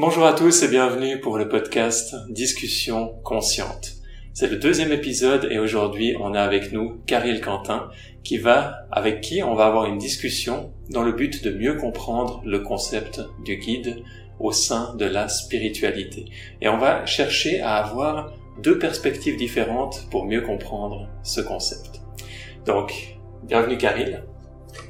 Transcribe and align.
Bonjour 0.00 0.26
à 0.26 0.32
tous 0.32 0.62
et 0.62 0.68
bienvenue 0.68 1.18
pour 1.18 1.38
le 1.38 1.48
podcast 1.48 2.14
Discussion 2.28 3.16
consciente. 3.24 3.94
C'est 4.32 4.46
le 4.46 4.54
deuxième 4.54 4.92
épisode 4.92 5.48
et 5.50 5.58
aujourd'hui 5.58 6.14
on 6.20 6.34
a 6.34 6.40
avec 6.40 6.70
nous 6.70 7.00
Caril 7.08 7.40
Quentin 7.40 7.90
qui 8.22 8.38
va, 8.38 8.86
avec 8.92 9.20
qui 9.20 9.42
on 9.42 9.56
va 9.56 9.66
avoir 9.66 9.86
une 9.86 9.98
discussion 9.98 10.72
dans 10.88 11.02
le 11.02 11.10
but 11.10 11.42
de 11.42 11.50
mieux 11.50 11.74
comprendre 11.74 12.40
le 12.44 12.60
concept 12.60 13.22
du 13.44 13.56
guide 13.56 14.04
au 14.38 14.52
sein 14.52 14.94
de 14.94 15.04
la 15.04 15.26
spiritualité. 15.26 16.26
Et 16.60 16.68
on 16.68 16.78
va 16.78 17.04
chercher 17.04 17.60
à 17.60 17.74
avoir 17.74 18.32
deux 18.62 18.78
perspectives 18.78 19.36
différentes 19.36 20.06
pour 20.12 20.26
mieux 20.26 20.42
comprendre 20.42 21.08
ce 21.24 21.40
concept. 21.40 22.02
Donc, 22.66 23.18
bienvenue 23.42 23.78
Caril. 23.78 24.22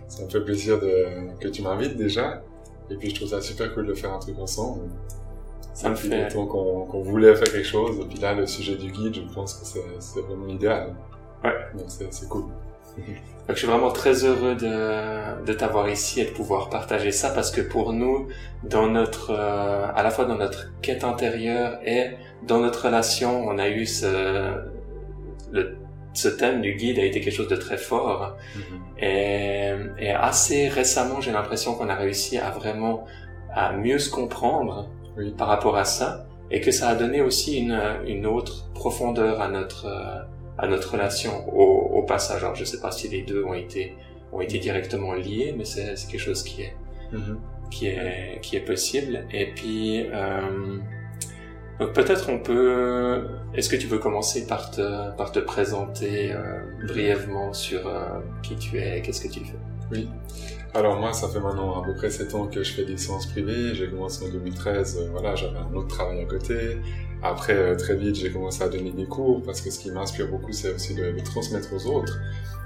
Ça 0.06 0.22
me 0.22 0.29
fait 0.29 0.45
plaisir 0.45 0.79
de, 0.79 1.34
que 1.40 1.48
tu 1.48 1.62
m'invites 1.62 1.96
déjà. 1.96 2.43
Et 2.91 2.96
puis 2.96 3.11
je 3.11 3.14
trouve 3.16 3.29
ça 3.29 3.41
super 3.41 3.73
cool 3.75 3.86
de 3.86 3.95
faire 3.95 4.12
un 4.12 4.18
truc 4.18 4.39
ensemble. 4.39 4.82
Ça 5.75 5.91
me 5.91 5.95
fait. 5.95 6.32
qu'on 6.34 7.03
voulait 7.03 7.35
faire 7.35 7.53
quelque 7.53 7.67
chose. 7.67 7.99
Et 8.00 8.04
puis 8.04 8.18
là, 8.18 8.35
le 8.35 8.46
sujet 8.46 8.76
du 8.76 8.90
guide, 8.90 9.14
je 9.14 9.35
pense 9.35 9.54
que 9.54 9.67
c'est 9.99 10.21
vraiment 10.21 10.46
l'idéal. 10.46 10.94
Ouais. 11.44 11.53
Donc 11.75 11.86
c'est 11.89 12.29
cool. 12.29 12.44
Donc, 13.49 13.57
je 13.57 13.63
suis 13.63 13.66
vraiment 13.66 13.90
très 13.90 14.25
heureux 14.27 14.57
de, 14.57 15.43
de 15.43 15.53
t'avoir 15.54 15.89
ici 15.89 16.21
et 16.21 16.27
de 16.27 16.30
pouvoir 16.32 16.68
partager 16.68 17.13
ça 17.13 17.30
parce 17.30 17.50
que 17.50 17.63
pour 17.63 17.94
nous, 17.94 18.29
dans 18.63 18.89
notre, 18.89 19.30
euh, 19.30 19.86
à 19.94 20.02
la 20.02 20.11
fois 20.11 20.27
dans 20.27 20.35
notre 20.35 20.71
quête 20.82 21.02
intérieure 21.02 21.79
et 21.82 22.11
dans 22.46 22.58
notre 22.61 22.85
relation, 22.85 23.46
on 23.46 23.57
a 23.57 23.71
eu 23.71 23.86
ce, 23.86 24.52
le, 25.50 25.79
ce 26.18 26.29
thème 26.29 26.61
du 26.61 26.75
guide 26.75 26.99
a 26.99 27.04
été 27.04 27.21
quelque 27.21 27.35
chose 27.40 27.49
de 27.49 27.57
très 27.57 27.79
fort. 27.79 28.36
Mm-hmm. 28.57 29.04
et, 29.04 30.07
et, 30.07 30.11
assez 30.11 30.68
récemment, 30.68 31.21
j'ai 31.21 31.32
l'impression 31.32 31.75
qu'on 31.75 31.89
a 31.89 31.94
réussi 31.94 32.39
à 32.39 32.50
vraiment 32.50 33.05
à 33.55 33.72
mieux 33.72 33.98
se 33.98 34.11
comprendre 34.11 34.89
oui. 35.17 35.33
par 35.36 35.48
rapport 35.48 35.77
à 35.77 35.84
ça 35.84 36.27
et 36.50 36.61
que 36.61 36.70
ça 36.70 36.89
a 36.89 36.94
donné 36.94 37.20
aussi 37.20 37.58
une, 37.58 37.81
une 38.06 38.27
autre 38.27 38.70
profondeur 38.74 39.41
à 39.41 39.48
notre 39.48 39.86
à 40.61 40.66
notre 40.66 40.92
relation 40.92 41.33
au, 41.56 41.98
au 41.98 42.02
passage. 42.02 42.42
Alors 42.42 42.56
je 42.56 42.64
sais 42.64 42.80
pas 42.80 42.91
si 42.91 43.08
les 43.08 43.22
deux 43.22 43.44
ont 43.44 43.55
été 43.55 43.94
ont 44.33 44.41
été 44.41 44.58
directement 44.58 45.12
liés, 45.14 45.55
mais 45.56 45.64
c'est 45.64 45.94
quelque 46.11 46.27
chose 46.30 46.42
qui 46.42 46.62
est 46.62 46.74
mm-hmm. 47.12 47.36
qui 47.70 47.86
est 47.86 48.41
qui 48.42 48.56
est 48.56 48.66
possible. 48.72 49.24
Et 49.33 49.46
puis 49.55 50.06
euh, 50.12 50.78
peut-être 51.86 52.28
on 52.28 52.38
peut. 52.38 53.26
Est-ce 53.54 53.68
que 53.68 53.76
tu 53.76 53.86
veux 53.86 53.98
commencer 53.98 54.46
par 54.46 54.70
te 54.70 55.38
présenter 55.38 56.32
euh, 56.32 56.60
brièvement 56.86 57.52
sur 57.52 57.86
euh, 57.86 58.20
qui 58.42 58.56
tu 58.56 58.78
es, 58.78 59.00
qu'est-ce 59.02 59.22
que 59.22 59.32
tu 59.32 59.40
fais? 59.40 59.58
Oui. 59.90 60.08
Alors 60.74 61.00
moi, 61.00 61.12
ça 61.12 61.28
fait 61.28 61.40
maintenant 61.40 61.80
à 61.82 61.84
peu 61.84 61.94
près 61.94 62.10
7 62.10 62.34
ans 62.34 62.46
que 62.46 62.62
je 62.62 62.72
fais 62.72 62.84
des 62.84 62.98
séances 62.98 63.26
privées. 63.26 63.74
J'ai 63.74 63.88
commencé 63.88 64.26
en 64.26 64.28
2013. 64.28 64.98
Euh, 64.98 65.08
voilà, 65.12 65.34
j'avais 65.34 65.56
un 65.58 65.74
autre 65.74 65.88
travail 65.88 66.20
à 66.20 66.24
côté. 66.26 66.78
Après, 67.22 67.54
euh, 67.54 67.74
très 67.74 67.96
vite, 67.96 68.16
j'ai 68.16 68.30
commencé 68.30 68.62
à 68.62 68.68
donner 68.68 68.92
des 68.92 69.06
cours 69.06 69.42
parce 69.42 69.60
que 69.60 69.70
ce 69.70 69.78
qui 69.78 69.90
m'inspire 69.90 70.28
beaucoup, 70.28 70.52
c'est 70.52 70.74
aussi 70.74 70.94
de, 70.94 71.12
de 71.12 71.20
transmettre 71.20 71.72
aux 71.72 71.86
autres. 71.86 72.18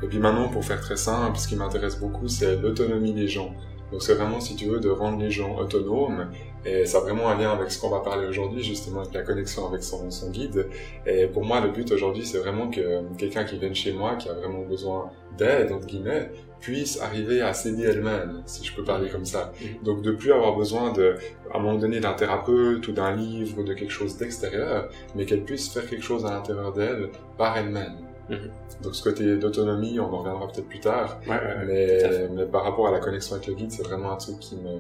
Et 0.03 0.07
puis 0.09 0.19
maintenant, 0.19 0.49
pour 0.49 0.65
faire 0.65 0.81
très 0.81 0.97
simple, 0.97 1.39
ce 1.39 1.47
qui 1.47 1.55
m'intéresse 1.55 1.99
beaucoup, 1.99 2.27
c'est 2.27 2.57
l'autonomie 2.57 3.13
des 3.13 3.29
gens. 3.29 3.55
Donc 3.93 4.03
c'est 4.03 4.15
vraiment, 4.15 4.41
si 4.41 4.57
tu 4.57 4.67
veux, 4.67 4.81
de 4.81 4.91
rendre 4.91 5.19
les 5.19 5.31
gens 5.31 5.57
autonomes. 5.59 6.29
Et 6.65 6.87
ça 6.87 6.99
a 6.99 7.01
vraiment 7.01 7.29
un 7.29 7.37
lien 7.37 7.51
avec 7.51 7.71
ce 7.71 7.81
qu'on 7.81 7.91
va 7.91 8.01
parler 8.01 8.27
aujourd'hui, 8.27 8.63
justement, 8.63 9.01
avec 9.01 9.15
la 9.15 9.23
connexion 9.23 9.67
avec 9.67 9.83
son, 9.83 10.11
son 10.11 10.31
guide. 10.31 10.67
Et 11.07 11.27
pour 11.27 11.45
moi, 11.45 11.61
le 11.61 11.71
but 11.71 11.91
aujourd'hui, 11.91 12.25
c'est 12.25 12.39
vraiment 12.39 12.69
que 12.69 13.03
quelqu'un 13.19 13.45
qui 13.45 13.59
vienne 13.59 13.75
chez 13.75 13.93
moi, 13.93 14.17
qui 14.17 14.29
a 14.29 14.35
vraiment 14.35 14.63
besoin 14.63 15.11
d'aide, 15.37 15.73
entre 15.73 15.87
guillemets, 15.87 16.31
puisse 16.63 17.01
arriver 17.01 17.43
à 17.43 17.53
s'aider 17.53 17.83
elle-même, 17.83 18.43
si 18.47 18.65
je 18.65 18.75
peux 18.75 18.85
parler 18.85 19.11
comme 19.11 19.25
ça. 19.25 19.53
Mmh. 19.61 19.85
Donc 19.85 20.03
de 20.03 20.13
plus 20.13 20.33
avoir 20.33 20.57
besoin 20.57 20.93
de, 20.93 21.17
à 21.53 21.59
un 21.59 21.61
moment 21.61 21.77
donné, 21.77 21.99
d'un 21.99 22.15
thérapeute 22.15 22.87
ou 22.87 22.93
d'un 22.93 23.15
livre 23.15 23.59
ou 23.59 23.65
de 23.65 23.75
quelque 23.75 23.91
chose 23.91 24.17
d'extérieur, 24.17 24.89
mais 25.17 25.27
qu'elle 25.27 25.43
puisse 25.43 25.69
faire 25.73 25.87
quelque 25.87 26.05
chose 26.05 26.25
à 26.25 26.31
l'intérieur 26.31 26.73
d'elle 26.73 27.09
par 27.37 27.59
elle-même. 27.59 27.97
Mmh. 28.31 28.37
Donc 28.83 28.95
ce 28.95 29.03
côté 29.03 29.37
d'autonomie, 29.37 29.99
on 29.99 30.05
en 30.05 30.19
reviendra 30.19 30.47
peut-être 30.47 30.69
plus 30.69 30.81
tard, 30.81 31.19
ouais, 31.27 31.33
ouais, 31.33 31.67
mais, 31.67 32.29
mais, 32.33 32.47
par 32.47 32.63
rapport 32.63 32.87
à 32.87 32.93
la 32.93 33.01
connexion 33.01 33.35
avec 33.35 33.49
le 33.49 33.55
guide, 33.55 33.73
c'est 33.73 33.83
vraiment 33.83 34.13
un 34.13 34.17
truc 34.17 34.39
qui 34.39 34.55
me, 34.57 34.79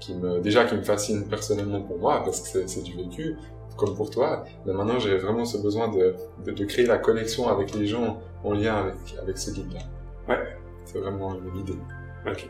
qui 0.00 0.14
me, 0.14 0.40
déjà 0.40 0.64
qui 0.64 0.74
me 0.74 0.82
fascine 0.82 1.26
personnellement 1.28 1.80
pour 1.80 1.98
moi 1.98 2.22
parce 2.24 2.40
que 2.40 2.66
c'est 2.66 2.82
du 2.82 2.94
vécu, 2.96 3.36
comme 3.76 3.94
pour 3.94 4.10
toi. 4.10 4.44
Mais 4.66 4.72
maintenant, 4.72 4.98
j'ai 4.98 5.16
vraiment 5.16 5.44
ce 5.44 5.58
besoin 5.58 5.88
de, 5.88 6.14
de, 6.44 6.52
de, 6.52 6.64
créer 6.64 6.86
la 6.86 6.98
connexion 6.98 7.48
avec 7.48 7.74
les 7.74 7.86
gens 7.86 8.20
en 8.42 8.52
lien 8.52 8.76
avec, 8.76 8.96
avec 9.20 9.38
ce 9.38 9.50
guide-là. 9.50 9.80
Ouais. 10.28 10.40
C'est 10.84 10.98
vraiment 10.98 11.34
l'idée. 11.54 11.78
Ok. 12.26 12.48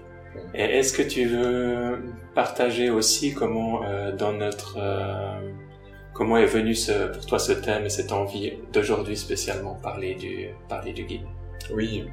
Et 0.55 0.63
est-ce 0.63 0.93
que 0.93 1.03
tu 1.03 1.27
veux 1.27 1.99
partager 2.35 2.91
aussi 2.91 3.35
comment 3.35 3.85
euh, 3.85 4.13
dans 4.13 4.33
notre 4.33 4.77
euh, 4.79 5.51
comment 6.13 6.37
est 6.37 6.47
venu 6.47 6.75
ce, 6.75 7.13
pour 7.13 7.25
toi 7.27 7.39
ce 7.39 7.53
thème 7.53 7.85
et 7.85 7.89
cette 7.89 8.13
envie 8.13 8.55
d'aujourd'hui 8.73 9.17
spécialement 9.17 9.75
parler 9.75 10.15
du 10.15 10.49
parler 10.69 10.93
du 10.93 11.05
guide? 11.05 11.27
Oui. 11.73 12.07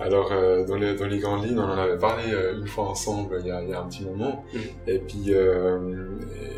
Alors, 0.00 0.30
euh, 0.32 0.64
dans, 0.64 0.76
les, 0.76 0.94
dans 0.94 1.06
les 1.06 1.18
grandes 1.18 1.44
lignes, 1.44 1.58
on 1.58 1.64
en 1.64 1.78
avait 1.78 1.98
parlé 1.98 2.32
euh, 2.32 2.58
une 2.58 2.66
fois 2.66 2.88
ensemble 2.88 3.38
il 3.40 3.46
y 3.46 3.50
a, 3.50 3.62
il 3.62 3.70
y 3.70 3.74
a 3.74 3.80
un 3.80 3.88
petit 3.88 4.04
moment. 4.04 4.44
Mmh. 4.52 4.58
Et 4.86 4.98
puis, 4.98 5.24
euh, 5.28 5.78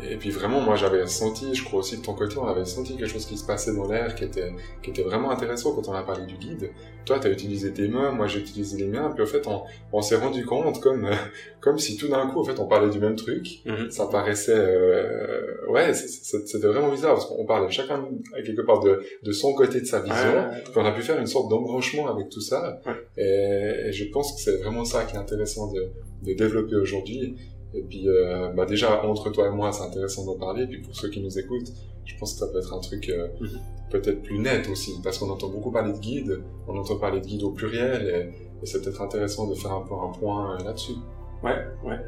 puis 0.17 0.29
vraiment, 0.29 0.61
moi, 0.61 0.75
j'avais 0.75 1.05
senti, 1.07 1.53
je 1.55 1.63
crois 1.63 1.79
aussi 1.79 1.97
de 1.97 2.01
ton 2.01 2.13
côté, 2.13 2.37
on 2.37 2.47
avait 2.47 2.65
senti 2.65 2.97
quelque 2.97 3.09
chose 3.09 3.25
qui 3.25 3.37
se 3.37 3.45
passait 3.45 3.73
dans 3.73 3.87
l'air, 3.87 4.15
qui 4.15 4.23
était, 4.23 4.51
qui 4.81 4.91
était 4.91 5.03
vraiment 5.03 5.31
intéressant 5.31 5.73
quand 5.73 5.87
on 5.89 5.93
a 5.93 6.03
parlé 6.03 6.25
du 6.25 6.35
guide. 6.35 6.71
Toi, 7.05 7.19
tu 7.19 7.27
as 7.27 7.31
utilisé 7.31 7.73
tes 7.73 7.87
mains, 7.87 8.11
moi, 8.11 8.27
j'ai 8.27 8.39
utilisé 8.39 8.77
les 8.77 8.87
miens. 8.87 9.11
Puis, 9.13 9.23
en 9.23 9.27
fait, 9.27 9.47
on, 9.47 9.63
on 9.91 10.01
s'est 10.01 10.17
rendu 10.17 10.45
compte 10.45 10.79
comme, 10.79 11.09
comme 11.59 11.79
si 11.79 11.97
tout 11.97 12.07
d'un 12.07 12.27
coup, 12.27 12.39
en 12.39 12.43
fait, 12.43 12.59
on 12.59 12.67
parlait 12.67 12.89
du 12.89 12.99
même 12.99 13.15
truc. 13.15 13.61
Mmh. 13.65 13.89
Ça 13.89 14.05
paraissait, 14.05 14.53
euh, 14.55 15.67
ouais, 15.69 15.93
c'était 15.93 16.67
vraiment 16.67 16.89
bizarre 16.89 17.15
parce 17.15 17.25
qu'on 17.25 17.45
parlait 17.45 17.69
chacun 17.71 18.05
quelque 18.45 18.61
part 18.61 18.79
de, 18.79 19.01
de 19.23 19.31
son 19.31 19.53
côté 19.53 19.81
de 19.81 19.85
sa 19.85 19.99
vision. 19.99 20.49
Puis, 20.63 20.73
on 20.75 20.85
a 20.85 20.91
pu 20.91 21.01
faire 21.01 21.19
une 21.19 21.27
sorte 21.27 21.49
d'embranchement 21.49 22.07
avec 22.07 22.29
tout 22.29 22.41
ça. 22.41 22.81
Ouais. 22.85 22.93
Et 23.17 23.31
et, 23.31 23.91
je 23.91 24.05
pense 24.05 24.33
que 24.33 24.41
c'est 24.41 24.57
vraiment 24.57 24.85
ça 24.85 25.03
qui 25.03 25.15
est 25.15 25.19
intéressant 25.19 25.71
de, 25.71 25.89
de 26.23 26.33
développer 26.33 26.75
aujourd'hui. 26.75 27.35
Et 27.73 27.81
puis, 27.81 28.07
euh, 28.07 28.49
bah 28.49 28.65
déjà, 28.65 29.05
entre 29.05 29.29
toi 29.29 29.47
et 29.47 29.49
moi, 29.49 29.71
c'est 29.71 29.83
intéressant 29.83 30.25
d'en 30.25 30.35
parler. 30.37 30.63
Et 30.63 30.67
puis, 30.67 30.81
pour 30.81 30.95
ceux 30.95 31.09
qui 31.09 31.21
nous 31.21 31.37
écoutent, 31.39 31.71
je 32.05 32.15
pense 32.17 32.33
que 32.33 32.39
ça 32.39 32.47
peut 32.47 32.59
être 32.59 32.73
un 32.73 32.79
truc 32.79 33.09
euh, 33.09 33.27
mm 33.39 33.45
-hmm. 33.45 33.59
peut-être 33.91 34.21
plus 34.21 34.39
net 34.39 34.67
aussi. 34.69 34.91
Parce 35.03 35.17
qu'on 35.17 35.29
entend 35.29 35.49
beaucoup 35.49 35.71
parler 35.71 35.93
de 35.93 35.99
guide, 35.99 36.41
on 36.67 36.77
entend 36.77 36.97
parler 36.97 37.21
de 37.21 37.27
guide 37.27 37.43
au 37.43 37.51
pluriel. 37.51 38.01
Et, 38.15 38.21
et 38.61 38.65
c'est 38.65 38.81
peut-être 38.81 39.01
intéressant 39.01 39.47
de 39.47 39.55
faire 39.55 39.73
un 39.73 39.83
peu 39.87 39.95
un 40.07 40.11
point 40.19 40.41
euh, 40.43 40.63
là-dessus. 40.65 40.97
Ouais, 41.43 41.59
ouais. 41.87 41.99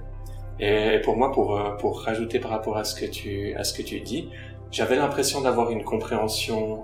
Et 0.59 0.99
pour 1.05 1.15
moi, 1.17 1.31
pour, 1.31 1.47
pour 1.79 2.01
rajouter 2.01 2.39
par 2.39 2.51
rapport 2.51 2.77
à 2.77 2.83
ce 2.83 2.93
que 2.99 3.07
tu, 3.17 3.53
à 3.55 3.63
ce 3.63 3.73
que 3.73 3.81
tu 3.81 3.99
dis, 4.01 4.29
j'avais 4.69 4.97
l'impression 5.03 5.41
d'avoir 5.41 5.71
une 5.71 5.83
compréhension 5.83 6.83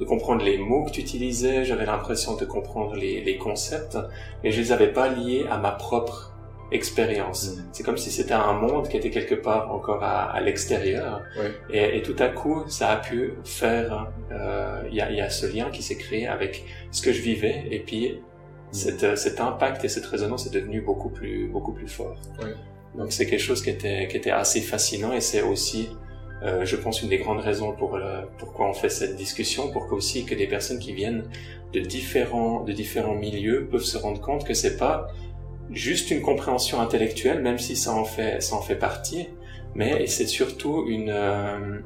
de 0.00 0.04
comprendre 0.06 0.42
les 0.42 0.56
mots 0.56 0.84
que 0.86 0.92
tu 0.92 1.00
utilisais, 1.02 1.64
j'avais 1.64 1.84
l'impression 1.84 2.34
de 2.36 2.44
comprendre 2.46 2.94
les, 2.94 3.22
les, 3.22 3.36
concepts, 3.36 3.98
mais 4.42 4.50
je 4.50 4.58
les 4.62 4.72
avais 4.72 4.92
pas 4.92 5.08
liés 5.08 5.44
à 5.50 5.58
ma 5.58 5.72
propre 5.72 6.29
expérience. 6.72 7.48
Mmh. 7.48 7.64
C'est 7.72 7.82
comme 7.82 7.96
si 7.96 8.10
c'était 8.10 8.34
un 8.34 8.52
monde 8.52 8.88
qui 8.88 8.96
était 8.96 9.10
quelque 9.10 9.34
part 9.34 9.72
encore 9.72 10.02
à, 10.02 10.30
à 10.30 10.40
l'extérieur. 10.40 11.22
Et, 11.70 11.98
et, 11.98 12.02
tout 12.02 12.16
à 12.18 12.28
coup, 12.28 12.64
ça 12.68 12.90
a 12.90 12.96
pu 12.96 13.34
faire, 13.44 14.08
il 14.30 14.36
euh, 14.36 14.82
y, 14.90 15.00
a, 15.00 15.10
y, 15.10 15.20
a, 15.20 15.30
ce 15.30 15.46
lien 15.46 15.70
qui 15.70 15.82
s'est 15.82 15.96
créé 15.96 16.26
avec 16.26 16.64
ce 16.90 17.02
que 17.02 17.12
je 17.12 17.20
vivais, 17.20 17.64
et 17.70 17.80
puis 17.80 18.12
mmh. 18.12 18.18
cet, 18.72 19.16
cet 19.16 19.40
impact 19.40 19.84
et 19.84 19.88
cette 19.88 20.06
résonance 20.06 20.46
est 20.46 20.54
devenu 20.54 20.80
beaucoup 20.80 21.10
plus, 21.10 21.48
beaucoup 21.48 21.72
plus 21.72 21.88
fort. 21.88 22.16
Donc 22.96 23.12
c'est 23.12 23.26
quelque 23.26 23.42
chose 23.42 23.62
qui 23.62 23.70
était, 23.70 24.08
qui 24.08 24.16
était 24.16 24.32
assez 24.32 24.60
fascinant, 24.60 25.12
et 25.12 25.20
c'est 25.20 25.42
aussi 25.42 25.90
euh, 26.42 26.64
je 26.64 26.76
pense 26.76 27.02
une 27.02 27.10
des 27.10 27.18
grandes 27.18 27.40
raisons 27.40 27.72
pour 27.72 27.98
le, 27.98 28.26
pourquoi 28.38 28.68
on 28.68 28.72
fait 28.72 28.88
cette 28.88 29.16
discussion, 29.16 29.70
pour 29.70 29.88
que 29.88 29.94
aussi 29.94 30.24
que 30.24 30.34
des 30.34 30.46
personnes 30.46 30.78
qui 30.78 30.94
viennent 30.94 31.24
de 31.72 31.80
différents 31.80 32.64
de 32.64 32.72
différents 32.72 33.14
milieux 33.14 33.68
peuvent 33.70 33.84
se 33.84 33.98
rendre 33.98 34.20
compte 34.20 34.44
que 34.44 34.54
c'est 34.54 34.76
pas 34.76 35.08
juste 35.72 36.10
une 36.10 36.22
compréhension 36.22 36.80
intellectuelle, 36.80 37.40
même 37.42 37.58
si 37.58 37.76
ça 37.76 37.92
en 37.92 38.04
fait 38.04 38.42
ça 38.42 38.56
en 38.56 38.62
fait 38.62 38.76
partie, 38.76 39.28
mais 39.74 40.06
c'est 40.06 40.26
surtout 40.26 40.84
une 40.88 41.10
euh, 41.10 41.78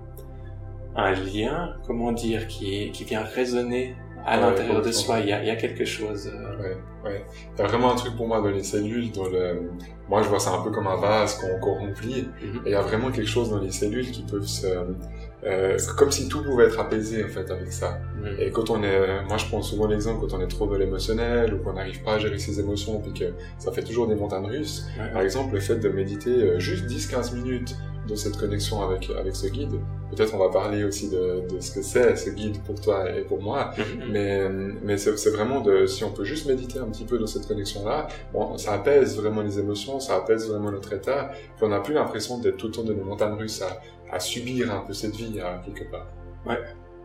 un 0.96 1.12
lien, 1.12 1.74
comment 1.86 2.12
dire, 2.12 2.46
qui 2.48 2.90
qui 2.92 3.04
vient 3.04 3.22
résonner 3.22 3.94
à 4.26 4.36
ouais, 4.36 4.40
l'intérieur 4.42 4.80
de 4.82 4.92
soi. 4.92 5.20
Il 5.20 5.28
y 5.28 5.32
a, 5.32 5.42
il 5.42 5.46
y 5.46 5.50
a 5.50 5.56
quelque 5.56 5.84
chose. 5.84 6.30
Euh... 6.32 6.62
Ouais, 6.62 6.76
ouais. 7.04 7.24
Il 7.54 7.60
y 7.60 7.62
a 7.62 7.66
vraiment 7.66 7.92
un 7.92 7.96
truc 7.96 8.16
pour 8.16 8.26
moi 8.26 8.40
dans 8.40 8.48
les 8.48 8.62
cellules, 8.62 9.10
dans 9.12 9.28
le. 9.28 9.70
Moi, 10.08 10.22
je 10.22 10.28
vois 10.28 10.40
ça 10.40 10.52
un 10.52 10.62
peu 10.62 10.70
comme 10.70 10.86
un 10.86 10.96
vase 10.96 11.38
qu'on 11.38 11.60
qu 11.60 11.78
remplit. 11.78 12.22
Mm 12.22 12.46
Mhm. 12.46 12.56
-hmm. 12.56 12.66
Et 12.66 12.70
il 12.70 12.72
y 12.72 12.74
a 12.74 12.82
vraiment 12.82 13.10
quelque 13.10 13.28
chose 13.36 13.50
dans 13.50 13.60
les 13.60 13.70
cellules 13.80 14.10
qui 14.10 14.22
peuvent 14.22 14.46
se. 14.60 14.66
Euh, 15.46 15.76
comme 15.96 16.10
si 16.10 16.28
tout 16.28 16.42
pouvait 16.42 16.64
être 16.64 16.80
apaisé 16.80 17.22
en 17.22 17.28
fait 17.28 17.50
avec 17.50 17.70
ça. 17.72 17.98
Et 18.38 18.50
quand 18.50 18.70
on 18.70 18.82
est, 18.82 19.24
moi 19.28 19.36
je 19.36 19.44
prends 19.46 19.60
souvent 19.60 19.86
l'exemple 19.86 20.26
quand 20.26 20.36
on 20.36 20.40
est 20.40 20.48
trop 20.48 20.66
de 20.66 20.76
l'émotionnel 20.76 21.52
ou 21.52 21.58
qu'on 21.58 21.74
n'arrive 21.74 22.02
pas 22.02 22.14
à 22.14 22.18
gérer 22.18 22.38
ses 22.38 22.60
émotions 22.60 23.00
puis 23.00 23.12
que 23.12 23.34
ça 23.58 23.70
fait 23.70 23.82
toujours 23.82 24.06
des 24.06 24.14
montagnes 24.14 24.46
russes. 24.46 24.86
Par 25.12 25.22
exemple, 25.22 25.54
le 25.54 25.60
fait 25.60 25.76
de 25.76 25.88
méditer 25.90 26.30
euh, 26.30 26.58
juste 26.58 26.86
10-15 26.86 27.34
minutes 27.34 27.76
dans 28.08 28.16
cette 28.16 28.36
connexion 28.36 28.82
avec, 28.82 29.08
avec 29.10 29.34
ce 29.34 29.46
guide. 29.46 29.72
Peut-être 30.10 30.34
on 30.34 30.38
va 30.38 30.50
parler 30.50 30.84
aussi 30.84 31.08
de, 31.08 31.42
de 31.48 31.60
ce 31.60 31.72
que 31.72 31.82
c'est 31.82 32.14
ce 32.16 32.30
guide 32.30 32.62
pour 32.64 32.80
toi 32.80 33.10
et 33.10 33.22
pour 33.22 33.42
moi, 33.42 33.72
Mhm. 33.78 34.10
mais, 34.12 34.48
mais 34.82 34.96
c'est 34.98 35.30
vraiment 35.30 35.60
de, 35.60 35.86
si 35.86 36.04
on 36.04 36.10
peut 36.12 36.24
juste 36.24 36.46
méditer 36.46 36.78
un 36.78 36.86
petit 36.86 37.04
peu 37.04 37.18
dans 37.18 37.26
cette 37.26 37.46
connexion-là, 37.48 38.08
bon, 38.32 38.56
ça 38.58 38.74
apaise 38.74 39.16
vraiment 39.18 39.42
les 39.42 39.58
émotions, 39.58 39.98
ça 40.00 40.16
apaise 40.16 40.48
vraiment 40.48 40.70
notre 40.70 40.92
état, 40.92 41.30
puis 41.56 41.64
on 41.64 41.68
n'a 41.68 41.80
plus 41.80 41.94
l'impression 41.94 42.38
d'être 42.38 42.56
tout 42.58 42.66
le 42.66 42.72
temps 42.72 42.82
dans 42.84 42.92
les 42.92 43.00
montagnes 43.00 43.34
russes 43.34 43.62
à, 43.62 43.80
à 44.14 44.20
subir 44.20 44.72
un 44.72 44.80
peu 44.80 44.92
cette 44.92 45.16
vie, 45.16 45.40
hein, 45.40 45.60
quelque 45.64 45.90
part. 45.90 46.06
Ouais. 46.46 46.58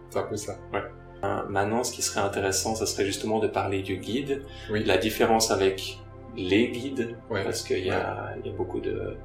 C'est 0.10 0.20
un 0.20 0.24
peu 0.24 0.36
ça. 0.36 0.58
Euh, 0.74 1.44
Maintenant, 1.50 1.84
ce 1.84 1.92
qui 1.92 2.02
serait 2.02 2.22
intéressant, 2.22 2.76
ce 2.76 2.86
serait 2.86 3.06
justement 3.06 3.40
de 3.40 3.48
parler 3.48 3.82
du 3.82 3.98
guide, 3.98 4.42
Oui. 4.72 4.84
la 4.86 4.98
différence 4.98 5.52
avec 5.52 6.00
les 6.38 6.70
guides, 6.70 7.16
Ouais. 7.30 7.44
parce 7.44 7.64
qu'il 7.64 7.84
y 7.86 7.90
a, 7.92 8.36
il 8.40 8.50
y 8.50 8.54
a 8.54 8.56
beaucoup 8.56 8.80
de 8.80 9.16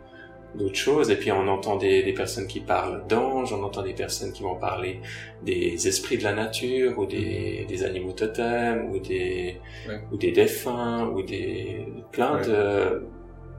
d'autres 0.54 0.76
choses 0.76 1.10
et 1.10 1.16
puis 1.16 1.32
on 1.32 1.46
entend 1.48 1.76
des, 1.76 2.02
des 2.02 2.12
personnes 2.12 2.46
qui 2.46 2.60
parlent 2.60 3.04
d'anges, 3.08 3.52
on 3.52 3.62
entend 3.62 3.82
des 3.82 3.92
personnes 3.94 4.32
qui 4.32 4.42
vont 4.42 4.54
parler 4.56 5.00
des 5.42 5.88
esprits 5.88 6.16
de 6.18 6.24
la 6.24 6.32
nature 6.32 6.98
ou 6.98 7.06
des, 7.06 7.64
des 7.68 7.84
animaux 7.84 8.12
totems 8.12 8.90
ou 8.92 8.98
des 8.98 9.58
Ouais. 9.88 10.00
ou 10.12 10.16
des 10.16 10.32
défunts 10.32 11.08
ou 11.08 11.22
des 11.22 11.86
plein 12.12 12.36
Ouais. 12.36 12.46
de 12.46 13.06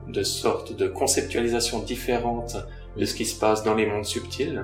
de 0.08 0.22
sortes 0.24 0.76
de 0.76 0.88
conceptualisations 0.88 1.80
différentes 1.80 2.56
de 2.96 3.06
ce 3.06 3.14
qui 3.16 3.26
se 3.26 3.40
passe 3.40 3.64
dans 3.64 3.74
les 3.74 3.88
mondes 3.88 4.06
subtils. 4.06 4.64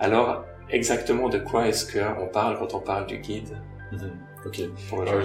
Alors 0.00 0.44
exactement 0.70 1.28
de 1.28 1.38
quoi 1.38 1.68
est-ce 1.68 1.84
qu'on 1.92 2.26
parle 2.26 2.58
quand 2.58 2.74
on 2.74 2.80
parle 2.80 3.06
du 3.06 3.18
guide? 3.18 3.56
Mhm. 3.92 4.10
Ok. 4.48 4.62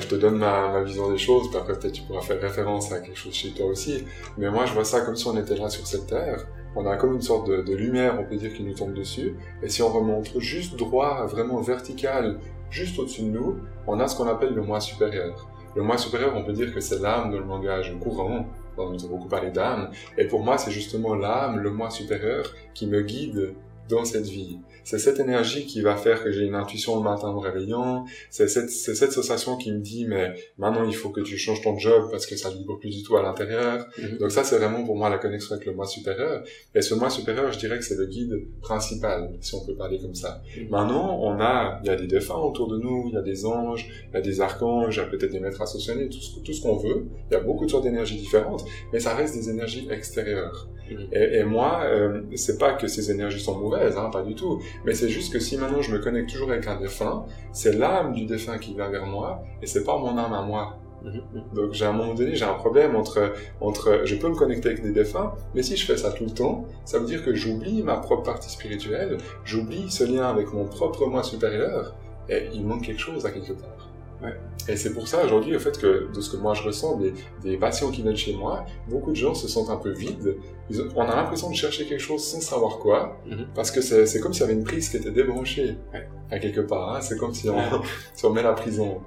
je 0.01 0.07
te 0.07 0.15
donne 0.15 0.37
ma, 0.37 0.69
ma 0.69 0.83
vision 0.83 1.09
des 1.09 1.17
choses, 1.17 1.49
puis 1.49 1.57
après 1.57 1.73
peut-être 1.79 1.93
tu 1.93 2.01
pourras 2.01 2.21
faire 2.21 2.41
référence 2.41 2.91
à 2.91 2.99
quelque 2.99 3.17
chose 3.17 3.33
chez 3.33 3.51
toi 3.51 3.67
aussi. 3.67 4.03
Mais 4.37 4.49
moi 4.49 4.65
je 4.65 4.73
vois 4.73 4.83
ça 4.83 5.01
comme 5.01 5.15
si 5.15 5.25
on 5.27 5.37
était 5.37 5.55
là 5.55 5.69
sur 5.69 5.87
cette 5.87 6.07
terre. 6.07 6.45
On 6.75 6.85
a 6.85 6.97
comme 6.97 7.13
une 7.13 7.21
sorte 7.21 7.47
de, 7.47 7.61
de 7.61 7.75
lumière, 7.75 8.17
on 8.19 8.25
peut 8.25 8.35
dire, 8.35 8.53
qui 8.53 8.63
nous 8.63 8.73
tombe 8.73 8.93
dessus. 8.93 9.35
Et 9.61 9.69
si 9.69 9.81
on 9.81 9.89
remonte 9.89 10.39
juste 10.39 10.75
droit, 10.75 11.25
vraiment 11.27 11.61
vertical, 11.61 12.39
juste 12.69 12.97
au-dessus 12.99 13.21
de 13.21 13.29
nous, 13.29 13.57
on 13.87 13.99
a 13.99 14.07
ce 14.07 14.17
qu'on 14.17 14.27
appelle 14.27 14.53
le 14.53 14.61
moi 14.63 14.79
supérieur. 14.79 15.47
Le 15.75 15.83
moi 15.83 15.97
supérieur, 15.97 16.33
on 16.35 16.43
peut 16.43 16.53
dire 16.53 16.73
que 16.73 16.81
c'est 16.81 16.99
l'âme 16.99 17.31
dans 17.31 17.39
le 17.39 17.45
langage 17.45 17.95
courant. 18.01 18.45
Nous 18.77 19.05
avons 19.05 19.17
beaucoup 19.17 19.27
parlé 19.27 19.51
d'âme. 19.51 19.91
Et 20.17 20.25
pour 20.25 20.43
moi, 20.43 20.57
c'est 20.57 20.71
justement 20.71 21.15
l'âme, 21.15 21.59
le 21.59 21.69
moi 21.69 21.89
supérieur, 21.91 22.53
qui 22.73 22.87
me 22.87 23.01
guide 23.01 23.53
dans 23.89 24.05
cette 24.05 24.25
vie. 24.25 24.57
C'est 24.83 24.99
cette 24.99 25.19
énergie 25.19 25.65
qui 25.65 25.81
va 25.81 25.95
faire 25.95 26.23
que 26.23 26.31
j'ai 26.31 26.43
une 26.43 26.55
intuition 26.55 26.97
le 26.97 27.03
matin 27.03 27.29
en 27.29 27.33
me 27.35 27.39
réveillant. 27.39 28.05
C'est 28.29 28.47
cette, 28.47 28.69
c'est 28.69 28.95
cette 28.95 29.13
sensation 29.13 29.55
qui 29.55 29.71
me 29.71 29.79
dit, 29.79 30.05
mais 30.05 30.33
maintenant 30.57 30.83
il 30.83 30.95
faut 30.95 31.09
que 31.09 31.21
tu 31.21 31.37
changes 31.37 31.61
ton 31.61 31.77
job 31.77 32.09
parce 32.11 32.25
que 32.25 32.35
ça 32.35 32.49
ne 32.49 32.55
vibre 32.55 32.79
plus 32.79 32.89
du 32.89 33.03
tout 33.03 33.15
à 33.15 33.23
l'intérieur. 33.23 33.87
Mhm. 33.97 34.17
Donc 34.17 34.31
ça, 34.31 34.43
c'est 34.43 34.57
vraiment 34.57 34.83
pour 34.83 34.97
moi 34.97 35.09
la 35.09 35.17
connexion 35.17 35.55
avec 35.55 35.65
le 35.65 35.73
moi 35.73 35.85
supérieur. 35.85 36.43
Et 36.75 36.81
ce 36.81 36.95
moi 36.95 37.09
supérieur, 37.09 37.51
je 37.51 37.59
dirais 37.59 37.77
que 37.77 37.85
c'est 37.85 37.97
le 37.97 38.07
guide 38.07 38.33
principal, 38.61 39.31
si 39.41 39.55
on 39.55 39.65
peut 39.65 39.75
parler 39.75 39.99
comme 39.99 40.15
ça. 40.15 40.41
Mhm. 40.57 40.69
Maintenant, 40.69 41.17
on 41.21 41.39
a, 41.39 41.79
il 41.83 41.87
y 41.87 41.91
a 41.91 41.95
des 41.95 42.07
défunts 42.07 42.35
autour 42.35 42.67
de 42.67 42.77
nous, 42.77 43.05
il 43.07 43.13
y 43.13 43.17
a 43.17 43.21
des 43.21 43.45
anges, 43.45 43.87
il 44.11 44.15
y 44.15 44.17
a 44.17 44.21
des 44.21 44.41
archanges, 44.41 44.95
il 44.95 44.99
y 44.99 45.03
a 45.03 45.05
peut-être 45.05 45.31
des 45.31 45.39
maîtres 45.39 45.61
associés, 45.61 45.93
tout 46.09 46.19
ce, 46.19 46.39
tout 46.39 46.53
ce 46.53 46.61
qu'on 46.61 46.77
veut. 46.77 47.05
Il 47.29 47.33
y 47.33 47.37
a 47.37 47.39
beaucoup 47.41 47.65
de 47.65 47.71
sortes 47.71 47.83
d'énergies 47.83 48.17
différentes, 48.17 48.65
mais 48.91 48.99
ça 48.99 49.15
reste 49.15 49.33
des 49.35 49.49
énergies 49.49 49.87
extérieures. 49.89 50.67
Mhm. 50.91 51.07
Et, 51.13 51.37
et 51.37 51.43
moi, 51.43 51.83
euh, 51.85 52.21
c'est 52.35 52.57
pas 52.57 52.73
que 52.73 52.87
ces 52.87 53.11
énergies 53.11 53.39
sont 53.39 53.57
mauvaises, 53.57 53.72
hein, 53.75 54.09
pas 54.11 54.21
du 54.21 54.35
tout. 54.35 54.61
Mais 54.85 54.93
c'est 54.93 55.09
juste 55.09 55.33
que 55.33 55.39
si 55.39 55.57
maintenant 55.57 55.81
je 55.81 55.91
me 55.91 55.99
connecte 55.99 56.29
toujours 56.31 56.51
avec 56.51 56.67
un 56.67 56.79
défunt, 56.79 57.25
c'est 57.51 57.73
l'âme 57.73 58.13
du 58.13 58.25
défunt 58.25 58.57
qui 58.57 58.73
vient 58.73 58.89
vers 58.89 59.05
moi, 59.05 59.43
et 59.61 59.67
c'est 59.67 59.83
pas 59.83 59.97
mon 59.97 60.17
âme 60.17 60.33
à 60.33 60.41
moi. 60.41 60.77
Mhm. 61.03 61.21
Donc 61.53 61.73
j'ai 61.73 61.85
à 61.85 61.89
un 61.89 61.93
moment 61.93 62.13
donné, 62.13 62.35
j'ai 62.35 62.45
un 62.45 62.53
problème 62.53 62.95
entre, 62.95 63.33
entre, 63.59 64.01
je 64.05 64.15
peux 64.15 64.29
me 64.29 64.35
connecter 64.35 64.69
avec 64.69 64.83
des 64.83 64.91
défunts, 64.91 65.33
mais 65.53 65.61
si 65.61 65.75
je 65.75 65.85
fais 65.85 65.97
ça 65.97 66.11
tout 66.11 66.25
le 66.25 66.31
temps, 66.31 66.65
ça 66.85 66.99
veut 66.99 67.05
dire 67.05 67.23
que 67.23 67.35
j'oublie 67.35 67.83
ma 67.83 67.97
propre 67.97 68.23
partie 68.23 68.49
spirituelle, 68.49 69.17
j'oublie 69.43 69.89
ce 69.89 70.03
lien 70.03 70.29
avec 70.29 70.53
mon 70.53 70.65
propre 70.65 71.05
moi 71.07 71.23
supérieur, 71.23 71.93
et 72.29 72.47
il 72.53 72.65
manque 72.65 72.83
quelque 72.83 73.01
chose 73.01 73.25
à 73.25 73.31
quelque 73.31 73.53
part. 73.53 73.92
Ouais. 74.23 74.33
Et 74.69 74.77
c'est 74.77 74.93
pour 74.93 75.07
ça 75.07 75.23
aujourd'hui, 75.25 75.55
au 75.55 75.59
fait 75.59 75.77
que 75.77 76.07
de 76.13 76.21
ce 76.21 76.29
que 76.31 76.37
moi 76.37 76.53
je 76.53 76.63
ressens, 76.63 76.95
des, 76.97 77.13
des 77.43 77.57
patients 77.57 77.91
qui 77.91 78.01
viennent 78.01 78.15
chez 78.15 78.33
moi, 78.33 78.65
beaucoup 78.87 79.11
de 79.11 79.15
gens 79.17 79.33
se 79.33 79.47
sentent 79.49 79.69
un 79.69 79.75
peu 79.75 79.91
vides. 79.91 80.37
Ils 80.69 80.81
ont- 80.81 80.87
on 80.95 81.01
a 81.01 81.15
l'impression 81.15 81.49
de 81.49 81.55
chercher 81.55 81.85
quelque 81.85 81.99
chose 82.01 82.23
sans 82.23 82.39
savoir 82.39 82.77
quoi, 82.79 83.19
Mhm. 83.25 83.47
parce 83.53 83.69
que 83.71 83.81
c'est 83.81 84.19
comme 84.21 84.31
s'il 84.33 84.41
y 84.41 84.45
avait 84.45 84.53
une 84.53 84.63
prise 84.63 84.87
qui 84.89 84.97
était 84.97 85.11
débranchée, 85.11 85.75
Ouais. 85.93 86.07
à 86.31 86.39
quelque 86.39 86.61
part. 86.61 86.95
hein. 86.95 87.01
C'est 87.01 87.17
comme 87.17 87.33
si 87.33 87.49
on, 87.49 87.55
Ouais. 87.57 87.63
si 88.15 88.25
on 88.25 88.29
met 88.31 88.43
la 88.43 88.53
prison. 88.53 89.01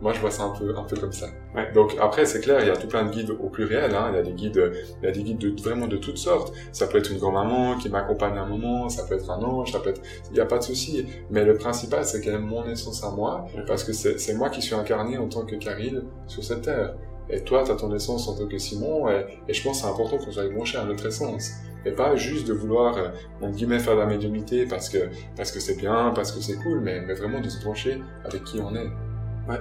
Moi, 0.00 0.12
je 0.12 0.20
vois 0.20 0.30
ça 0.30 0.44
un 0.44 0.50
peu, 0.50 0.76
un 0.76 0.84
peu 0.84 0.96
comme 0.96 1.12
ça. 1.12 1.26
Ouais. 1.56 1.72
Donc 1.72 1.96
après, 2.00 2.24
c'est 2.24 2.40
clair, 2.40 2.60
il 2.60 2.68
y 2.68 2.70
a 2.70 2.76
tout 2.76 2.86
plein 2.86 3.04
de 3.04 3.10
guides 3.10 3.30
au 3.30 3.48
pluriel. 3.48 3.92
Hein. 3.94 4.10
Il 4.12 4.16
y 4.16 4.18
a 4.18 4.22
des 4.22 4.32
guides, 4.32 4.72
il 5.02 5.06
y 5.06 5.08
a 5.08 5.12
des 5.12 5.22
guides 5.24 5.38
de, 5.38 5.60
vraiment 5.62 5.88
de 5.88 5.96
toutes 5.96 6.18
sortes. 6.18 6.52
Ça 6.72 6.86
peut 6.86 6.98
être 6.98 7.10
une 7.10 7.18
grand-maman 7.18 7.76
qui 7.78 7.88
m'accompagne 7.88 8.38
un 8.38 8.46
moment, 8.46 8.88
ça 8.88 9.04
peut 9.06 9.14
être 9.16 9.28
un 9.30 9.42
ange, 9.42 9.72
ça 9.72 9.80
peut 9.80 9.90
être, 9.90 10.00
il 10.30 10.34
n'y 10.34 10.40
a 10.40 10.46
pas 10.46 10.58
de 10.58 10.62
souci. 10.62 11.06
Mais 11.30 11.44
le 11.44 11.54
principal, 11.54 12.04
c'est 12.04 12.20
qu'elle 12.20 12.34
aime 12.34 12.46
mon 12.46 12.64
essence 12.68 13.02
à 13.02 13.10
moi, 13.10 13.46
Ouais. 13.56 13.64
parce 13.66 13.82
que 13.82 13.92
c'est 13.92 14.34
moi 14.34 14.50
qui 14.50 14.62
suis 14.62 14.74
incarné 14.76 15.18
en 15.18 15.26
tant 15.28 15.44
que 15.44 15.56
Karil 15.56 16.02
sur 16.28 16.44
cette 16.44 16.62
terre. 16.62 16.94
Et 17.30 17.40
toi, 17.42 17.62
tu 17.64 17.72
as 17.72 17.74
ton 17.76 17.92
essence 17.94 18.26
en 18.28 18.34
tant 18.36 18.46
que 18.46 18.56
Simon, 18.56 19.08
et, 19.10 19.26
et 19.48 19.52
je 19.52 19.62
pense 19.62 19.78
que 19.80 19.86
c'est 19.86 19.92
important 19.92 20.16
qu'on 20.16 20.30
soit 20.32 20.48
branché 20.48 20.78
à 20.78 20.84
notre 20.84 21.04
essence. 21.06 21.50
Et 21.84 21.92
pas 21.92 22.16
juste 22.16 22.46
de 22.48 22.52
vouloir, 22.54 22.96
euh, 22.96 23.08
entre 23.42 23.54
guillemets, 23.54 23.78
faire 23.78 23.94
de 23.94 24.00
la 24.00 24.06
médiumnité 24.06 24.64
parce 24.66 24.88
que 24.88 24.98
parce 25.36 25.52
que 25.52 25.60
c'est 25.60 25.76
bien, 25.76 26.12
parce 26.14 26.32
que 26.32 26.40
c'est 26.40 26.56
cool, 26.56 26.80
mais, 26.80 27.00
mais 27.02 27.14
vraiment 27.14 27.40
de 27.40 27.48
se 27.48 27.60
brancher 27.62 28.00
avec 28.24 28.44
qui 28.44 28.60
on 28.60 28.74
est. 28.74 28.88
Ouais. 29.48 29.58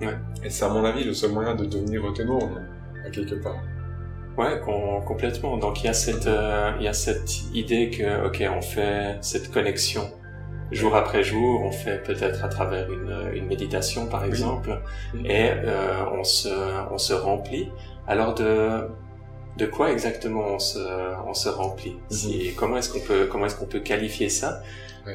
Ouais. 0.00 0.14
Et 0.44 0.50
c'est 0.50 0.64
à 0.64 0.68
mon 0.68 0.84
avis 0.84 1.04
le 1.04 1.14
seul 1.14 1.30
moyen 1.32 1.54
de 1.54 1.64
devenir 1.64 2.04
autonome, 2.04 2.60
à 3.06 3.10
quelque 3.10 3.34
part. 3.36 3.56
Ouais, 4.36 4.60
com- 4.64 5.02
complètement. 5.06 5.56
Donc 5.56 5.82
il 5.82 5.86
y 5.86 5.88
a 5.88 5.94
cette, 5.94 6.26
euh, 6.26 6.72
il 6.78 6.84
y 6.84 6.88
a 6.88 6.92
cette 6.92 7.30
idée 7.54 7.90
que, 7.90 8.26
ok, 8.26 8.44
on 8.54 8.60
fait 8.60 9.16
cette 9.22 9.50
connexion 9.50 10.02
jour 10.72 10.96
après 10.96 11.22
jour, 11.22 11.62
on 11.62 11.70
fait 11.70 12.02
peut-être 12.02 12.44
à 12.44 12.48
travers 12.48 12.90
une, 12.92 13.30
une 13.34 13.46
méditation 13.46 14.06
par 14.06 14.24
exemple, 14.24 14.80
Oui. 15.14 15.20
et 15.26 15.50
euh, 15.52 16.04
on 16.12 16.24
se, 16.24 16.48
on 16.92 16.98
se 16.98 17.14
remplit. 17.14 17.70
Alors 18.08 18.34
de, 18.34 18.80
de 19.58 19.66
quoi 19.66 19.92
exactement 19.92 20.42
on 20.54 20.58
se, 20.58 20.80
on 21.26 21.34
se 21.34 21.48
remplit? 21.48 21.96
Si, 22.10 22.52
Comment 22.56 22.76
est-ce 22.78 22.92
qu'on 22.92 23.00
peut, 23.00 23.26
comment 23.30 23.46
est-ce 23.46 23.54
qu'on 23.56 23.66
peut 23.66 23.78
qualifier 23.80 24.28
ça? 24.28 24.60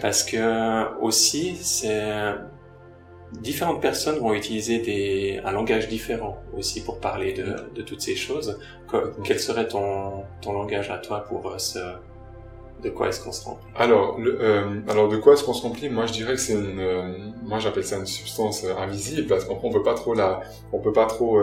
Parce 0.01 0.23
que 0.23 0.97
aussi, 1.01 1.57
c'est 1.57 2.21
différentes 3.31 3.81
personnes 3.81 4.19
vont 4.19 4.33
utiliser 4.33 4.79
des, 4.79 5.39
un 5.45 5.51
langage 5.51 5.87
différent 5.87 6.37
aussi 6.57 6.83
pour 6.83 6.99
parler 6.99 7.33
de, 7.33 7.55
de 7.75 7.81
toutes 7.81 8.01
ces 8.01 8.15
choses. 8.15 8.59
Que- 8.89 9.13
quel 9.23 9.39
serait 9.39 9.67
ton, 9.67 10.23
ton 10.41 10.53
langage 10.53 10.89
à 10.89 10.97
toi 10.97 11.23
pour 11.23 11.47
euh, 11.49 11.57
ce, 11.57 11.79
de 12.81 12.89
quoi 12.89 13.09
est-ce 13.09 13.23
qu'on 13.23 13.31
se 13.31 13.45
remplit 13.45 13.67
Alors, 13.75 14.19
le, 14.19 14.37
euh, 14.41 14.81
alors 14.87 15.07
de 15.07 15.17
quoi 15.17 15.33
est-ce 15.33 15.43
qu'on 15.43 15.53
se 15.53 15.61
remplit? 15.61 15.89
Moi, 15.89 16.05
je 16.05 16.13
dirais 16.13 16.33
que 16.33 16.39
c'est 16.39 16.53
une, 16.53 16.79
euh, 16.79 17.13
moi 17.43 17.59
j'appelle 17.59 17.83
ça 17.83 17.97
une 17.97 18.05
substance 18.05 18.63
euh, 18.63 18.75
invisible 18.77 19.27
parce 19.27 19.45
qu'on 19.45 19.71
peut 19.71 19.83
pas 19.83 19.93
trop 19.93 20.13
la, 20.13 20.41
on 20.73 20.79
peut 20.79 20.93
pas 20.93 21.05
trop 21.05 21.39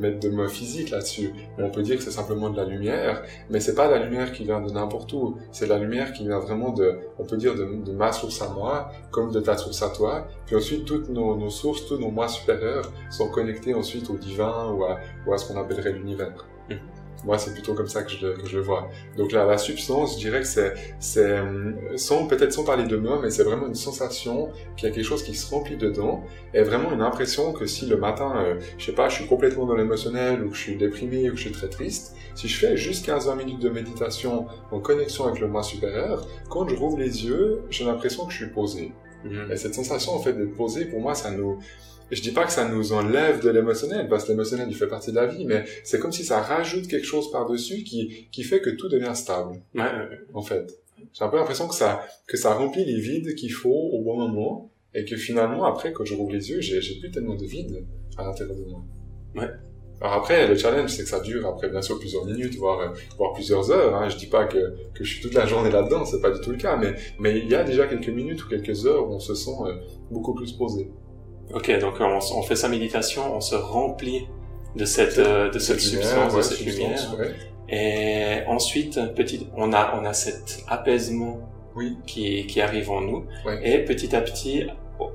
mettre 0.00 0.20
de 0.20 0.28
mots 0.30 0.48
physiques 0.48 0.90
là-dessus. 0.90 1.32
On 1.58 1.70
peut 1.70 1.82
dire 1.82 1.96
que 1.96 2.02
c'est 2.02 2.10
simplement 2.10 2.50
de 2.50 2.56
la 2.56 2.64
lumière, 2.64 3.22
mais 3.50 3.60
c'est 3.60 3.74
pas 3.74 3.88
la 3.88 3.98
lumière 4.04 4.32
qui 4.32 4.44
vient 4.44 4.60
de 4.60 4.70
n'importe 4.70 5.12
où. 5.12 5.36
C'est 5.52 5.66
la 5.66 5.78
lumière 5.78 6.12
qui 6.12 6.24
vient 6.24 6.38
vraiment 6.38 6.70
de, 6.70 6.98
on 7.18 7.24
peut 7.24 7.36
dire 7.36 7.54
de, 7.54 7.64
de 7.64 7.92
ma 7.92 8.12
source 8.12 8.40
à 8.42 8.48
moi, 8.48 8.90
comme 9.10 9.30
de 9.30 9.40
ta 9.40 9.56
source 9.56 9.82
à 9.82 9.90
toi. 9.90 10.26
Puis 10.46 10.56
ensuite, 10.56 10.84
toutes 10.84 11.08
nos, 11.08 11.36
nos 11.36 11.50
sources, 11.50 11.86
tous 11.86 11.98
nos 11.98 12.10
moi 12.10 12.28
supérieurs 12.28 12.90
sont 13.10 13.28
connectés 13.28 13.74
ensuite 13.74 14.10
au 14.10 14.16
divin 14.16 14.72
ou 14.72 14.84
à, 14.84 14.98
ou 15.26 15.32
à 15.32 15.38
ce 15.38 15.52
qu'on 15.52 15.60
appellerait 15.60 15.92
l'univers. 15.92 16.46
Mhm. 16.68 16.78
Moi, 17.24 17.38
c'est 17.38 17.52
plutôt 17.52 17.74
comme 17.74 17.86
ça 17.86 18.02
que 18.02 18.10
je, 18.10 18.26
le- 18.26 18.32
que 18.34 18.48
je 18.48 18.56
le 18.56 18.62
vois. 18.62 18.90
Donc 19.16 19.30
là, 19.32 19.44
la 19.46 19.56
substance, 19.58 20.14
je 20.14 20.18
dirais 20.18 20.40
que 20.40 20.46
c'est, 20.46 20.74
c'est 20.98 21.24
euh, 21.24 21.72
sans 21.96 22.26
peut-être 22.26 22.52
sans 22.52 22.64
parler 22.64 22.84
de 22.84 22.96
mots, 22.96 23.20
mais 23.22 23.30
c'est 23.30 23.44
vraiment 23.44 23.66
une 23.68 23.76
sensation 23.76 24.50
qu'il 24.76 24.88
y 24.88 24.92
a 24.92 24.94
quelque 24.94 25.04
chose 25.04 25.22
qui 25.22 25.34
se 25.34 25.48
remplit 25.54 25.76
dedans, 25.76 26.24
et 26.52 26.62
vraiment 26.62 26.92
une 26.92 27.00
impression 27.02 27.52
que 27.52 27.66
si 27.66 27.86
le 27.86 27.96
matin, 27.96 28.32
euh, 28.36 28.54
je 28.76 28.86
sais 28.86 28.92
pas, 28.92 29.08
je 29.08 29.14
suis 29.16 29.26
complètement 29.26 29.66
dans 29.66 29.76
l'émotionnel, 29.76 30.42
ou 30.44 30.50
que 30.50 30.56
je 30.56 30.60
suis 30.62 30.76
déprimé, 30.76 31.28
ou 31.28 31.32
que 31.32 31.38
je 31.38 31.42
suis 31.42 31.52
très 31.52 31.68
triste, 31.68 32.16
si 32.34 32.48
je 32.48 32.58
fais 32.58 32.76
juste 32.76 33.06
15-20 33.06 33.36
minutes 33.36 33.60
de 33.60 33.68
méditation 33.68 34.46
en 34.72 34.80
connexion 34.80 35.26
avec 35.26 35.38
le 35.40 35.46
moi 35.46 35.62
supérieur, 35.62 36.26
quand 36.48 36.68
je 36.68 36.74
rouvre 36.74 36.98
les 36.98 37.24
yeux, 37.26 37.62
j'ai 37.70 37.84
l'impression 37.84 38.26
que 38.26 38.32
je 38.32 38.38
suis 38.38 38.50
posé. 38.50 38.92
Mhm. 39.24 39.52
Et 39.52 39.56
cette 39.56 39.74
sensation, 39.74 40.12
en 40.12 40.18
fait, 40.18 40.32
d'être 40.32 40.56
posé, 40.56 40.86
pour 40.86 41.00
moi, 41.00 41.14
ça 41.14 41.30
nous... 41.30 41.60
Je 42.12 42.20
dis 42.20 42.30
pas 42.30 42.44
que 42.44 42.52
ça 42.52 42.68
nous 42.68 42.92
enlève 42.92 43.42
de 43.42 43.48
l'émotionnel, 43.48 44.06
parce 44.06 44.24
que 44.24 44.32
l'émotionnel, 44.32 44.66
il 44.68 44.76
fait 44.76 44.86
partie 44.86 45.10
de 45.12 45.16
la 45.16 45.26
vie, 45.26 45.46
mais 45.46 45.64
c'est 45.82 45.98
comme 45.98 46.12
si 46.12 46.24
ça 46.24 46.42
rajoute 46.42 46.86
quelque 46.86 47.06
chose 47.06 47.30
par-dessus 47.30 47.84
qui, 47.84 48.28
qui 48.30 48.42
fait 48.42 48.60
que 48.60 48.68
tout 48.68 48.90
devient 48.90 49.12
stable 49.14 49.62
Ouais, 49.74 49.80
ouais, 49.80 50.08
ouais. 50.10 50.20
en 50.34 50.42
fait. 50.42 50.78
J'ai 51.14 51.24
un 51.24 51.28
peu 51.28 51.38
l'impression 51.38 51.66
que 51.66 51.74
ça, 51.74 52.06
que 52.26 52.36
ça 52.36 52.52
remplit 52.52 52.84
les 52.84 53.00
vides 53.00 53.34
qu'il 53.34 53.50
faut 53.50 53.70
au 53.70 54.02
bon 54.02 54.18
moment, 54.18 54.70
et 54.94 55.06
que 55.06 55.16
finalement, 55.16 55.64
après, 55.64 55.94
quand 55.94 56.04
je 56.04 56.14
rouvre 56.14 56.32
les 56.32 56.50
yeux, 56.50 56.60
j'ai, 56.60 56.82
j'ai 56.82 57.00
plus 57.00 57.10
tellement 57.10 57.34
de 57.34 57.46
vide 57.46 57.86
à 58.18 58.24
l'intérieur 58.24 58.56
de 58.56 58.64
moi. 58.64 58.84
Ouais. 59.34 59.48
Alors 60.02 60.14
après, 60.14 60.46
le 60.46 60.54
challenge, 60.54 60.90
c'est 60.90 61.04
que 61.04 61.08
ça 61.08 61.20
dure 61.20 61.46
après, 61.46 61.70
bien 61.70 61.80
sûr, 61.80 61.98
plusieurs 61.98 62.26
minutes, 62.26 62.56
voire, 62.56 62.92
voire 63.16 63.32
plusieurs 63.32 63.70
heures. 63.70 63.94
Hein. 63.94 64.10
Je 64.10 64.18
dis 64.18 64.26
pas 64.26 64.44
que, 64.44 64.74
que 64.92 65.02
je 65.02 65.14
suis 65.14 65.22
toute 65.22 65.32
la 65.32 65.46
journée 65.46 65.70
là-dedans, 65.70 66.04
c'est 66.04 66.20
pas 66.20 66.30
du 66.30 66.40
tout 66.40 66.50
le 66.50 66.56
cas, 66.58 66.76
mais, 66.76 66.92
mais 67.18 67.38
il 67.38 67.48
y 67.48 67.54
a 67.54 67.64
déjà 67.64 67.86
quelques 67.86 68.08
minutes 68.08 68.44
ou 68.44 68.48
quelques 68.48 68.84
heures 68.84 69.08
où 69.08 69.14
on 69.14 69.20
se 69.20 69.34
sent 69.34 69.56
euh, 69.64 69.76
beaucoup 70.10 70.34
plus 70.34 70.52
posé. 70.52 70.90
Ok, 71.54 71.70
donc 71.80 71.94
on, 72.00 72.42
fait 72.42 72.56
sa 72.56 72.68
méditation, 72.68 73.36
on 73.36 73.40
se 73.40 73.54
remplit 73.54 74.26
de 74.76 74.84
cette, 74.84 75.18
euh, 75.18 75.50
de 75.50 75.58
cette 75.58 75.82
lumière, 75.84 76.02
substance, 76.06 76.34
de 76.36 76.42
cette 76.42 76.58
substance, 76.58 76.76
lumière, 77.12 77.18
ouais. 77.18 77.34
Et 77.74 78.46
ensuite, 78.48 78.98
petit, 79.14 79.48
on 79.56 79.72
a, 79.72 79.98
on 80.00 80.04
a 80.04 80.12
cet 80.12 80.64
apaisement 80.68 81.40
Oui. 81.74 81.96
qui, 82.06 82.46
qui 82.46 82.60
arrive 82.60 82.90
en 82.90 83.00
nous. 83.00 83.24
Ouais. 83.46 83.60
Et 83.62 83.84
petit 83.84 84.14
à 84.16 84.20
petit, 84.20 84.66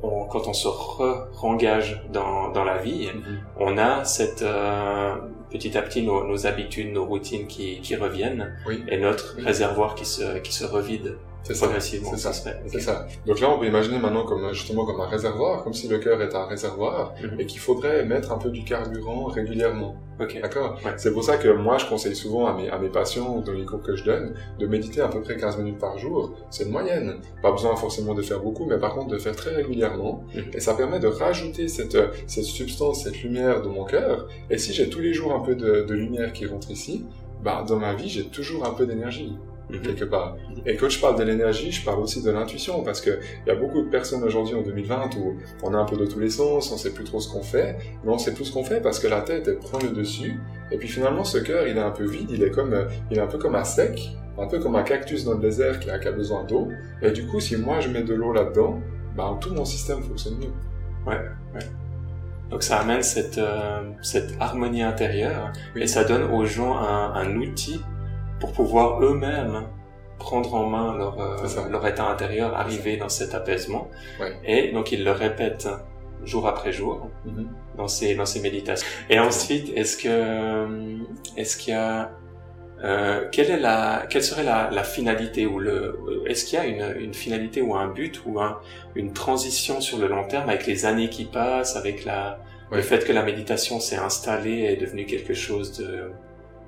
on- 0.04 0.26
quand 0.26 0.48
on 0.48 0.54
se 0.54 0.68
re-engage 0.68 2.02
dans, 2.12 2.50
dans 2.52 2.64
la 2.64 2.78
vie, 2.78 3.08
Mhm. 3.14 3.40
on 3.60 3.78
a 3.78 4.04
cette 4.04 4.42
euh, 4.42 5.16
petit 5.52 5.78
à 5.78 5.82
petit 5.82 6.02
nos, 6.04 6.24
nos 6.28 6.46
habitudes, 6.46 6.92
nos 6.92 7.06
routines 7.06 7.48
qui, 7.48 7.80
qui 7.82 7.96
reviennent 7.96 8.56
Oui. 8.68 8.84
et 8.90 8.98
notre 8.98 9.36
Oui. 9.38 9.44
réservoir 9.46 9.96
qui 9.96 10.06
se, 10.06 10.40
qui 10.40 10.54
se 10.54 10.66
revide 10.66 11.16
C'est 11.48 11.54
ça. 11.54 11.66
progressivement. 11.66 12.10
C'est 12.12 12.18
ça. 12.18 12.34
se 12.34 12.44
fait. 12.44 12.62
C'est 12.68 12.80
ça. 12.82 13.08
Donc 13.26 13.40
là, 13.40 13.50
on 13.50 13.58
peut 13.60 13.66
imaginer 13.68 14.00
maintenant 14.00 14.26
comme 14.26 14.54
justement 14.54 14.86
comme 14.86 15.00
un 15.02 15.08
réservoir, 15.08 15.64
comme 15.64 15.74
si 15.74 15.88
le 15.88 15.98
cœur 16.00 16.22
est 16.22 16.36
un 16.36 16.46
réservoir 16.46 17.14
Mhm. 17.24 17.40
et 17.40 17.46
qu'il 17.46 17.60
faudrait 17.60 18.06
mettre 18.06 18.32
un 18.32 18.38
peu 18.38 18.50
du 18.50 18.64
carburant 18.64 19.26
régulièrement. 19.26 19.96
Ok. 20.20 20.40
D'accord? 20.42 20.80
Ouais. 20.84 20.94
C'est 20.98 21.14
pour 21.14 21.24
ça 21.24 21.38
que 21.38 21.48
moi, 21.50 21.78
je 21.78 21.86
conseille 21.86 22.16
souvent 22.16 22.48
à 22.48 22.54
mes, 22.54 22.70
à 22.70 22.78
mes 22.80 22.90
patients 22.90 23.38
ou 23.38 23.42
dans 23.42 23.52
les 23.54 23.66
cours 23.66 23.82
que 23.84 23.96
je 23.96 24.04
donne 24.04 24.34
de 24.60 24.66
méditer 24.68 25.00
à 25.02 25.08
peu 25.08 25.22
près 25.22 25.38
15 25.38 25.58
minutes 25.60 25.78
par 25.78 25.98
jour. 25.98 26.34
C'est 26.50 26.64
une 26.66 26.72
moyenne. 26.72 27.16
Pas 27.42 27.52
besoin 27.52 27.76
forcément 27.76 28.14
de 28.16 28.22
faire 28.24 28.40
beaucoup, 28.42 28.66
mais 28.66 28.78
par 28.80 28.96
contre 28.96 29.08
de 29.10 29.18
faire 29.18 29.36
très 29.36 29.56
régulièrement. 29.56 30.24
Mhm. 30.36 30.44
Et 30.54 30.60
ça 30.60 30.74
permet 30.74 31.00
de 31.00 31.08
rajouter 31.08 31.68
cette, 31.68 31.98
cette 32.28 32.44
substance, 32.46 33.04
cette 33.04 33.22
lumière 33.22 33.62
dans 33.62 33.70
mon 33.70 33.86
cœur. 33.86 34.28
Et 34.50 34.58
si 34.58 34.74
j'ai 34.74 34.90
tous 34.90 35.00
les 35.00 35.14
jours 35.14 35.34
un 35.34 35.40
peu 35.42 35.56
de, 35.56 35.84
de 35.84 35.94
lumière 35.94 36.34
qui 36.34 36.46
rentre 36.48 36.72
ici, 36.72 37.06
bah, 37.44 37.64
dans 37.68 37.78
ma 37.78 37.94
vie, 37.94 38.10
j'ai 38.10 38.26
toujours 38.26 38.66
un 38.66 38.72
peu 38.72 38.86
d'énergie 38.88 39.38
Mhm. 39.70 39.82
quelque 39.82 40.06
part. 40.06 40.38
Et 40.66 40.76
quand 40.78 40.90
je 40.90 41.00
parle 41.00 41.18
de 41.18 41.24
l'énergie, 41.24 41.72
je 41.72 41.84
parle 41.84 42.00
aussi 42.00 42.22
de 42.24 42.32
l'intuition, 42.32 42.84
parce 42.84 43.02
que 43.02 43.20
il 43.46 43.50
y 43.50 43.52
a 43.52 43.56
beaucoup 43.56 43.82
de 43.82 43.90
personnes 43.90 44.24
aujourd'hui 44.24 44.56
en 44.56 44.62
2020 44.62 45.10
où 45.18 45.36
on 45.64 45.74
est 45.74 45.78
un 45.78 45.84
peu 45.86 45.98
de 45.98 46.06
tous 46.06 46.20
les 46.20 46.30
sens, 46.30 46.72
on 46.72 46.78
sait 46.78 46.92
plus 46.94 47.04
trop 47.04 47.20
ce 47.20 47.30
qu'on 47.32 47.44
fait, 47.44 47.78
mais 48.04 48.12
on 48.12 48.18
sait 48.18 48.34
plus 48.34 48.46
ce 48.46 48.54
qu'on 48.54 48.64
fait 48.64 48.82
parce 48.82 49.00
que 49.00 49.08
la 49.08 49.22
tête 49.22 49.48
elle 49.48 49.58
prend 49.60 49.80
le 49.80 49.90
dessus, 49.90 50.40
et 50.72 50.78
puis 50.78 50.88
finalement 50.88 51.24
ce 51.26 51.38
cœur 51.38 51.68
il 51.68 51.76
est 51.78 51.82
un 51.82 51.92
peu 51.92 52.06
vide, 52.06 52.30
il 52.32 52.44
est 52.44 52.52
comme, 52.52 52.74
euh, 52.74 52.86
il 53.12 53.18
est 53.18 53.22
un 53.22 53.28
peu 53.28 53.38
comme 53.38 53.56
un 53.56 53.64
sec, 53.66 54.12
un 54.40 54.48
peu 54.48 54.60
comme 54.60 54.76
un 54.76 54.84
cactus 54.84 55.26
dans 55.26 55.34
le 55.34 55.40
désert 55.40 55.80
qui 55.80 55.90
a, 55.90 56.00
qui 56.00 56.08
a 56.08 56.12
besoin 56.14 56.44
d'eau, 56.46 56.70
et 57.02 57.12
du 57.12 57.26
coup 57.26 57.40
si 57.40 57.58
moi 57.58 57.80
je 57.82 57.90
mets 57.90 58.04
de 58.04 58.14
l'eau 58.14 58.32
là-dedans, 58.34 58.80
bah 59.16 59.38
tout 59.42 59.54
mon 59.54 59.66
système 59.66 60.02
fonctionne 60.02 60.36
mieux. 60.38 61.14
Donc 62.50 62.64
ça 62.64 62.78
amène 62.80 63.04
cette, 63.04 63.38
euh, 63.38 63.82
cette 64.02 64.36
harmonie 64.40 64.82
intérieure 64.82 65.52
Oui. 65.76 65.82
et 65.84 65.88
ça 65.88 66.06
donne 66.06 66.24
aux 66.32 66.46
gens 66.46 66.78
un, 66.78 67.14
un 67.14 67.36
outil 67.36 67.82
pour 68.40 68.52
pouvoir 68.54 69.02
eux-mêmes 69.04 69.64
prendre 70.20 70.54
en 70.56 70.66
main 70.68 70.98
leur, 70.98 71.20
euh, 71.20 71.70
leur 71.70 71.86
état 71.86 72.06
intérieur, 72.10 72.56
arriver 72.56 72.98
dans 72.98 73.10
cet 73.10 73.36
apaisement. 73.36 73.90
Ouais. 74.20 74.34
Et 74.46 74.72
donc 74.72 74.92
ils 74.92 75.04
le 75.04 75.12
répètent 75.12 75.68
jour 76.24 76.48
après 76.48 76.72
jour 76.72 77.08
Mhm. 77.26 77.48
dans 77.78 77.88
ces, 77.88 78.16
dans 78.16 78.26
ces 78.26 78.42
méditations. 78.42 78.88
Et 79.10 79.20
ensuite, 79.20 79.72
est-ce 79.76 79.96
que, 79.98 80.98
est-ce 81.38 81.56
qu'il 81.58 81.74
y 81.74 81.78
a, 81.78 82.12
euh, 82.84 83.28
quelle 83.32 83.52
est 83.52 83.60
la, 83.60 84.06
quelle 84.10 84.24
serait 84.24 84.44
la, 84.44 84.70
la 84.72 84.84
finalité 84.84 85.46
ou 85.46 85.60
le, 85.60 86.00
est-ce 86.28 86.46
qu'il 86.46 86.58
y 86.58 86.62
a 86.62 86.66
une, 86.66 87.00
une 87.02 87.14
finalité 87.14 87.62
ou 87.62 87.76
un 87.76 87.88
but 87.88 88.22
ou 88.26 88.40
un, 88.42 88.60
une 88.96 89.14
transition 89.14 89.80
sur 89.82 90.00
le 90.00 90.08
long 90.08 90.26
terme 90.28 90.50
avec 90.50 90.66
les 90.66 90.86
années 90.86 91.10
qui 91.10 91.26
passent, 91.26 91.76
avec 91.76 92.06
la, 92.06 92.40
Ouais. 92.70 92.78
le 92.78 92.84
fait 92.84 93.06
que 93.06 93.14
la 93.14 93.24
méditation 93.24 93.80
s'est 93.80 93.96
installée 93.96 94.52
et 94.52 94.74
est 94.74 94.76
devenue 94.76 95.06
quelque 95.06 95.34
chose 95.34 95.78
de, 95.78 96.12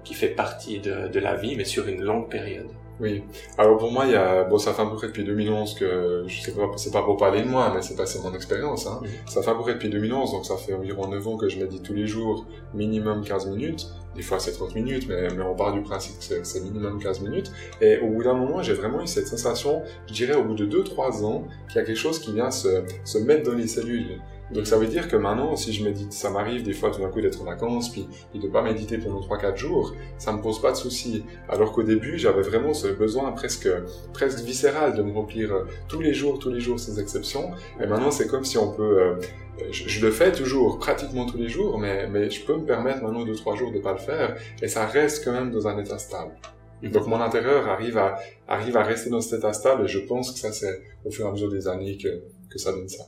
qui 0.04 0.14
fait 0.14 0.30
partie 0.30 0.80
de, 0.80 1.08
de 1.08 1.20
la 1.20 1.36
vie, 1.36 1.56
mais 1.56 1.66
sur 1.66 1.88
une 1.88 2.02
longue 2.04 2.30
période. 2.30 2.68
Oui. 3.02 3.24
Alors 3.58 3.78
pour 3.78 3.92
moi, 3.94 4.06
il 4.08 4.12
y 4.12 4.16
a, 4.16 4.44
bon, 4.44 4.58
ça 4.58 4.74
fait 4.74 4.82
à 4.82 4.86
peu 4.86 4.96
près 4.96 5.08
depuis 5.08 5.24
2011 5.24 5.74
que, 5.76 6.26
je 6.28 6.42
sais 6.42 6.52
pas, 6.52 6.64
c'est 6.76 6.92
pas 6.92 7.02
pour 7.02 7.16
parler 7.16 7.42
de 7.44 7.48
moi, 7.48 7.72
mais 7.74 7.82
c'est 7.82 7.96
pas, 7.96 8.06
c'est 8.06 8.22
mon 8.22 8.34
expérience, 8.34 8.88
hein. 8.88 9.00
Mhm. 9.02 9.08
Ça 9.26 9.42
fait 9.42 9.52
à 9.52 9.56
peu 9.56 9.62
près 9.62 9.74
depuis 9.76 9.88
2011, 9.90 10.32
donc 10.34 10.46
ça 10.46 10.58
fait 10.58 10.74
environ 10.74 11.08
9 11.08 11.26
ans 11.26 11.38
que 11.38 11.48
je 11.48 11.58
médite 11.60 11.82
tous 11.84 11.94
les 11.94 12.08
jours, 12.08 12.46
minimum 12.74 13.24
15 13.24 13.48
minutes. 13.48 13.88
Des 14.16 14.22
fois 14.22 14.38
c'est 14.40 14.52
30 14.52 14.76
minutes, 14.76 15.06
mais, 15.08 15.30
mais 15.30 15.44
on 15.44 15.56
part 15.56 15.72
du 15.72 15.82
principe 15.82 16.18
que 16.20 16.26
c'est- 16.26 16.44
c'est 16.46 16.60
minimum 16.62 17.00
15 17.02 17.22
minutes. 17.22 17.54
Et 17.80 18.00
au 18.00 18.08
bout 18.10 18.24
d'un 18.24 18.34
moment, 18.34 18.62
j'ai 18.62 18.74
vraiment 18.74 19.02
eu 19.02 19.08
cette 19.08 19.28
sensation, 19.28 19.82
je 20.08 20.14
dirais 20.14 20.36
au 20.36 20.44
bout 20.44 20.56
de 20.56 20.66
2-3 20.66 21.24
ans, 21.24 21.46
qu'il 21.70 21.78
y 21.78 21.80
a 21.80 21.86
quelque 21.86 21.96
chose 21.98 22.20
qui 22.20 22.34
vient 22.34 22.52
se, 22.52 22.84
se 23.06 23.18
mettre 23.18 23.50
dans 23.50 23.56
les 23.56 23.68
cellules. 23.68 24.20
Donc 24.52 24.66
ça 24.66 24.78
veut 24.78 24.88
dire 24.88 25.08
que 25.08 25.16
maintenant, 25.16 25.56
si 25.56 25.74
je 25.74 25.84
médite, 25.84 26.12
ça 26.14 26.30
m'arrive 26.30 26.64
des 26.64 26.74
fois 26.74 26.92
tout 26.92 27.02
d'un 27.02 27.10
coup 27.10 27.22
d'être 27.22 27.42
en 27.42 27.46
vacances, 27.46 27.90
puis, 27.90 28.08
de 28.34 28.48
pas 28.48 28.62
méditer 28.62 28.98
pendant 28.98 29.20
3-4 29.20 29.56
jours, 29.56 29.94
ça 30.18 30.32
me 30.32 30.42
pose 30.42 30.62
pas 30.62 30.72
de 30.72 30.78
soucis. 30.78 31.24
Alors 31.48 31.72
qu'au 31.72 31.84
début, 31.84 32.18
j'avais 32.18 32.42
vraiment 32.42 32.74
ce 32.74 32.88
besoin 32.88 33.32
presque, 33.32 33.70
presque 34.14 34.40
viscéral 34.40 34.96
de 34.96 35.04
me 35.04 35.12
remplir 35.14 35.54
euh, 35.54 35.64
tous 35.88 36.02
les 36.02 36.14
jours, 36.14 36.40
tous 36.40 36.50
les 36.50 36.60
jours 36.60 36.80
sans 36.80 37.00
exception. 37.00 37.52
Et 37.80 37.86
maintenant, 37.86 38.12
c'est 38.12 38.28
comme 38.28 38.44
si 38.44 38.58
on 38.58 38.72
peut, 38.72 39.02
euh, 39.02 39.16
je, 39.72 40.06
le 40.06 40.12
fais 40.12 40.32
toujours, 40.32 40.80
pratiquement 40.80 41.26
tous 41.26 41.38
les 41.38 41.50
jours, 41.50 41.78
mais, 41.78 42.08
mais 42.08 42.30
je 42.30 42.44
peux 42.44 42.56
me 42.56 42.66
permettre 42.66 43.04
maintenant 43.04 43.26
2-3 43.26 43.58
jours 43.58 43.72
de 43.72 43.80
pas 43.80 43.94
le 43.94 44.00
faire, 44.00 44.36
et 44.62 44.68
ça 44.68 44.86
reste 44.86 45.24
quand 45.24 45.34
même 45.34 45.52
dans 45.52 45.68
un 45.68 45.78
état 45.78 45.98
stable. 45.98 46.32
Donc 46.82 47.08
mon 47.08 47.20
intérieur 47.20 47.68
arrive 47.68 47.98
à, 47.98 48.18
arrive 48.48 48.78
à 48.78 48.84
rester 48.84 49.10
dans 49.10 49.20
cet 49.20 49.40
état 49.40 49.52
stable, 49.52 49.84
et 49.84 49.88
je 49.88 50.00
pense 50.00 50.32
que 50.32 50.40
ça 50.40 50.52
c'est 50.54 50.82
au 51.04 51.12
fur 51.12 51.26
et 51.26 51.28
à 51.28 51.32
mesure 51.32 51.50
des 51.50 51.68
années 51.68 51.98
que, 51.98 52.24
que 52.50 52.58
ça 52.58 52.72
donne 52.72 52.88
ça. 52.88 53.04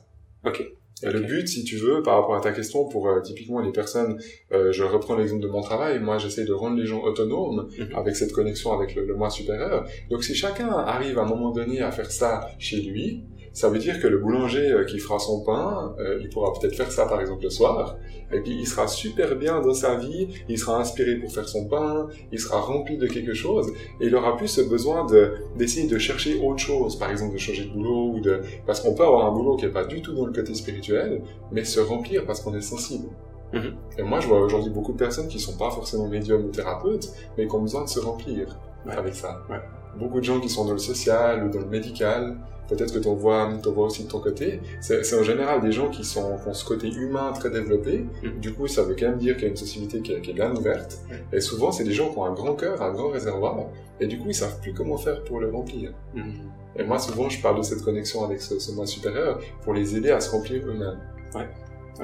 Ok. 0.45 0.80
Le 1.03 1.19
but, 1.21 1.48
si 1.48 1.63
tu 1.63 1.77
veux, 1.77 2.03
par 2.03 2.15
rapport 2.19 2.36
à 2.36 2.41
ta 2.41 2.51
question, 2.51 2.88
pour 2.88 3.07
euh, 3.07 3.21
typiquement 3.21 3.60
les 3.60 3.71
personnes, 3.71 4.19
euh, 4.51 4.71
je 4.71 4.83
reprends 4.83 5.15
l'exemple 5.15 5.41
de 5.41 5.48
mon 5.48 5.62
travail, 5.62 6.00
moi 6.00 6.19
j'essaie 6.19 6.45
de 6.45 6.53
rendre 6.53 6.77
les 6.77 6.86
gens 6.86 7.01
autonomes 7.01 7.67
Mhm. 7.79 7.95
avec 7.95 8.15
cette 8.15 8.31
connexion 8.33 8.71
avec 8.71 8.93
le, 8.95 9.05
le 9.05 9.15
moi 9.15 9.29
supérieur. 9.31 9.86
Donc 10.12 10.24
si 10.24 10.36
chacun 10.36 10.69
arrive 10.69 11.17
à 11.17 11.24
un 11.24 11.25
moment 11.27 11.51
donné 11.51 11.81
à 11.81 11.91
faire 11.91 12.12
ça 12.12 12.48
chez 12.60 12.81
lui, 12.81 13.24
ça 13.53 13.70
veut 13.70 13.79
dire 13.79 14.00
que 14.01 14.08
le 14.08 14.17
boulanger 14.17 14.72
euh, 14.72 14.86
qui 14.86 14.98
fera 15.00 15.20
son 15.20 15.43
pain, 15.43 15.93
euh, 16.00 16.20
il 16.22 16.29
pourra 16.29 16.53
peut-être 16.53 16.75
faire 16.75 16.91
ça 16.91 17.05
par 17.05 17.20
exemple 17.20 17.43
le 17.43 17.50
soir, 17.50 17.98
et 18.31 18.39
puis 18.39 18.51
il 18.60 18.65
sera 18.65 18.88
super 18.88 19.36
bien 19.36 19.60
dans 19.62 19.74
sa 19.74 19.96
vie, 19.96 20.29
il 20.48 20.58
sera 20.58 20.79
inspiré 20.79 21.15
pour 21.15 21.31
faire 21.34 21.48
son 21.50 21.65
pain, 21.67 22.08
il 22.31 22.39
sera 22.39 22.62
rempli 22.62 22.98
de 22.98 23.08
quelque 23.08 23.34
chose, 23.34 23.67
et 24.00 24.05
il 24.08 24.15
aura 24.15 24.38
plus 24.38 24.48
ce 24.48 24.62
besoin 24.62 25.05
de 25.05 25.34
d'essayer 25.58 25.88
de 25.88 25.98
chercher 25.98 26.39
autre 26.39 26.60
chose, 26.60 26.98
par 26.98 27.12
exemple 27.12 27.34
de 27.34 27.39
changer 27.39 27.65
de 27.65 27.72
boulot, 27.74 28.13
ou 28.13 28.20
de 28.22 28.41
parce 28.65 28.79
qu'on 28.79 28.93
peut 28.93 29.03
avoir 29.03 29.25
un 29.25 29.31
boulot 29.31 29.58
qui 29.58 29.65
est 29.65 29.70
pas 29.70 29.84
du 29.86 30.01
tout 30.01 30.13
dans 30.13 30.25
le 30.25 30.31
côté 30.34 30.53
spirituel, 30.55 31.22
mais 31.51 31.63
se 31.65 31.79
remplir 31.81 32.25
parce 32.25 32.39
qu'on 32.41 32.55
est 32.55 32.62
sensible. 32.62 33.08
Mhm. 33.53 33.75
Et 33.98 34.03
moi, 34.03 34.22
je 34.22 34.27
vois 34.29 34.39
aujourd'hui 34.39 34.72
beaucoup 34.72 34.93
de 34.93 34.98
personnes 34.98 35.27
qui 35.27 35.38
sont 35.39 35.58
pas 35.58 35.70
forcément 35.72 36.08
médiums 36.08 36.46
ou 36.46 36.50
thérapeutes, 36.51 37.10
mais 37.38 37.48
qui 37.48 37.53
ont 37.53 37.62
besoin 37.62 37.84
de 37.84 37.89
se 37.89 38.00
remplir 38.00 38.58
Ouais. 38.86 38.96
avec 38.96 39.13
ça. 39.13 39.41
Ouais. 39.50 39.60
Beaucoup 40.00 40.20
de 40.20 40.24
gens 40.24 40.39
qui 40.39 40.48
sont 40.50 40.63
dans 40.65 40.72
le 40.72 40.79
social 40.79 41.43
ou 41.46 41.50
dans 41.51 41.60
le 41.60 41.67
médical, 41.67 42.38
peut-être 42.71 42.93
que 42.93 42.99
tu 42.99 43.09
vois, 43.09 43.49
t'en 43.61 43.71
vois 43.71 43.87
aussi 43.87 44.05
de 44.05 44.09
ton 44.09 44.19
côté, 44.19 44.61
c'est 44.79 45.19
en 45.19 45.23
général 45.23 45.61
des 45.61 45.71
gens 45.71 45.89
qui, 45.89 46.05
sont, 46.05 46.37
qui 46.41 46.47
ont 46.47 46.53
ce 46.53 46.65
côté 46.65 46.87
humain 46.87 47.33
très 47.33 47.49
développé. 47.49 48.05
Mhm. 48.23 48.39
Du 48.39 48.53
coup, 48.53 48.67
ça 48.67 48.83
veut 48.83 48.95
quand 48.97 49.09
même 49.09 49.17
dire 49.17 49.35
qu'il 49.35 49.43
y 49.43 49.47
a 49.47 49.49
une 49.49 49.57
société 49.57 50.01
qui 50.01 50.13
est, 50.13 50.21
qui 50.21 50.31
est 50.31 50.33
bien 50.33 50.55
ouverte. 50.55 50.99
Et 51.33 51.41
souvent, 51.41 51.71
c'est 51.71 51.83
des 51.83 51.91
gens 51.91 52.09
qui 52.11 52.17
ont 52.17 52.25
un 52.25 52.33
grand 52.33 52.55
cœur, 52.55 52.81
un 52.81 52.93
grand 52.93 53.09
réservoir, 53.09 53.57
et 53.99 54.07
du 54.07 54.17
coup, 54.17 54.29
ils 54.29 54.35
savent 54.35 54.59
plus 54.61 54.73
comment 54.73 54.97
faire 54.97 55.23
pour 55.23 55.39
le 55.39 55.49
remplir. 55.51 55.91
Mhm. 56.15 56.33
Et 56.77 56.83
moi, 56.83 56.97
souvent, 56.97 57.27
je 57.27 57.41
parle 57.41 57.57
de 57.57 57.63
cette 57.63 57.83
connexion 57.83 58.23
avec 58.23 58.41
ce, 58.41 58.57
ce 58.57 58.71
moi 58.71 58.85
supérieur 58.85 59.39
pour 59.63 59.73
les 59.73 59.97
aider 59.97 60.11
à 60.11 60.21
se 60.21 60.31
remplir 60.31 60.61
eux-mêmes. 60.65 60.99
Ouais. 61.35 61.49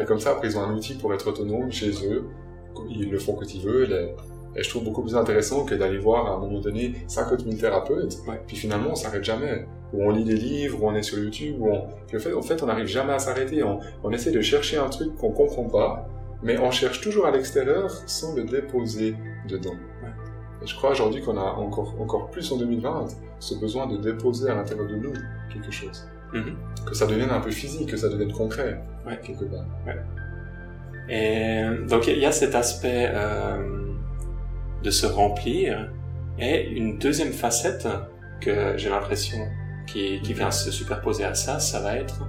Et 0.01 0.05
comme 0.05 0.19
ça, 0.19 0.31
après, 0.31 0.49
ils 0.49 0.57
ont 0.57 0.61
un 0.61 0.75
outil 0.75 0.95
pour 0.95 1.13
être 1.13 1.27
autonomes 1.27 1.71
chez 1.71 1.91
eux. 2.05 2.25
Ils 2.89 3.09
le 3.09 3.17
font 3.17 3.33
quand 3.33 3.53
ils 3.53 3.61
veulent. 3.61 3.93
Et, 3.93 4.59
et 4.59 4.63
je 4.63 4.69
trouve 4.69 4.83
beaucoup 4.83 5.03
plus 5.03 5.15
intéressant 5.15 5.63
que 5.65 5.75
d'aller 5.75 5.99
voir 5.99 6.27
à 6.27 6.35
un 6.35 6.39
moment 6.39 6.59
donné 6.59 6.93
50 7.07 7.45
000 7.45 7.55
thérapeutes. 7.55 8.17
Ouais. 8.27 8.41
Puis 8.45 8.57
finalement, 8.57 8.89
on 8.91 8.95
s'arrête 8.95 9.23
jamais. 9.23 9.65
Ou 9.93 10.03
on 10.03 10.09
lit 10.11 10.23
des 10.25 10.35
livres, 10.35 10.83
ou 10.83 10.87
on 10.87 10.95
est 10.95 11.01
sur 11.03 11.17
YouTube, 11.17 11.55
ou 11.59 11.69
on... 11.71 11.87
Fait, 12.19 12.33
en 12.33 12.41
fait, 12.41 12.61
on 12.61 12.65
n'arrive 12.65 12.87
jamais 12.87 13.13
à 13.13 13.19
s'arrêter. 13.19 13.63
On, 13.63 13.79
on 14.03 14.11
essaie 14.11 14.31
de 14.31 14.41
chercher 14.41 14.77
un 14.77 14.89
truc 14.89 15.15
qu'on 15.15 15.31
comprend 15.31 15.63
pas, 15.63 16.07
mais 16.43 16.57
on 16.59 16.71
cherche 16.71 16.99
toujours 17.01 17.25
à 17.25 17.31
l'extérieur 17.31 17.89
sans 18.05 18.35
le 18.35 18.43
déposer 18.43 19.15
dedans. 19.47 19.75
Et 20.61 20.67
je 20.67 20.75
crois 20.75 20.91
aujourd'hui 20.91 21.21
qu'on 21.21 21.37
a 21.37 21.41
encore, 21.53 21.95
encore 22.01 22.29
plus 22.31 22.51
en 22.51 22.57
2020 22.57 23.07
ce 23.39 23.55
besoin 23.55 23.85
de 23.87 23.97
déposer 23.97 24.49
à 24.49 24.55
l'intérieur 24.55 24.87
de 24.87 24.95
nous 24.95 25.13
quelque 25.53 25.71
chose. 25.71 26.07
Mhm. 26.33 26.57
Que 26.85 26.95
ça 26.95 27.05
devienne 27.05 27.29
un 27.29 27.39
peu 27.39 27.51
physique, 27.51 27.89
que 27.91 27.97
ça 27.97 28.09
devienne 28.09 28.33
concret, 28.33 28.81
Ouais. 29.05 29.19
quelque 29.23 29.45
part. 29.45 29.65
Et 31.09 31.63
donc 31.87 32.07
il 32.07 32.17
y 32.19 32.25
a 32.25 32.31
cet 32.31 32.55
aspect 32.55 33.09
euh, 33.13 33.57
de 34.83 34.89
se 34.89 35.05
remplir 35.05 35.89
et 36.39 36.67
une 36.71 36.97
deuxième 36.97 37.31
facette 37.31 37.87
que 38.41 38.75
j'ai 38.75 38.89
l'impression 38.89 39.37
qui, 39.87 40.21
qui 40.21 40.33
vient 40.33 40.51
se 40.51 40.69
superposer 40.71 41.23
à 41.23 41.33
ça, 41.33 41.59
ça 41.59 41.79
va 41.79 41.95
être 41.95 42.19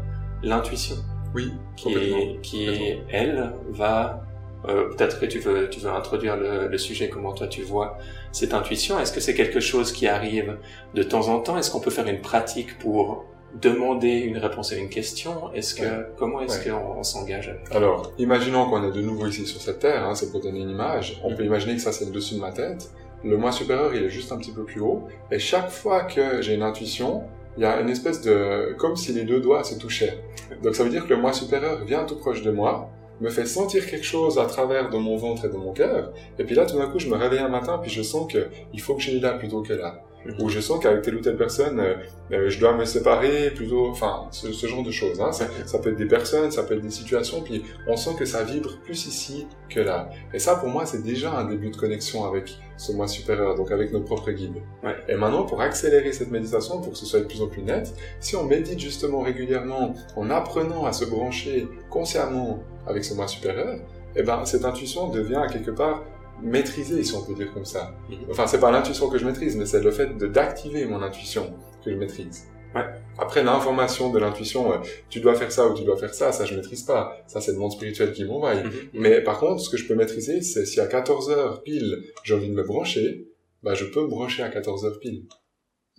l'intuition 0.43 0.97
Oui, 1.35 1.53
qui, 1.77 1.95
qui 2.43 2.69
elle 3.11 3.53
va 3.71 4.23
euh, 4.69 4.89
peut-être 4.91 5.21
que 5.21 5.27
tu 5.27 5.39
veux 5.39 5.69
tu 5.71 5.79
veux 5.81 5.91
introduire 5.91 6.37
le, 6.37 6.67
le 6.67 6.79
sujet 6.79 7.09
comment 7.09 7.33
toi 7.33 7.47
tu 7.47 7.63
vois 7.63 7.97
cette 8.33 8.55
intuition 8.55 8.99
est-ce 8.99 9.13
que 9.13 9.21
c'est 9.21 9.35
quelque 9.35 9.61
chose 9.61 9.93
qui 9.93 10.09
arrive 10.09 10.59
de 10.95 11.03
temps 11.05 11.29
en 11.29 11.39
temps? 11.41 11.57
Est-ce 11.59 11.71
qu'on 11.71 11.79
peut 11.81 11.91
faire 11.93 12.09
une 12.09 12.21
pratique 12.21 12.77
pour 12.79 13.25
demander 13.63 14.11
une 14.31 14.37
réponse 14.37 14.73
à 14.73 14.77
une 14.77 14.89
question? 14.91 15.53
Est-ce 15.55 15.75
que 15.75 15.83
Ouais. 15.83 16.07
comment 16.19 16.41
est-ce 16.43 16.59
Ouais. 16.69 16.71
qu'on 16.75 16.99
on 16.99 17.03
s'engage? 17.03 17.57
Alors, 17.71 18.13
imaginons 18.19 18.69
qu'on 18.69 18.83
est 18.87 18.93
de 18.93 19.01
nouveau 19.01 19.27
ici 19.27 19.47
sur 19.47 19.61
cette 19.61 19.79
terre, 19.79 20.05
hein, 20.05 20.15
c'est 20.15 20.31
pour 20.31 20.41
donner 20.41 20.61
une 20.61 20.71
image. 20.71 21.21
On 21.25 21.31
Mhm. 21.31 21.37
peut 21.37 21.45
imaginer 21.45 21.75
que 21.77 21.81
ça 21.83 21.93
c'est 21.93 22.05
le 22.05 22.11
dessus 22.11 22.35
de 22.35 22.41
ma 22.41 22.51
tête. 22.53 22.91
Le 23.25 23.37
moi 23.37 23.51
supérieur, 23.53 23.95
il 23.95 24.03
est 24.03 24.11
juste 24.11 24.31
un 24.33 24.37
petit 24.39 24.53
peu 24.53 24.65
plus 24.65 24.81
haut. 24.81 25.09
Et 25.31 25.39
chaque 25.39 25.71
fois 25.71 26.03
que 26.05 26.43
j'ai 26.43 26.55
une 26.55 26.63
intuition, 26.63 27.23
il 27.59 27.63
y 27.63 27.65
a 27.65 27.81
une 27.81 27.91
espèce 27.91 28.23
de... 28.23 28.73
comme 28.79 28.95
si 28.95 29.13
les 29.13 29.25
deux 29.25 29.41
doigts 29.41 29.65
se 29.65 29.75
touchaient. 29.75 30.19
Donc 30.63 30.77
ça 30.77 30.85
veut 30.85 30.91
dire 30.91 31.05
que 31.05 31.11
le 31.11 31.21
moi 31.21 31.33
supérieur 31.33 31.85
vient 31.85 32.05
tout 32.05 32.17
proche 32.17 32.43
de 32.43 32.53
moi. 32.53 32.89
me 33.21 33.31
fait 33.31 33.47
sentir 33.47 33.85
quelque 33.85 34.05
chose 34.05 34.39
à 34.39 34.47
travers 34.47 34.91
de 34.91 34.97
mon 34.97 35.17
ventre 35.17 35.45
et 35.45 35.49
de 35.49 35.57
mon 35.57 35.73
cœur. 35.73 36.13
Et 36.39 36.45
puis 36.45 36.55
là, 36.55 36.67
tout 36.67 36.79
d'un 36.79 36.87
coup, 36.87 37.01
je 37.01 37.09
me 37.09 37.17
réveille 37.17 37.41
un 37.41 37.49
matin, 37.49 37.79
puis 37.83 37.91
je 37.91 38.03
sens 38.03 38.33
que 38.33 38.47
il 38.73 38.81
faut 38.81 38.95
que 38.95 39.03
j'aille 39.03 39.19
là 39.19 39.33
plutôt 39.33 39.63
que 39.63 39.73
là. 39.73 40.05
Mhm. 40.25 40.43
Ou 40.43 40.49
je 40.49 40.61
sens 40.61 40.81
qu'avec 40.81 41.03
telle 41.03 41.17
ou 41.17 41.21
telle 41.21 41.37
personne, 41.37 41.81
euh, 41.81 41.95
euh, 42.33 42.49
je 42.49 42.61
dois 42.61 42.77
me 42.77 42.85
séparer 42.85 43.51
plutôt, 43.51 43.89
enfin, 43.89 44.29
ce, 44.31 44.53
ce 44.53 44.67
genre 44.69 44.85
de 44.85 44.93
choses. 44.93 45.21
Hein. 45.21 45.33
Ça, 45.33 45.47
ça 45.67 45.81
peut 45.81 45.91
être 45.91 45.97
des 45.97 46.07
personnes, 46.07 46.53
ça 46.53 46.63
peut 46.63 46.75
être 46.75 46.83
des 46.83 46.91
situations, 46.91 47.41
puis 47.43 47.65
on 47.89 47.97
sent 47.97 48.11
que 48.17 48.25
ça 48.25 48.45
vibre 48.45 48.79
plus 48.85 49.07
ici 49.07 49.49
que 49.69 49.81
là. 49.81 50.11
Et 50.33 50.39
ça, 50.39 50.55
pour 50.55 50.69
moi, 50.69 50.87
c'est 50.87 51.03
déjà 51.03 51.33
un 51.33 51.45
début 51.45 51.71
de 51.71 51.77
connexion 51.77 52.25
avec 52.25 52.59
ce 52.79 52.93
moi 52.93 53.09
supérieur, 53.09 53.55
donc 53.57 53.71
avec 53.71 53.93
notre 53.93 54.07
propre 54.07 54.31
guide. 54.31 54.57
Ouais. 54.83 54.97
Et 55.09 55.17
maintenant, 55.17 55.45
pour 55.45 55.61
accélérer 55.61 56.13
cette 56.13 56.31
méditation, 56.31 56.81
pour 56.81 56.93
que 56.93 56.99
ce 56.99 57.05
soit 57.05 57.21
de 57.21 57.25
plus 57.25 57.43
en 57.43 57.49
plus 57.49 57.63
net, 57.63 57.93
si 58.21 58.37
on 58.37 58.45
médite 58.45 58.79
justement 58.79 59.21
régulièrement, 59.21 59.95
en 60.17 60.31
apprenant 60.31 60.87
à 60.87 60.93
se 60.93 61.05
brancher 61.05 61.69
consciemment 61.91 62.61
avec 62.87 63.05
ce 63.05 63.15
moi 63.15 63.27
supérieur, 63.29 63.79
eh 64.17 64.23
ben, 64.23 64.45
cette 64.47 64.65
intuition 64.65 65.09
devient 65.09 65.45
quelque 65.53 65.73
part 65.73 66.05
maîtrisée, 66.41 67.03
si 67.03 67.15
on 67.15 67.23
peut 67.23 67.35
dire 67.35 67.53
comme 67.53 67.65
ça. 67.65 67.95
Mhm. 68.09 68.19
Enfin, 68.31 68.47
c'est 68.47 68.61
pas 68.61 68.71
l'intuition 68.71 69.09
que 69.09 69.19
je 69.19 69.27
maîtrise, 69.27 69.57
mais 69.57 69.67
c'est 69.67 69.83
le 69.83 69.91
fait 69.91 70.17
de 70.17 70.27
d'activer 70.27 70.87
mon 70.87 71.03
intuition 71.03 71.53
que 71.85 71.91
je 71.91 71.97
maîtrise. 71.97 72.47
Ouais. 72.75 72.85
Après, 73.19 73.43
l'information 73.43 74.11
de 74.11 74.19
l'intuition, 74.19 74.73
euh, 74.73 74.77
tu 75.09 75.21
dois 75.21 75.35
faire 75.35 75.51
ça 75.51 75.67
ou 75.67 75.75
tu 75.75 75.85
dois 75.85 75.97
faire 75.97 76.15
ça, 76.15 76.33
ça 76.33 76.45
je 76.45 76.55
maîtrise 76.55 76.83
pas. 76.83 77.17
Ça, 77.27 77.41
c'est 77.41 77.53
le 77.53 77.59
monde 77.59 77.73
spirituel 77.73 78.13
qui 78.13 78.25
m'envoie. 78.25 78.55
Mhm. 78.55 78.73
Mais 78.93 79.21
par 79.23 79.41
contre, 79.41 79.61
ce 79.61 79.71
que 79.71 79.77
je 79.77 79.87
peux 79.87 79.95
maîtriser, 79.95 80.43
c'est 80.43 80.67
si 80.67 80.81
à 80.81 80.87
14 80.87 81.31
heures 81.31 81.63
pile, 81.63 82.05
j'ai 82.25 82.35
envie 82.35 82.49
de 82.49 82.55
me 82.55 82.63
brancher, 82.63 83.27
bah, 83.63 83.75
je 83.75 83.85
peux 83.87 84.03
me 84.03 84.09
brancher 84.09 84.43
à 84.43 84.49
14 84.51 84.85
heures 84.85 85.01
pile. 85.01 85.25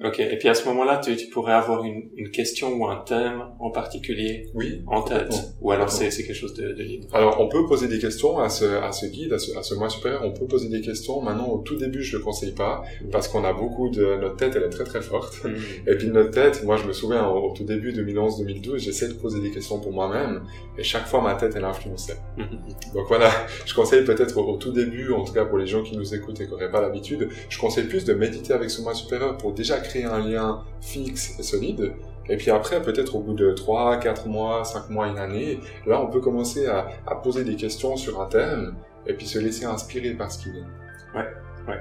Ok. 0.03 0.20
Et 0.20 0.38
puis 0.38 0.48
à 0.48 0.53
ce 0.53 0.65
moment-là, 0.70 0.98
tu, 1.03 1.15
tu 1.18 1.27
pourrais 1.27 1.53
avoir 1.53 1.84
une, 1.84 2.10
une 2.15 2.32
question 2.32 2.74
ou 2.74 2.88
un 2.88 2.98
thème 2.98 3.44
en 3.60 3.70
particulier 3.70 4.46
Oui. 4.53 4.82
en 4.88 5.01
tête, 5.01 5.34
ou 5.62 5.72
alors 5.72 5.89
c'est 5.89 6.10
c'est 6.10 6.24
quelque 6.24 6.36
chose 6.36 6.53
de, 6.53 6.72
de 6.72 6.84
libre. 6.84 7.08
Alors, 7.13 7.41
on 7.41 7.50
peut 7.50 7.65
poser 7.68 7.88
des 7.89 8.00
questions 8.00 8.39
à 8.39 8.48
ce, 8.50 8.63
à 8.65 8.91
ce 8.94 9.06
guide, 9.08 9.34
à 9.34 9.39
ce, 9.39 9.58
à 9.58 9.63
ce 9.63 9.75
moi 9.75 9.89
supérieur, 9.89 10.22
on 10.24 10.32
peut 10.32 10.46
poser 10.48 10.70
des 10.70 10.79
questions. 10.79 11.22
Maintenant, 11.22 11.50
au 11.50 11.58
tout 11.58 11.75
début, 11.75 12.01
je 12.01 12.18
le 12.18 12.24
conseille 12.24 12.53
pas, 12.53 12.82
parce 13.12 13.27
qu'on 13.27 13.44
a 13.44 13.51
beaucoup 13.51 13.89
de, 13.89 14.15
notre 14.22 14.38
tête, 14.38 14.53
elle 14.56 14.63
est 14.63 14.70
très 14.70 14.86
très 14.86 15.01
forte. 15.01 15.44
Mhm. 15.44 15.56
Et 15.88 15.96
puis 15.98 16.08
notre 16.08 16.32
tête, 16.32 16.63
moi 16.63 16.77
je 16.77 16.86
me 16.88 16.94
souviens 16.94 17.27
au, 17.27 17.53
tout 17.53 17.65
début 17.65 17.91
2011-2012, 17.91 18.77
j'essayais 18.77 19.12
de 19.12 19.18
poser 19.18 19.41
des 19.41 19.51
questions 19.51 19.79
pour 19.82 19.91
moi-même, 19.91 20.44
et 20.77 20.84
chaque 20.84 21.08
fois 21.08 21.22
ma 21.22 21.36
tête 21.36 21.53
elle 21.58 21.65
influençait. 21.65 22.18
Mhm. 22.38 22.60
Donc 22.94 23.08
voilà, 23.10 23.29
je 23.65 23.74
conseille 23.74 24.06
peut-être 24.06 24.38
au, 24.38 24.53
au 24.53 24.56
tout 24.58 24.72
début, 24.72 25.12
en 25.12 25.25
tout 25.25 25.34
cas 25.34 25.44
pour 25.44 25.58
les 25.58 25.68
gens 25.68 25.84
qui 25.84 25.98
nous 25.98 26.15
écoutent 26.15 26.39
et 26.39 26.46
qui 26.46 26.51
n'auraient 26.51 26.72
pas 26.72 26.82
l'habitude, 26.82 27.27
je 27.50 27.60
conseille 27.60 27.86
plus 27.88 28.06
de 28.06 28.13
méditer 28.13 28.53
avec 28.53 28.70
ce 28.70 28.82
moi 28.82 28.94
supérieur 28.94 29.38
pour 29.38 29.51
déjà 29.51 29.77
créer 29.79 29.88
un 29.96 30.19
lien 30.19 30.63
fixe 30.81 31.39
et 31.39 31.43
solide. 31.43 31.93
Et 32.29 32.38
puis 32.38 32.51
après, 32.51 32.81
peut-être 32.81 33.15
au 33.15 33.22
bout 33.22 33.34
de 33.34 33.51
3, 33.51 33.98
4 33.98 34.27
mois, 34.27 34.63
5 34.63 34.89
mois, 34.89 35.08
une 35.08 35.17
année, 35.17 35.60
là 35.88 36.00
on 36.01 36.08
peut 36.08 36.22
commencer 36.22 36.67
à, 36.67 36.88
à 37.08 37.15
poser 37.15 37.43
des 37.43 37.55
questions 37.55 37.98
sur 37.98 38.22
un 38.22 38.27
thème, 38.27 38.75
et 39.08 39.13
puis 39.13 39.25
se 39.25 39.39
laisser 39.39 39.65
inspirer 39.65 40.12
par 40.12 40.31
ce 40.31 40.43
qui 40.43 40.51
vient. 40.51 40.67
Ouais, 41.15 41.27
ouais. 41.67 41.79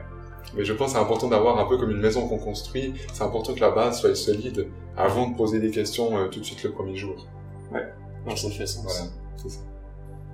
Mais 0.56 0.64
je 0.64 0.72
pense 0.72 0.92
que 0.92 0.98
c'est 0.98 1.04
important 1.04 1.28
d'avoir 1.28 1.58
un 1.58 1.66
peu 1.66 1.76
comme 1.76 1.90
une 1.90 2.00
maison 2.00 2.26
qu'on 2.26 2.38
construit, 2.38 2.94
c'est 3.12 3.22
important 3.22 3.54
que 3.54 3.60
la 3.60 3.70
base 3.70 4.00
soit 4.00 4.14
solide 4.14 4.68
avant 4.96 5.28
de 5.28 5.36
poser 5.36 5.60
des 5.60 5.70
questions 5.70 6.16
euh, 6.16 6.28
tout 6.28 6.40
de 6.40 6.44
suite 6.44 6.62
le 6.62 6.72
premier 6.72 6.96
jour. 6.96 7.26
Non, 8.26 8.34
ça 8.36 8.50
fait 8.50 8.66
sens. 8.66 8.84
Voilà, 8.84 9.10
c'est 9.36 9.50
ça. 9.50 9.60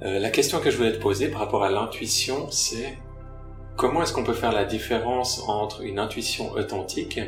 Euh, 0.03 0.19
la 0.19 0.31
question 0.31 0.61
que 0.61 0.71
je 0.71 0.77
voulais 0.77 0.93
te 0.93 1.01
poser 1.01 1.29
par 1.29 1.41
rapport 1.41 1.65
à 1.65 1.71
l'intuition, 1.71 2.51
c'est 2.51 2.99
comment 3.77 4.03
est-ce 4.03 4.13
qu'on 4.13 4.25
peut 4.25 4.35
faire 4.35 4.53
la 4.53 4.65
différence 4.65 5.43
entre 5.49 5.83
une 5.83 5.99
intuition 5.99 6.53
authentique 6.53 7.21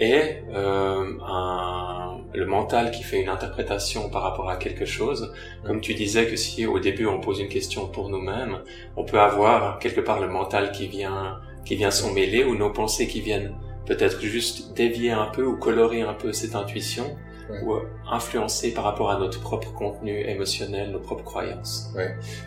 et 0.00 0.42
euh, 0.54 1.12
un, 1.26 2.18
le 2.34 2.46
mental 2.46 2.90
qui 2.90 3.02
fait 3.02 3.20
une 3.20 3.28
interprétation 3.28 4.08
par 4.10 4.22
rapport 4.22 4.48
à 4.48 4.56
quelque 4.56 4.84
chose. 4.84 5.32
Comme 5.64 5.80
tu 5.80 5.94
disais 5.94 6.26
que 6.26 6.36
si 6.36 6.66
au 6.66 6.78
début 6.78 7.06
on 7.06 7.20
pose 7.20 7.40
une 7.40 7.48
question 7.48 7.88
pour 7.88 8.08
nous-mêmes, 8.08 8.58
on 8.96 9.04
peut 9.04 9.20
avoir 9.20 9.78
quelque 9.78 10.00
part 10.00 10.20
le 10.20 10.28
mental 10.28 10.72
qui 10.72 10.86
vient 10.86 11.40
qui 11.64 11.76
vient 11.76 11.90
s'en 11.90 12.12
mêler 12.12 12.44
ou 12.44 12.54
nos 12.54 12.70
pensées 12.70 13.06
qui 13.08 13.20
viennent 13.20 13.52
peut-être 13.84 14.22
juste 14.22 14.74
dévier 14.74 15.10
un 15.10 15.26
peu 15.26 15.44
ou 15.44 15.56
colorer 15.56 16.02
un 16.02 16.14
peu 16.14 16.32
cette 16.32 16.54
intuition 16.54 17.16
Ouais. 17.50 17.60
ou 17.62 17.74
influencer 18.10 18.72
par 18.72 18.84
rapport 18.84 19.10
à 19.10 19.18
notre 19.18 19.40
propre 19.40 19.72
contenu 19.72 20.20
émotionnel, 20.28 20.90
nos 20.90 20.98
propres 20.98 21.24
croyances. 21.24 21.90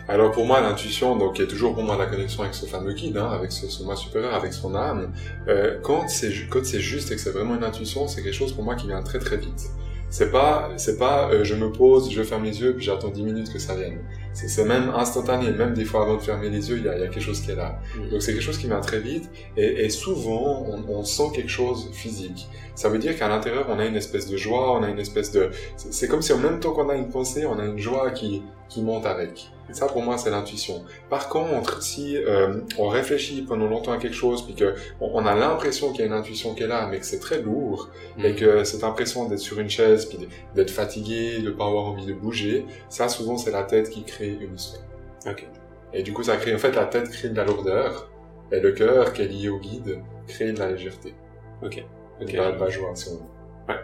Alors 0.08 0.30
pour 0.30 0.44
moi, 0.46 0.60
l'intuition, 0.60 1.16
donc, 1.16 1.40
est 1.40 1.46
toujours 1.46 1.74
pour 1.74 1.82
moi 1.82 1.96
la 1.96 2.06
connexion 2.06 2.42
avec 2.42 2.54
ce 2.54 2.66
fameux 2.66 2.92
guide, 2.92 3.16
hein, 3.16 3.30
avec 3.30 3.50
ce, 3.52 3.68
ce 3.68 3.82
moi 3.82 3.96
supérieur, 3.96 4.34
avec 4.34 4.52
son 4.52 4.74
âme. 4.74 5.12
Euh, 5.48 5.78
quand 5.82 6.08
c'est 6.08 6.30
ju- 6.30 6.48
quand 6.48 6.64
c'est 6.64 6.80
juste 6.80 7.10
et 7.10 7.16
que 7.16 7.20
c'est 7.20 7.30
vraiment 7.32 7.54
une 7.56 7.64
intuition, 7.64 8.06
c'est 8.08 8.22
quelque 8.22 8.34
chose 8.34 8.52
pour 8.52 8.64
moi 8.64 8.74
qui 8.76 8.86
vient 8.86 9.02
très 9.02 9.18
très 9.18 9.36
vite. 9.36 9.70
C'est 10.10 10.30
pas 10.30 10.68
c'est 10.76 10.98
pas 10.98 11.30
euh, 11.30 11.42
je 11.42 11.54
me 11.54 11.72
pose, 11.72 12.10
je 12.10 12.22
ferme 12.22 12.44
les 12.44 12.60
yeux 12.60 12.74
puis 12.76 12.84
j'attends 12.84 13.08
10 13.08 13.22
minutes 13.22 13.52
que 13.52 13.58
ça 13.58 13.74
vienne. 13.74 13.98
C'est 14.34 14.64
même 14.64 14.90
instantané, 14.90 15.50
même 15.50 15.74
des 15.74 15.84
fois 15.84 16.02
avant 16.02 16.16
de 16.16 16.22
fermer 16.22 16.48
les 16.48 16.70
yeux, 16.70 16.78
il 16.78 16.84
y 16.84 16.88
a, 16.88 16.96
il 16.96 17.00
y 17.00 17.04
a 17.04 17.08
quelque 17.08 17.22
chose 17.22 17.40
qui 17.40 17.50
est 17.50 17.56
là. 17.56 17.78
Mm. 17.96 18.10
Donc 18.10 18.22
c'est 18.22 18.32
quelque 18.32 18.42
chose 18.42 18.58
qui 18.58 18.66
vient 18.66 18.80
très 18.80 19.00
vite 19.00 19.30
et, 19.56 19.84
et 19.84 19.90
souvent 19.90 20.66
on, 20.68 20.84
on 20.88 21.04
sent 21.04 21.30
quelque 21.34 21.50
chose 21.50 21.90
physique. 21.92 22.48
Ça 22.74 22.88
veut 22.88 22.98
dire 22.98 23.16
qu'à 23.18 23.28
l'intérieur 23.28 23.66
on 23.68 23.78
a 23.78 23.84
une 23.84 23.96
espèce 23.96 24.28
de 24.28 24.36
joie, 24.36 24.78
on 24.78 24.82
a 24.82 24.88
une 24.88 24.98
espèce 24.98 25.32
de... 25.32 25.50
C'est 25.76 25.92
c'est 25.92 26.08
comme 26.08 26.22
si 26.22 26.32
en 26.32 26.38
même 26.38 26.58
temps 26.58 26.72
qu'on 26.72 26.88
a 26.88 26.96
une 26.96 27.10
pensée, 27.10 27.46
on 27.46 27.58
a 27.60 27.64
une 27.64 27.78
joie 27.78 28.10
qui, 28.10 28.42
qui 28.68 28.82
monte 28.82 29.06
avec. 29.06 29.52
Ça 29.72 29.86
pour 29.86 30.02
moi 30.02 30.18
c'est 30.18 30.30
l'intuition. 30.30 30.84
Par 31.10 31.28
contre, 31.28 31.82
si 31.82 32.16
euh, 32.16 32.60
on 32.78 32.88
réfléchit 32.88 33.42
pendant 33.42 33.66
longtemps 33.66 33.92
à 33.92 33.98
quelque 33.98 34.14
chose 34.14 34.44
puis 34.44 34.54
que 34.54 34.74
on, 35.00 35.24
a 35.26 35.34
l'impression 35.34 35.90
qu'il 35.92 36.00
y 36.00 36.02
a 36.04 36.06
une 36.06 36.12
intuition 36.12 36.54
qui 36.54 36.62
est 36.62 36.66
là 36.68 36.86
mais 36.90 36.98
que 36.98 37.06
c'est 37.06 37.20
très 37.20 37.40
lourd 37.40 37.88
et 38.22 38.34
que 38.34 38.64
cette 38.64 38.84
impression 38.84 39.28
d'être 39.28 39.38
sur 39.38 39.58
une 39.58 39.70
chaise 39.70 40.06
puis 40.06 40.18
d'être 40.54 40.70
fatigué, 40.70 41.40
de 41.40 41.50
pas 41.50 41.66
avoir 41.66 41.84
envie 41.84 42.06
de 42.06 42.12
bouger, 42.12 42.66
ça 42.88 43.08
souvent 43.08 43.36
c'est 43.36 43.52
la 43.52 43.64
tête 43.64 43.90
qui 43.90 44.04
crée 44.04 44.36
une 44.40 44.54
histoire. 44.54 44.82
Ok. 45.26 45.46
Et 45.92 46.02
du 46.02 46.12
coup, 46.12 46.22
ça 46.22 46.36
crée, 46.36 46.54
en 46.54 46.58
fait, 46.58 46.72
la 46.72 46.86
tête 46.86 47.10
crée 47.10 47.28
de 47.28 47.36
la 47.36 47.44
lourdeur, 47.44 48.10
et 48.50 48.60
le 48.60 48.72
cœur, 48.72 49.12
qui 49.12 49.22
est 49.22 49.28
lié 49.28 49.48
au 49.48 49.58
guide, 49.58 50.00
crée 50.26 50.52
de 50.52 50.58
la 50.58 50.70
légèreté. 50.70 51.14
Ok. 51.62 51.84
De 52.20 52.24
Ok. 52.24 52.32
la, 52.32 52.52
de 52.52 52.60
la 52.60 52.68
joie, 52.70 52.90
si 52.94 53.08
on 53.10 53.16
veut. 53.16 53.20
Ouais. 53.68 53.80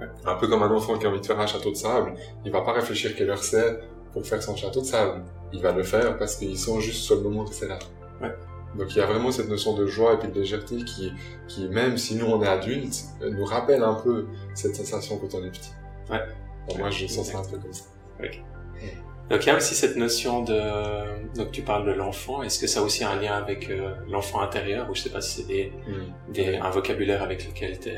Ouais. 0.00 0.06
Un 0.26 0.34
peu 0.34 0.48
comme 0.48 0.62
un 0.62 0.70
enfant 0.70 0.98
qui 0.98 1.06
a 1.06 1.08
envie 1.08 1.20
de 1.20 1.26
faire 1.26 1.40
un 1.40 1.46
château 1.46 1.70
de 1.70 1.76
sable, 1.76 2.14
il 2.44 2.52
va 2.52 2.60
pas 2.60 2.72
réfléchir 2.72 3.14
quelle 3.16 3.30
heure 3.30 3.42
c'est 3.42 3.78
pour 4.16 4.26
faire 4.26 4.42
son 4.42 4.56
château 4.56 4.80
de 4.80 4.86
sable. 4.86 5.22
Il 5.52 5.60
va 5.60 5.72
le 5.72 5.82
faire 5.82 6.16
parce 6.16 6.36
qu'il 6.36 6.56
sent 6.56 6.80
juste 6.80 7.02
sur 7.02 7.16
le 7.16 7.20
moment 7.22 7.44
que 7.44 7.52
c'est 7.54 7.68
là. 7.68 7.78
Ouais. 8.22 8.32
Donc 8.78 8.94
il 8.94 8.98
y 8.98 9.00
a 9.02 9.06
vraiment 9.06 9.30
cette 9.30 9.48
notion 9.50 9.74
de 9.74 9.86
joie 9.86 10.14
et 10.14 10.16
puis 10.16 10.28
de 10.28 10.40
légèreté 10.40 10.76
qui, 10.84 11.12
qui 11.48 11.68
même 11.68 11.98
si 11.98 12.14
nous 12.16 12.24
on 12.26 12.42
est 12.42 12.48
adultes, 12.48 13.04
euh, 13.20 13.28
nous 13.30 13.44
rappelle 13.44 13.82
un 13.82 13.92
peu 13.94 14.26
cette 14.54 14.74
sensation 14.74 15.18
quand 15.18 15.34
on 15.38 15.44
est 15.44 15.50
petit. 15.50 15.70
Ouais. 16.10 16.20
Bon, 16.66 16.78
moi 16.78 16.88
je 16.88 17.06
sens 17.06 17.26
ça 17.30 17.38
un 17.40 17.42
peu 17.44 17.58
comme 17.58 17.72
ça. 17.74 17.84
Donc 19.28 19.44
il 19.44 19.48
y 19.48 19.50
a 19.50 19.56
aussi 19.56 19.74
cette 19.74 19.96
notion 19.96 20.42
de... 20.44 20.58
Donc 21.36 21.50
tu 21.50 21.62
parles 21.62 21.84
de 21.86 21.92
l'enfant, 21.92 22.42
est-ce 22.42 22.58
que 22.60 22.66
ça 22.68 22.80
a 22.80 22.82
aussi 22.84 23.02
un 23.04 23.16
lien 23.20 23.32
avec 23.34 23.68
euh, 23.70 23.92
l'enfant 24.08 24.40
intérieur? 24.40 24.88
Ou 24.88 24.94
je 24.94 25.00
sais 25.02 25.10
pas 25.10 25.20
si 25.20 25.42
c'est 25.42 25.46
des, 25.48 25.72
Hmm. 25.86 26.32
des, 26.32 26.56
un 26.56 26.70
vocabulaire 26.70 27.22
avec 27.22 27.46
lequel 27.46 27.78
t'es- 27.78 27.96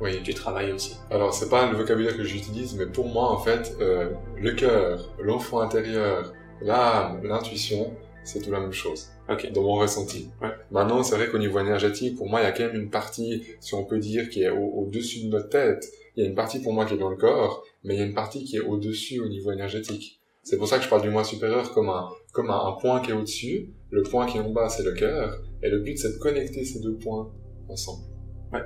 Oui. 0.00 0.20
tu 0.22 0.34
travailles 0.34 0.72
aussi. 0.72 0.96
Alors, 1.10 1.32
c'est 1.34 1.48
pas 1.48 1.70
le 1.70 1.76
vocabulaire 1.76 2.16
que 2.16 2.24
j'utilise, 2.24 2.74
mais 2.76 2.86
pour 2.86 3.06
moi, 3.08 3.30
en 3.30 3.38
fait, 3.38 3.76
euh, 3.80 4.10
le 4.36 4.52
cœur, 4.52 5.12
l'enfant 5.20 5.60
intérieur, 5.60 6.32
l'âme, 6.62 7.20
l'intuition, 7.24 7.92
c'est 8.24 8.40
tout 8.42 8.50
la 8.50 8.60
même 8.60 8.72
chose. 8.72 9.08
Ok. 9.28 9.50
Dans 9.52 9.62
mon 9.62 9.74
ressenti. 9.74 10.28
Ouais. 10.42 10.48
Maintenant, 10.70 11.02
c'est 11.02 11.16
vrai 11.16 11.28
qu'au 11.28 11.38
niveau 11.38 11.58
énergétique, 11.60 12.16
pour 12.16 12.28
moi, 12.28 12.40
il 12.40 12.44
y 12.44 12.46
a 12.46 12.52
quand 12.52 12.64
même 12.64 12.76
une 12.76 12.90
partie, 12.90 13.44
si 13.60 13.74
on 13.74 13.84
peut 13.84 13.98
dire, 13.98 14.28
qui 14.30 14.42
est 14.42 14.50
au- 14.50 14.82
au-dessus 14.82 15.24
de 15.24 15.28
notre 15.30 15.48
tête. 15.48 15.86
Il 16.16 16.22
y 16.22 16.26
a 16.26 16.28
une 16.28 16.34
partie 16.34 16.60
pour 16.60 16.72
moi 16.72 16.84
qui 16.84 16.94
est 16.94 16.98
dans 16.98 17.08
le 17.10 17.16
corps, 17.16 17.64
mais 17.84 17.94
il 17.94 17.98
y 18.00 18.02
a 18.02 18.06
une 18.06 18.14
partie 18.14 18.44
qui 18.44 18.56
est 18.56 18.60
au-dessus 18.60 19.20
au 19.20 19.28
niveau 19.28 19.52
énergétique. 19.52 20.20
C'est 20.42 20.56
pour 20.58 20.66
ça 20.68 20.78
que 20.78 20.84
je 20.84 20.88
parle 20.88 21.02
du 21.02 21.10
moi 21.10 21.22
supérieur 21.22 21.72
comme 21.72 21.88
un, 21.88 22.08
comme 22.32 22.50
un, 22.50 22.66
un 22.66 22.72
point 22.72 23.00
qui 23.00 23.10
est 23.10 23.14
au-dessus. 23.14 23.70
Le 23.90 24.02
point 24.02 24.26
qui 24.26 24.38
est 24.38 24.40
en 24.40 24.50
bas, 24.50 24.68
c'est 24.68 24.82
le 24.82 24.92
cœur. 24.92 25.40
Et 25.62 25.68
le 25.68 25.80
but, 25.80 25.96
c'est 25.98 26.12
de 26.14 26.18
connecter 26.18 26.64
ces 26.64 26.80
deux 26.80 26.94
points 26.96 27.30
ensemble. 27.68 28.04
Ouais. 28.52 28.60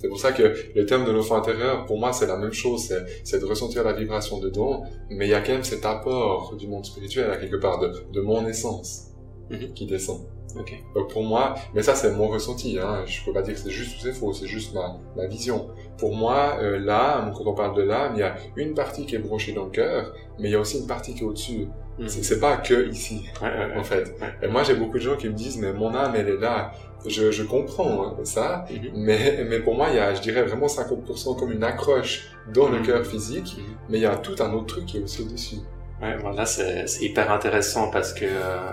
C'est 0.00 0.08
pour 0.08 0.18
ça 0.18 0.32
que 0.32 0.54
le 0.74 0.86
terme 0.86 1.04
de 1.04 1.10
l'enfant 1.12 1.36
intérieur, 1.36 1.84
pour 1.86 1.98
moi, 1.98 2.12
c'est 2.12 2.26
la 2.26 2.36
même 2.38 2.52
chose. 2.52 2.90
C'est, 3.24 3.38
de 3.38 3.44
ressentir 3.44 3.84
la 3.84 3.92
vibration 3.92 4.38
dedans, 4.38 4.82
mais 5.10 5.26
il 5.26 5.30
y 5.30 5.34
a 5.34 5.40
quand 5.42 5.52
même 5.52 5.62
cet 5.64 5.84
apport 5.84 6.56
du 6.56 6.66
monde 6.68 6.84
spirituel, 6.86 7.30
à 7.30 7.36
quelque 7.36 7.56
part, 7.56 7.78
de, 7.78 7.92
de 8.12 8.20
mon 8.20 8.46
essence, 8.46 9.08
Mhm. 9.50 9.72
qui 9.74 9.86
descend. 9.86 10.20
Ok. 10.58 10.72
Donc 10.96 11.12
pour 11.12 11.22
moi, 11.22 11.54
mais 11.74 11.82
ça 11.82 11.94
c'est 11.94 12.10
mon 12.12 12.26
ressenti, 12.28 12.76
hein, 12.78 13.04
je 13.06 13.24
peux 13.24 13.32
pas 13.32 13.42
dire 13.42 13.54
que 13.54 13.60
c'est 13.60 13.70
juste 13.70 13.96
ou 13.98 14.00
c'est 14.02 14.12
faux, 14.12 14.32
c'est 14.32 14.46
juste 14.48 14.74
ma, 14.74 14.96
ma 15.16 15.26
vision. 15.26 15.68
Pour 15.98 16.14
moi, 16.16 16.56
euh, 16.60 16.78
l'âme, 16.78 17.32
quand 17.36 17.46
on 17.46 17.54
parle 17.54 17.76
de 17.76 17.82
l'âme, 17.82 18.12
il 18.16 18.20
y 18.20 18.22
a 18.24 18.34
une 18.56 18.74
partie 18.74 19.06
qui 19.06 19.14
est 19.14 19.20
branchée 19.20 19.52
dans 19.52 19.64
le 19.66 19.70
cœur, 19.70 20.12
mais 20.40 20.48
il 20.48 20.52
y 20.52 20.54
a 20.56 20.60
aussi 20.60 20.78
une 20.80 20.86
partie 20.88 21.14
qui 21.14 21.20
est 21.22 21.26
au-dessus. 21.26 21.68
Mhm. 22.00 22.08
C'est, 22.08 22.40
pas 22.40 22.56
que 22.56 22.88
ici, 22.88 23.22
Ouais, 23.42 23.48
ouais, 23.48 23.66
ouais. 23.72 23.78
en 23.78 23.84
fait. 23.84 24.04
Ouais. 24.20 24.32
Et 24.42 24.48
moi 24.48 24.62
j'ai 24.64 24.74
beaucoup 24.74 24.98
de 24.98 25.02
gens 25.02 25.16
qui 25.16 25.28
me 25.28 25.34
disent, 25.34 25.58
mais 25.58 25.72
mon 25.72 25.94
âme 25.94 26.14
elle 26.16 26.28
est 26.28 26.38
là. 26.38 26.72
Je, 27.06 27.30
je 27.30 27.42
comprends 27.42 28.04
hein, 28.06 28.16
ça, 28.24 28.66
Mhm. 28.70 28.90
mais, 28.94 29.44
mais 29.48 29.60
pour 29.60 29.74
moi 29.74 29.88
il 29.90 29.96
y 29.96 29.98
a, 29.98 30.14
je 30.14 30.20
dirais 30.20 30.42
vraiment 30.42 30.66
50% 30.68 31.34
comme 31.38 31.52
une 31.52 31.64
accroche 31.64 32.30
dans 32.52 32.68
le 32.68 32.78
Mhm. 32.78 32.86
cœur 32.86 33.06
physique, 33.06 33.56
Mhm. 33.58 33.64
mais 33.88 33.98
il 33.98 34.02
y 34.02 34.06
a 34.06 34.16
tout 34.16 34.36
un 34.40 34.52
autre 34.52 34.66
truc 34.66 34.86
qui 34.86 34.98
est 34.98 35.02
aussi 35.02 35.22
au-dessus. 35.22 35.56
Ouais, 36.02 36.16
bon, 36.22 36.30
là 36.30 36.46
c'est 36.46 36.84
hyper 37.00 37.30
intéressant 37.32 37.90
parce 37.90 38.12
que 38.12 38.24
euh, 38.26 38.70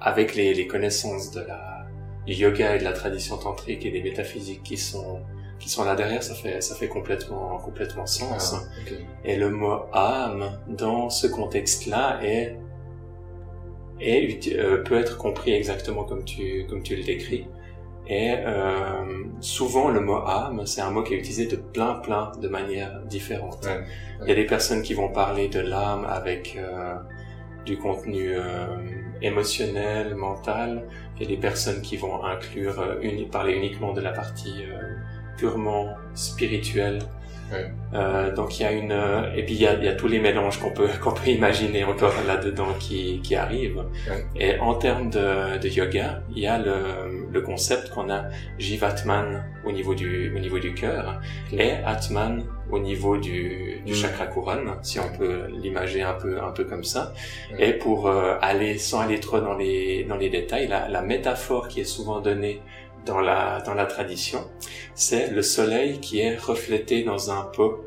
avec 0.00 0.34
les, 0.34 0.52
les 0.54 0.66
connaissances 0.66 1.30
de 1.32 1.40
la 1.40 1.72
du 2.26 2.32
yoga 2.34 2.74
et 2.74 2.78
de 2.80 2.84
la 2.84 2.92
tradition 2.92 3.36
tantrique 3.36 3.86
et 3.86 3.90
des 3.92 4.02
métaphysiques 4.02 4.62
qui 4.64 4.76
sont 4.76 5.20
qui 5.60 5.68
sont 5.70 5.84
là 5.84 5.94
derrière, 5.94 6.22
ça 6.22 6.34
fait 6.34 6.60
ça 6.60 6.74
fait 6.74 6.88
complètement 6.88 7.56
complètement 7.58 8.04
sens. 8.06 8.54
Ah. 8.56 8.62
Et 9.24 9.36
le 9.36 9.48
mot 9.50 9.82
âme 9.92 10.58
dans 10.68 11.08
ce 11.08 11.26
contexte-là 11.28 12.18
est 12.22 12.56
et 14.00 14.38
euh, 14.58 14.82
peut 14.82 14.98
être 14.98 15.16
compris 15.16 15.52
exactement 15.52 16.04
comme 16.04 16.24
tu 16.24 16.66
comme 16.68 16.82
tu 16.82 16.96
le 16.96 17.02
décris. 17.04 17.46
Et 18.08 18.34
euh, 18.38 19.04
souvent 19.40 19.88
le 19.88 20.00
mot 20.00 20.18
âme, 20.26 20.64
c'est 20.64 20.80
un 20.80 20.90
mot 20.90 21.02
qui 21.02 21.14
est 21.14 21.18
utilisé 21.18 21.46
de 21.46 21.56
plein 21.56 21.94
plein 21.94 22.32
de 22.40 22.48
manières 22.48 23.00
différentes. 23.04 23.68
Il 24.22 24.28
y 24.28 24.32
a 24.32 24.34
des 24.34 24.46
personnes 24.46 24.82
qui 24.82 24.94
vont 24.94 25.08
parler 25.08 25.48
de 25.48 25.60
l'âme 25.60 26.06
avec 26.08 26.56
euh, 26.56 26.94
du 27.64 27.78
contenu 27.78 28.34
euh, 28.34 28.66
émotionnel, 29.22 30.14
mental. 30.14 30.84
Il 31.16 31.22
y 31.22 31.26
a 31.26 31.28
des 31.28 31.40
personnes 31.40 31.82
qui 31.82 31.96
vont 31.96 32.24
inclure, 32.24 32.80
euh, 32.80 33.28
parler 33.30 33.54
uniquement 33.54 33.92
de 33.92 34.00
la 34.00 34.12
partie 34.12 34.64
purement 35.36 35.94
spirituelle. 36.14 37.00
Euh, 37.94 38.34
donc 38.34 38.58
il 38.58 38.62
y 38.62 38.66
a 38.66 38.72
une 38.72 38.94
et 39.34 39.44
puis 39.44 39.54
il 39.54 39.60
y 39.60 39.66
a, 39.66 39.74
y 39.74 39.88
a 39.88 39.94
tous 39.94 40.08
les 40.08 40.18
mélanges 40.18 40.58
qu'on 40.58 40.70
peut 40.70 40.88
qu'on 41.02 41.12
peut 41.12 41.28
imaginer 41.28 41.84
encore 41.84 42.14
là-dedans 42.26 42.74
qui 42.78 43.20
qui 43.22 43.34
arrivent. 43.34 43.84
Et 44.38 44.58
en 44.58 44.74
termes 44.74 45.10
de, 45.10 45.58
de 45.58 45.68
yoga, 45.68 46.22
il 46.34 46.40
y 46.40 46.46
a 46.46 46.58
le, 46.58 47.28
le 47.30 47.40
concept 47.40 47.90
qu'on 47.90 48.10
a 48.10 48.24
Jivatman 48.58 49.44
au 49.64 49.72
niveau 49.72 49.94
du 49.94 50.34
au 50.34 50.38
niveau 50.38 50.58
du 50.58 50.74
cœur 50.74 51.20
et 51.52 51.72
Atman 51.84 52.44
au 52.70 52.78
niveau 52.78 53.16
du, 53.16 53.80
du 53.86 53.92
mm. 53.92 53.94
chakra 53.94 54.26
couronne, 54.26 54.72
si 54.82 54.98
on 54.98 55.08
peut 55.16 55.46
l'imager 55.62 56.02
un 56.02 56.14
peu 56.14 56.40
un 56.42 56.50
peu 56.50 56.64
comme 56.64 56.84
ça. 56.84 57.12
Et 57.58 57.72
pour 57.72 58.08
euh, 58.08 58.34
aller 58.40 58.78
sans 58.78 59.00
aller 59.00 59.20
trop 59.20 59.40
dans 59.40 59.56
les 59.56 60.04
dans 60.04 60.16
les 60.16 60.30
détails, 60.30 60.66
la, 60.66 60.88
la 60.88 61.02
métaphore 61.02 61.68
qui 61.68 61.80
est 61.80 61.84
souvent 61.84 62.20
donnée 62.20 62.60
dans 63.06 63.20
la, 63.20 63.60
dans 63.60 63.74
la 63.74 63.86
tradition, 63.86 64.40
c'est 64.94 65.30
le 65.30 65.42
soleil 65.42 66.00
qui 66.00 66.20
est 66.20 66.36
reflété 66.36 67.04
dans 67.04 67.30
un 67.30 67.44
pot 67.44 67.84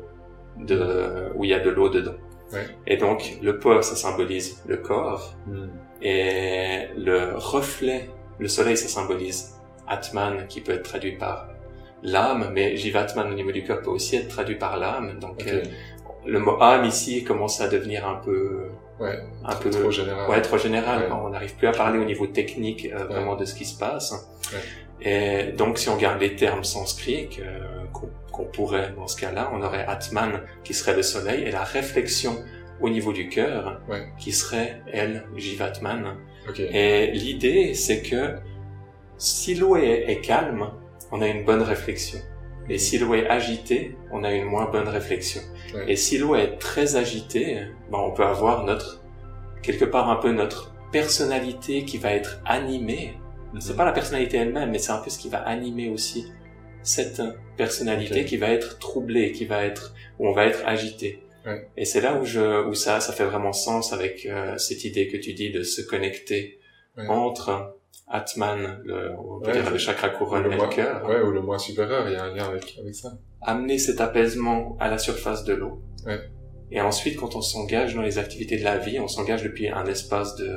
de, 0.58 1.30
où 1.36 1.44
il 1.44 1.50
y 1.50 1.54
a 1.54 1.60
de 1.60 1.70
l'eau 1.70 1.88
dedans. 1.88 2.16
Ouais. 2.52 2.66
Et 2.86 2.96
donc, 2.96 3.38
le 3.42 3.58
pot, 3.58 3.80
ça 3.82 3.94
symbolise 3.94 4.62
le 4.66 4.78
corps. 4.78 5.34
Hmm. 5.46 5.68
Et 6.02 6.88
le 6.96 7.34
reflet, 7.36 8.10
le 8.38 8.48
soleil, 8.48 8.76
ça 8.76 8.88
symbolise 8.88 9.54
Atman, 9.86 10.46
qui 10.48 10.60
peut 10.60 10.72
être 10.72 10.82
traduit 10.82 11.16
par 11.16 11.48
l'âme, 12.02 12.50
mais 12.52 12.76
Jivatman 12.76 13.30
au 13.30 13.34
niveau 13.34 13.52
du 13.52 13.62
cœur 13.62 13.82
peut 13.82 13.90
aussi 13.90 14.16
être 14.16 14.28
traduit 14.28 14.56
par 14.56 14.78
l'âme. 14.78 15.18
Donc, 15.20 15.46
euh, 15.46 15.62
le 16.26 16.38
mot 16.38 16.60
âme 16.60 16.84
ici 16.84 17.24
commence 17.24 17.60
à 17.60 17.68
devenir 17.68 18.06
un 18.06 18.16
peu 18.16 18.68
ouais, 18.98 19.18
un 19.44 19.54
peu 19.56 19.70
trop 19.70 19.90
général. 19.90 20.30
Ouais, 20.30 20.40
trop 20.42 20.58
général. 20.58 21.10
On 21.12 21.30
n'arrive 21.30 21.54
plus 21.56 21.66
à 21.66 21.72
parler 21.72 21.98
au 21.98 22.04
niveau 22.04 22.26
technique 22.26 22.86
euh, 22.86 23.04
vraiment 23.04 23.36
de 23.36 23.44
ce 23.44 23.54
qui 23.54 23.64
se 23.64 23.78
passe. 23.78 24.14
Et 25.02 25.52
donc, 25.56 25.78
si 25.78 25.88
on 25.88 25.96
garde 25.96 26.20
les 26.20 26.36
termes 26.36 26.64
sanscrits 26.64 27.40
qu'on 27.92 28.44
pourrait 28.44 28.92
dans 28.96 29.06
ce 29.06 29.20
cas-là, 29.20 29.50
on 29.54 29.62
aurait 29.62 29.84
Atman 29.86 30.42
qui 30.64 30.74
serait 30.74 30.94
le 30.94 31.02
soleil 31.02 31.44
et 31.44 31.50
la 31.50 31.64
réflexion 31.64 32.36
au 32.80 32.88
niveau 32.88 33.12
du 33.12 33.28
cœur 33.28 33.80
qui 34.18 34.32
serait 34.32 34.80
elle 34.92 35.24
Jivatman. 35.36 36.16
Et 36.58 37.10
l'idée, 37.12 37.74
c'est 37.74 38.02
que 38.02 38.36
si 39.18 39.54
l'eau 39.54 39.76
est, 39.76 40.20
calme, 40.22 40.70
on 41.12 41.20
a 41.20 41.28
une 41.28 41.44
bonne 41.44 41.62
réflexion. 41.62 42.18
Et 42.68 42.78
si 42.78 42.98
l'eau 42.98 43.14
est 43.14 43.28
agitée, 43.28 43.96
on 44.12 44.22
a 44.22 44.32
une 44.32 44.44
moins 44.44 44.70
bonne 44.70 44.88
réflexion. 44.88 45.42
Et 45.86 45.96
si 45.96 46.18
l'eau 46.18 46.34
est 46.36 46.58
très 46.58 46.96
agitée, 46.96 47.66
ben 47.90 47.98
on 47.98 48.12
peut 48.12 48.24
avoir 48.24 48.64
notre 48.64 49.02
quelque 49.62 49.84
part 49.84 50.08
un 50.08 50.16
peu 50.16 50.32
notre 50.32 50.72
personnalité 50.90 51.84
qui 51.84 51.98
va 51.98 52.12
être 52.12 52.40
animée 52.46 53.14
c'est 53.58 53.76
pas 53.76 53.84
la 53.84 53.92
personnalité 53.92 54.36
elle-même, 54.36 54.70
mais 54.70 54.78
c'est 54.78 54.92
un 54.92 54.98
peu 54.98 55.10
ce 55.10 55.18
qui 55.18 55.28
va 55.28 55.38
animer 55.38 55.88
aussi 55.88 56.26
cette 56.82 57.20
personnalité 57.56 58.24
qui 58.24 58.36
va 58.36 58.50
être 58.50 58.78
troublée, 58.78 59.32
qui 59.32 59.44
va 59.44 59.64
être, 59.64 59.94
où 60.18 60.28
on 60.28 60.32
va 60.32 60.46
être 60.46 60.62
agité. 60.66 61.22
Ouais. 61.44 61.68
Et 61.76 61.84
c'est 61.84 62.00
là 62.00 62.20
où 62.20 62.24
je, 62.24 62.66
où 62.66 62.74
ça, 62.74 63.00
ça 63.00 63.12
fait 63.12 63.24
vraiment 63.24 63.52
sens 63.52 63.92
avec 63.92 64.26
euh, 64.26 64.56
cette 64.58 64.84
idée 64.84 65.08
que 65.08 65.16
tu 65.16 65.32
dis 65.32 65.50
de 65.50 65.62
se 65.62 65.82
connecter 65.82 66.58
entre 67.08 67.76
Atman, 68.08 68.80
le, 68.84 69.12
on 69.16 69.40
peut 69.40 69.52
dire 69.52 69.70
le 69.70 69.78
chakra 69.78 70.10
couronne 70.10 70.52
et 70.52 70.56
le 70.56 70.68
cœur. 70.68 71.08
Ouais, 71.08 71.20
ou 71.20 71.30
le 71.30 71.40
moi 71.40 71.58
supérieur, 71.58 72.08
il 72.08 72.14
y 72.14 72.16
a 72.16 72.24
un 72.24 72.34
lien 72.34 72.44
avec, 72.44 72.76
avec 72.78 72.94
ça. 72.94 73.12
Amener 73.40 73.78
cet 73.78 74.00
apaisement 74.00 74.76
à 74.80 74.90
la 74.90 74.98
surface 74.98 75.44
de 75.44 75.54
l'eau. 75.54 75.80
Ouais. 76.04 76.20
Et 76.72 76.80
ensuite, 76.80 77.18
quand 77.18 77.34
on 77.34 77.40
s'engage 77.40 77.94
dans 77.94 78.02
les 78.02 78.18
activités 78.18 78.58
de 78.58 78.64
la 78.64 78.78
vie, 78.78 79.00
on 79.00 79.08
s'engage 79.08 79.42
depuis 79.42 79.68
un 79.68 79.84
espace 79.86 80.36
de, 80.36 80.50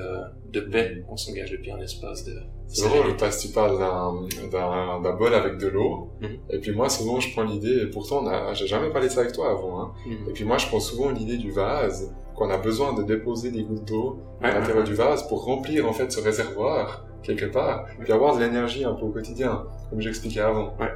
de 0.52 0.60
paix, 0.60 1.04
on 1.10 1.18
s'engage 1.18 1.52
depuis 1.52 1.72
un 1.72 1.80
espace 1.80 2.24
de... 2.24 2.36
C'est 2.68 2.88
drôle 2.88 3.18
parce 3.18 3.38
que 3.38 3.48
tu 3.48 3.54
parles 3.54 3.80
d'un, 3.80 5.14
bol 5.14 5.34
avec 5.34 5.58
de 5.58 5.68
l'eau, 5.68 6.10
mhm. 6.22 6.38
et 6.50 6.60
puis 6.60 6.72
moi 6.72 6.90
souvent 6.90 7.20
je 7.20 7.32
prends 7.32 7.44
l'idée, 7.44 7.84
et 7.84 7.86
pourtant 7.88 8.24
j'ai 8.54 8.68
jamais 8.68 8.90
parlé 8.90 9.08
de 9.08 9.12
ça 9.14 9.22
avec 9.22 9.34
toi 9.34 9.52
avant, 9.52 9.82
hein. 9.82 9.92
Mhm. 10.06 10.30
et 10.30 10.34
puis 10.34 10.44
moi 10.44 10.58
je 10.58 10.68
prends 10.68 10.80
souvent 10.80 11.10
l'idée 11.10 11.38
du 11.38 11.52
vase, 11.52 12.14
qu'on 12.36 12.50
a 12.50 12.58
besoin 12.58 12.94
de 12.94 13.04
déposer 13.04 13.52
des 13.52 13.64
gouttes 13.64 13.86
d'eau 13.86 14.20
à 14.42 14.52
l'intérieur 14.52 14.84
du 14.84 14.96
vase 14.96 15.28
pour 15.28 15.46
remplir 15.46 15.88
en 15.88 15.94
fait 15.94 16.12
ce 16.12 16.20
réservoir 16.20 17.06
quelque 17.22 17.46
part, 17.46 17.86
puis 18.00 18.12
avoir 18.12 18.36
de 18.36 18.42
l'énergie 18.42 18.84
un 18.84 18.94
peu 18.94 19.06
au 19.06 19.10
quotidien, 19.10 19.66
comme 19.90 20.02
j'expliquais 20.02 20.42
avant. 20.42 20.76
Ouais. 20.80 20.92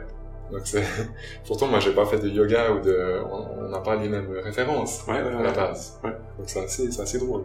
Donc 0.52 0.64
pourtant 1.46 1.68
moi 1.68 1.80
j'ai 1.80 1.94
pas 1.94 2.06
fait 2.06 2.20
de 2.20 2.30
yoga 2.30 2.72
ou 2.72 2.80
de 2.82 3.22
on 3.30 3.70
n'a 3.70 3.80
pas 3.80 3.96
les 3.96 4.08
mêmes 4.08 4.30
références 4.44 5.04
ouais, 5.08 5.22
ouais, 5.22 5.34
à 5.34 5.44
la 5.44 5.52
base. 5.52 6.00
Ouais. 6.04 6.12
Donc 6.38 6.48
c'est 6.48 6.64
assez 6.64 6.92
c'est 6.92 7.02
assez 7.02 7.20
drôle. 7.20 7.44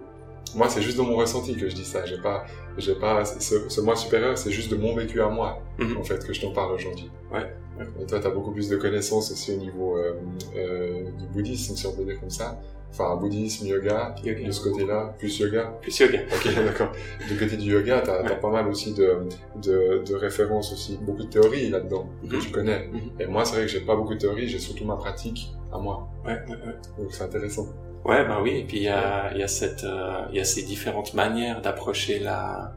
Moi 0.55 0.69
c'est 0.69 0.83
juste 0.83 0.99
de 0.99 1.03
mon 1.03 1.17
ressenti 1.17 1.57
que 1.57 1.69
je 1.69 1.75
dis 1.75 1.85
ça. 1.85 2.05
J'ai 2.05 2.19
pas 2.19 2.45
j'ai 2.79 2.95
pas 2.95 3.25
ce, 3.25 3.69
ce 3.69 3.81
moi 3.81 3.97
supérieur 3.97 4.39
c'est 4.39 4.51
juste 4.51 4.71
de 4.71 4.77
mon 4.77 4.95
vécu 4.95 5.21
à 5.21 5.29
moi 5.29 5.61
mhm. 5.79 5.97
en 5.99 6.05
fait 6.05 6.25
que 6.25 6.33
je 6.33 6.41
t'en 6.41 6.53
parle 6.53 6.73
aujourd'hui. 6.73 7.11
Ouais. 7.33 7.53
Et 8.01 8.07
toi 8.07 8.21
t'as 8.21 8.31
beaucoup 8.31 8.53
plus 8.53 8.69
de 8.69 8.77
connaissances 8.77 9.33
aussi 9.33 9.55
au 9.55 9.59
niveau 9.59 9.97
euh, 9.97 10.15
euh, 10.57 11.11
du 11.19 11.27
bouddhisme 11.33 11.75
si 11.75 11.87
on 11.87 11.93
peut 11.93 12.05
dire 12.05 12.21
comme 12.21 12.31
ça 12.31 12.61
enfin 12.93 13.17
bouddhisme, 13.17 13.67
yoga, 13.67 14.15
de 14.25 14.51
ce 14.51 14.63
côté-là, 14.63 15.15
plus 15.19 15.39
yoga 15.39 15.73
Plus 15.81 15.99
yoga. 15.99 16.21
Ok, 16.35 16.55
d'accord. 16.65 16.93
Du 17.27 17.37
côté 17.37 17.57
du 17.57 17.73
yoga, 17.73 18.03
t'as 18.05 18.25
as 18.25 18.35
pas 18.37 18.51
mal 18.51 18.69
aussi 18.69 18.93
de, 18.95 19.29
de, 19.57 20.03
de, 20.07 20.15
références 20.15 20.73
aussi, 20.73 20.99
beaucoup 21.01 21.25
de 21.25 21.29
théories 21.29 21.71
là-dedans, 21.71 22.07
que 22.29 22.37
tu 22.37 22.49
mhm. 22.49 22.53
connais. 22.53 22.87
Mhm. 22.89 23.21
Et 23.21 23.27
moi, 23.27 23.45
c'est 23.45 23.57
vrai 23.57 23.63
que 23.63 23.71
j'ai 23.71 23.81
pas 23.81 23.97
beaucoup 23.97 24.15
de 24.15 24.19
théories, 24.19 24.49
j'ai 24.49 24.59
surtout 24.59 24.85
ma 24.85 24.97
pratique 24.97 25.53
à 25.73 25.79
moi. 25.79 26.09
Ouais, 26.25 26.33
ouais, 26.33 26.57
ouais. 26.67 26.75
Donc 26.99 27.13
c'est 27.13 27.25
intéressant. 27.25 27.67
Ouais, 28.05 28.25
bah 28.27 28.41
oui, 28.43 28.59
et 28.59 28.65
puis 28.65 28.79
il 28.79 28.83
y 28.83 28.89
a, 28.89 29.33
y, 29.37 29.43
a 29.43 29.49
cette, 29.49 29.85
euh, 29.85 30.25
y 30.33 30.41
a 30.41 30.45
ces 30.45 30.63
différentes 30.63 31.15
manières 31.15 31.63
d'approcher 31.63 32.19
la, 32.19 32.73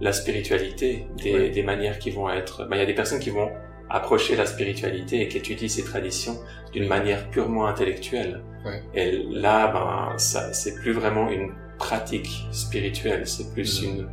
la 0.00 0.12
spiritualité, 0.12 1.06
des, 1.22 1.50
des 1.50 1.62
manières 1.62 1.98
qui 1.98 2.10
vont 2.10 2.30
être... 2.30 2.64
Bah, 2.68 2.76
il 2.76 2.78
y 2.78 2.82
a 2.82 2.86
des 2.86 2.94
personnes 2.94 3.18
qui 3.18 3.30
vont 3.30 3.50
approcher 3.90 4.36
la 4.36 4.46
spiritualité 4.46 5.22
et 5.22 5.28
qui 5.28 5.38
étudient 5.38 5.68
ces 5.68 5.84
traditions 5.84 6.38
d'une 6.72 6.88
manière 6.88 7.28
purement 7.30 7.66
intellectuelle. 7.66 8.42
Ouais. 8.64 8.82
Et 8.94 9.22
là, 9.30 9.68
ben, 9.68 10.18
ça, 10.18 10.52
c'est 10.52 10.74
plus 10.76 10.92
vraiment 10.92 11.30
une 11.30 11.52
pratique 11.78 12.46
spirituelle, 12.50 13.26
c'est 13.26 13.52
plus 13.52 13.82
mm. 13.82 13.86
une 13.86 14.08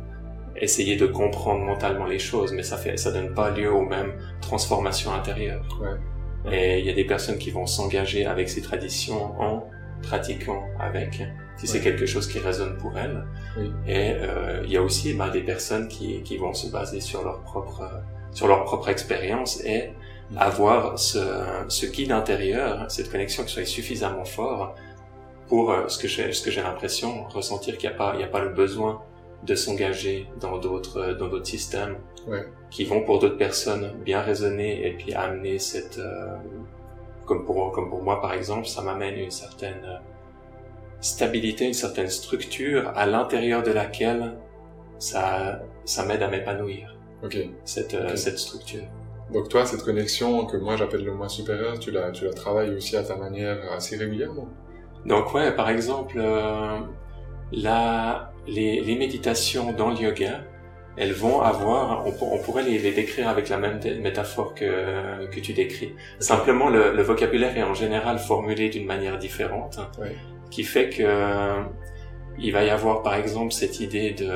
essayer 0.58 0.96
de 0.96 1.06
comprendre 1.06 1.64
mentalement 1.64 2.06
les 2.06 2.18
choses, 2.18 2.52
mais 2.52 2.62
ça 2.62 2.76
fait, 2.76 2.96
ça 2.96 3.12
donne 3.12 3.34
pas 3.34 3.50
lieu 3.50 3.72
aux 3.72 3.84
mêmes 3.84 4.14
transformations 4.40 5.12
intérieures. 5.12 5.66
Ouais. 5.80 6.52
Et 6.52 6.78
il 6.78 6.86
y 6.86 6.90
a 6.90 6.94
des 6.94 7.04
personnes 7.04 7.38
qui 7.38 7.50
vont 7.50 7.66
s'engager 7.66 8.24
avec 8.24 8.48
ces 8.48 8.62
traditions 8.62 9.38
en 9.40 9.68
pratiquant 10.02 10.64
avec, 10.78 11.22
si 11.56 11.66
c'est 11.66 11.80
quelque 11.80 12.06
chose 12.06 12.28
qui 12.28 12.38
résonne 12.38 12.76
pour 12.78 12.96
elles. 12.96 13.24
Oui. 13.58 13.72
Et 13.86 14.12
euh, 14.12 14.62
il 14.64 14.70
y 14.70 14.76
a 14.76 14.82
aussi 14.82 15.14
ben, 15.14 15.28
des 15.30 15.42
personnes 15.42 15.88
qui, 15.88 16.22
qui 16.22 16.36
vont 16.36 16.54
se 16.54 16.70
baser 16.70 17.00
sur 17.00 17.24
leur 17.24 17.42
propre 17.42 17.82
sur 18.32 18.48
leur 18.48 18.64
propre 18.64 18.88
expérience 18.88 19.62
et 19.64 19.90
mm. 20.30 20.38
avoir 20.38 20.98
ce, 20.98 21.18
ce 21.68 21.86
guide 21.86 22.12
intérieur, 22.12 22.86
cette 22.88 23.10
connexion 23.10 23.44
qui 23.44 23.52
soit 23.52 23.64
suffisamment 23.64 24.24
fort 24.24 24.74
pour 25.48 25.70
euh, 25.70 25.88
ce 25.88 25.98
que 25.98 26.08
j'ai, 26.08 26.32
ce 26.32 26.42
que 26.42 26.50
j'ai 26.50 26.62
l'impression, 26.62 27.24
ressentir 27.28 27.78
qu'il 27.78 27.88
n'y 27.88 27.94
a 27.94 27.98
pas, 27.98 28.12
il 28.14 28.20
y 28.20 28.24
a 28.24 28.28
pas 28.28 28.40
le 28.40 28.50
besoin 28.50 29.02
de 29.42 29.54
s'engager 29.54 30.28
dans 30.40 30.58
d'autres, 30.58 31.12
dans 31.18 31.28
d'autres 31.28 31.46
systèmes 31.46 31.96
ouais. 32.26 32.44
qui 32.70 32.84
vont 32.84 33.02
pour 33.02 33.18
d'autres 33.18 33.36
personnes 33.36 33.92
bien 34.04 34.20
résonner 34.20 34.86
et 34.86 34.92
puis 34.92 35.14
amener 35.14 35.58
cette, 35.58 35.98
euh, 35.98 36.34
comme 37.24 37.44
pour, 37.44 37.70
comme 37.72 37.90
pour 37.90 38.02
moi 38.02 38.20
par 38.20 38.32
exemple, 38.32 38.66
ça 38.66 38.82
m'amène 38.82 39.16
une 39.16 39.30
certaine 39.30 39.84
euh, 39.84 39.98
stabilité, 41.00 41.66
une 41.66 41.74
certaine 41.74 42.08
structure 42.08 42.90
à 42.96 43.06
l'intérieur 43.06 43.62
de 43.62 43.70
laquelle 43.70 44.36
ça, 44.98 45.60
ça 45.84 46.04
m'aide 46.04 46.22
à 46.22 46.28
m'épanouir. 46.28 46.95
Cette, 47.64 47.94
euh, 47.94 48.14
cette 48.16 48.38
structure. 48.38 48.84
Donc 49.32 49.48
toi, 49.48 49.66
cette 49.66 49.82
connexion 49.82 50.46
que 50.46 50.56
moi 50.56 50.76
j'appelle 50.76 51.04
le 51.04 51.12
moi 51.12 51.28
supérieur, 51.28 51.78
tu 51.78 51.90
la, 51.90 52.10
tu 52.10 52.24
la 52.24 52.32
travailles 52.32 52.74
aussi 52.74 52.96
à 52.96 53.02
ta 53.02 53.16
manière 53.16 53.58
assez 53.72 53.96
régulièrement? 53.96 54.48
Donc 55.04 55.34
ouais, 55.34 55.54
par 55.54 55.68
exemple, 55.68 56.16
euh, 56.18 56.78
la, 57.52 58.32
les, 58.46 58.80
les, 58.80 58.96
méditations 58.96 59.72
dans 59.72 59.90
le 59.90 59.96
yoga, 59.96 60.44
elles 60.96 61.12
vont 61.12 61.40
avoir, 61.40 62.06
on, 62.06 62.38
pourrait 62.38 62.62
les, 62.62 62.78
les, 62.78 62.92
décrire 62.92 63.28
avec 63.28 63.48
la 63.48 63.58
même 63.58 63.80
métaphore 64.00 64.54
que, 64.54 65.26
que 65.26 65.40
tu 65.40 65.52
décris. 65.52 65.94
Simplement, 66.20 66.68
le, 66.68 66.92
le, 66.92 67.02
vocabulaire 67.02 67.56
est 67.56 67.62
en 67.62 67.74
général 67.74 68.18
formulé 68.18 68.68
d'une 68.68 68.86
manière 68.86 69.18
différente, 69.18 69.78
qui 70.50 70.62
fait 70.62 70.90
que 70.90 71.64
il 72.38 72.52
va 72.52 72.64
y 72.64 72.70
avoir 72.70 73.02
par 73.02 73.14
exemple 73.14 73.52
cette 73.52 73.80
idée 73.80 74.12
de 74.12 74.28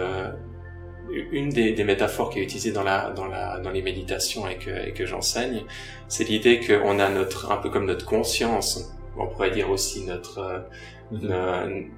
une 1.33 1.51
des, 1.51 1.73
des, 1.73 1.85
métaphores 1.85 2.31
qui 2.31 2.40
est 2.40 2.42
utilisée 2.42 2.73
dans 2.73 2.83
la 2.83 3.11
dans 3.11 3.27
la 3.27 3.59
dans 3.59 3.70
les 3.70 3.83
méditations 3.83 4.49
et 4.49 4.57
que 4.57 4.88
et 4.88 4.92
que 4.92 5.07
j'enseigne, 5.07 5.64
c'est 6.09 6.25
l'idée 6.25 6.61
qu'on 6.61 6.99
a 6.99 7.09
notre 7.09 7.51
un 7.51 7.57
peu 7.57 7.70
comme 7.70 7.87
notre 7.87 8.07
conscience, 8.07 8.92
on 9.16 9.27
pourrait 9.27 9.51
dire 9.51 9.70
aussi 9.70 10.05
notre 10.05 10.64
mm-hmm. 11.12 11.88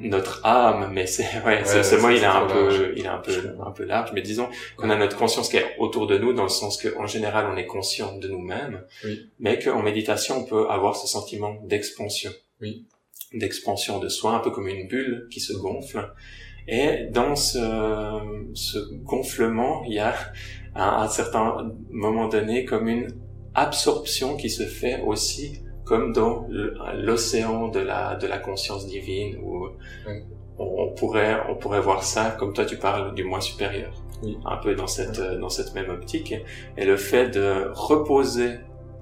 notre 0.00 0.44
âme, 0.44 0.90
mais 0.92 1.06
c'est 1.06 1.24
ouais, 1.46 1.64
ce 1.64 1.96
mot 1.96 2.10
il 2.10 2.22
est 2.22 2.24
un 2.24 2.46
peu 2.46 2.92
il 2.96 3.04
est 3.04 3.08
un 3.08 3.18
peu 3.18 3.56
un 3.64 3.70
peu 3.70 3.84
large, 3.84 4.10
mais 4.14 4.22
disons 4.22 4.48
qu'on 4.76 4.90
a 4.90 4.96
notre 4.96 5.16
conscience 5.16 5.48
qui 5.48 5.56
est 5.56 5.76
autour 5.78 6.06
de 6.06 6.18
nous 6.18 6.32
dans 6.32 6.44
le 6.44 6.48
sens 6.48 6.76
que 6.76 6.96
en 6.98 7.06
général 7.06 7.46
on 7.52 7.56
est 7.56 7.66
conscient 7.66 8.16
de 8.18 8.28
nous-mêmes, 8.28 8.82
oui. 9.04 9.30
mais 9.38 9.58
qu'en 9.58 9.82
méditation 9.82 10.38
on 10.38 10.44
peut 10.44 10.68
avoir 10.70 10.96
ce 10.96 11.06
sentiment 11.06 11.56
d'expansion, 11.64 12.32
oui. 12.60 12.86
d'expansion 13.32 13.98
de 13.98 14.08
soi, 14.08 14.32
un 14.32 14.40
peu 14.40 14.50
comme 14.50 14.68
une 14.68 14.88
bulle 14.88 15.28
qui 15.30 15.40
se 15.40 15.52
gonfle. 15.52 16.12
Et 16.72 17.08
dans 17.10 17.34
ce, 17.34 17.58
ce 18.54 18.78
gonflement, 19.04 19.82
il 19.86 19.94
y 19.94 19.98
a 19.98 20.14
à 20.74 21.02
un 21.02 21.08
certain 21.08 21.72
moment 21.90 22.28
donné 22.28 22.64
comme 22.64 22.86
une 22.88 23.08
absorption 23.54 24.36
qui 24.36 24.48
se 24.48 24.62
fait 24.62 25.02
aussi 25.04 25.62
comme 25.84 26.12
dans 26.12 26.46
l'océan 26.94 27.66
de 27.68 27.80
la 27.80 28.14
de 28.14 28.28
la 28.28 28.38
conscience 28.38 28.86
divine 28.86 29.36
où 29.42 29.66
on, 30.58 30.92
pourrait 30.92 31.36
on 31.48 31.56
pourrait 31.56 31.80
voir 31.80 32.04
ça 32.04 32.36
comme 32.38 32.52
toi 32.52 32.64
tu 32.64 32.76
parles 32.76 33.14
du 33.14 33.24
moi 33.24 33.40
supérieur. 33.40 33.92
Oui. 34.22 34.36
un 34.44 34.58
peu 34.58 34.74
dans 34.74 34.86
cette 34.86 35.20
dans 35.40 35.48
cette 35.48 35.74
même 35.74 35.90
optique. 35.90 36.34
Et 36.76 36.84
le 36.84 36.96
fait 36.96 37.30
de 37.30 37.70
reposer 37.72 38.50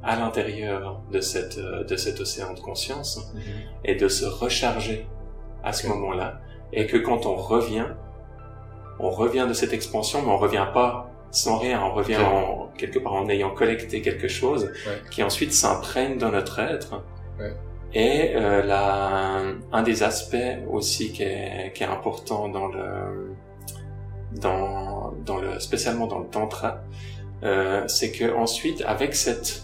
à 0.02 0.16
l'intérieur 0.16 1.02
de 1.12 1.20
cette 1.20 1.58
de 1.58 1.96
cet 1.96 2.20
océan 2.20 2.54
de 2.54 2.60
conscience 2.60 3.30
Mhm. 3.34 3.40
et 3.84 3.94
de 3.96 4.08
se 4.08 4.24
recharger 4.24 5.06
à 5.62 5.72
ce 5.72 5.88
moment-là 5.88 6.40
et 6.72 6.86
que 6.86 6.96
quand 6.96 7.26
on 7.26 7.34
revient 7.36 7.86
on 9.00 9.10
revient 9.10 9.46
de 9.48 9.52
cette 9.54 9.72
expansion 9.72 10.22
mais 10.22 10.30
on 10.32 10.38
revient 10.38 10.66
pas 10.74 11.10
sans 11.30 11.58
rien 11.58 11.82
on 11.82 11.92
revient 11.94 12.16
en, 12.16 12.68
quelque 12.76 12.98
part 12.98 13.14
en 13.14 13.28
ayant 13.28 13.50
collecté 13.50 14.00
quelque 14.02 14.28
chose 14.28 14.64
Ouais. 14.86 15.02
qui 15.10 15.22
ensuite 15.22 15.52
s'imprègne 15.52 16.18
dans 16.18 16.30
notre 16.30 16.58
être 16.58 17.02
Ouais. 17.38 17.52
et 17.94 18.34
euh, 18.36 18.62
la, 18.64 19.42
un 19.72 19.82
des 19.82 20.02
aspects 20.02 20.36
aussi 20.70 21.12
qui 21.12 21.22
est, 21.22 21.72
qui 21.74 21.84
est 21.84 21.86
important 21.86 22.48
dans 22.48 22.66
le 22.68 23.32
dans 24.40 25.14
dans 25.24 25.38
le 25.38 25.58
spécialement 25.60 26.06
dans 26.06 26.18
le 26.18 26.26
tantra 26.26 26.80
euh, 27.44 27.84
c'est 27.86 28.10
que 28.12 28.34
ensuite 28.34 28.82
avec 28.86 29.14
cette 29.14 29.62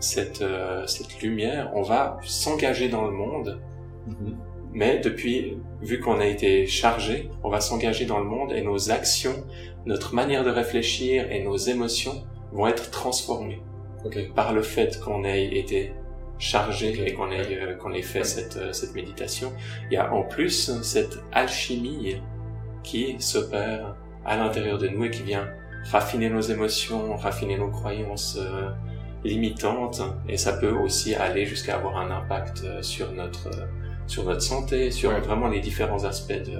cette 0.00 0.40
euh, 0.42 0.86
cette 0.86 1.20
lumière 1.22 1.70
on 1.74 1.82
va 1.82 2.18
s'engager 2.24 2.88
dans 2.88 3.04
le 3.04 3.12
monde 3.12 3.60
Mhm. 4.06 4.34
Mais 4.72 4.98
depuis, 4.98 5.58
vu 5.82 6.00
qu'on 6.00 6.20
a 6.20 6.26
été 6.26 6.66
chargé, 6.66 7.30
on 7.42 7.50
va 7.50 7.60
s'engager 7.60 8.04
dans 8.04 8.18
le 8.18 8.24
monde 8.24 8.52
et 8.52 8.62
nos 8.62 8.90
actions, 8.90 9.44
notre 9.86 10.14
manière 10.14 10.44
de 10.44 10.50
réfléchir 10.50 11.30
et 11.30 11.42
nos 11.42 11.56
émotions 11.56 12.24
vont 12.52 12.66
être 12.66 12.90
transformées. 12.90 13.62
Par 14.34 14.52
le 14.52 14.62
fait 14.62 14.98
qu'on 15.00 15.24
ait 15.24 15.58
été 15.58 15.92
chargé 16.38 17.06
et 17.06 17.12
qu'on 17.12 17.30
ait, 17.30 17.46
euh, 17.50 17.74
qu'on 17.74 17.92
ait 17.92 18.02
fait 18.02 18.24
cette, 18.24 18.56
euh, 18.56 18.72
cette 18.72 18.94
méditation. 18.94 19.52
Il 19.90 19.94
y 19.94 19.98
a 19.98 20.12
en 20.12 20.22
plus 20.22 20.80
cette 20.82 21.18
alchimie 21.32 22.16
qui 22.82 23.16
s'opère 23.18 23.94
à 24.24 24.36
l'intérieur 24.36 24.78
de 24.78 24.88
nous 24.88 25.04
et 25.04 25.10
qui 25.10 25.22
vient 25.22 25.50
raffiner 25.90 26.30
nos 26.30 26.40
émotions, 26.40 27.14
raffiner 27.16 27.58
nos 27.58 27.68
croyances 27.68 28.38
euh, 28.40 28.70
limitantes. 29.22 30.00
Et 30.28 30.38
ça 30.38 30.54
peut 30.54 30.72
aussi 30.72 31.14
aller 31.14 31.44
jusqu'à 31.44 31.76
avoir 31.76 31.98
un 31.98 32.10
impact 32.10 32.64
sur 32.82 33.12
notre 33.12 33.50
sur 34.10 34.24
notre 34.24 34.42
santé, 34.42 34.90
sur 34.90 35.10
Ouais. 35.10 35.20
vraiment 35.20 35.48
les 35.48 35.60
différents 35.60 36.04
aspects 36.04 36.32
de 36.32 36.58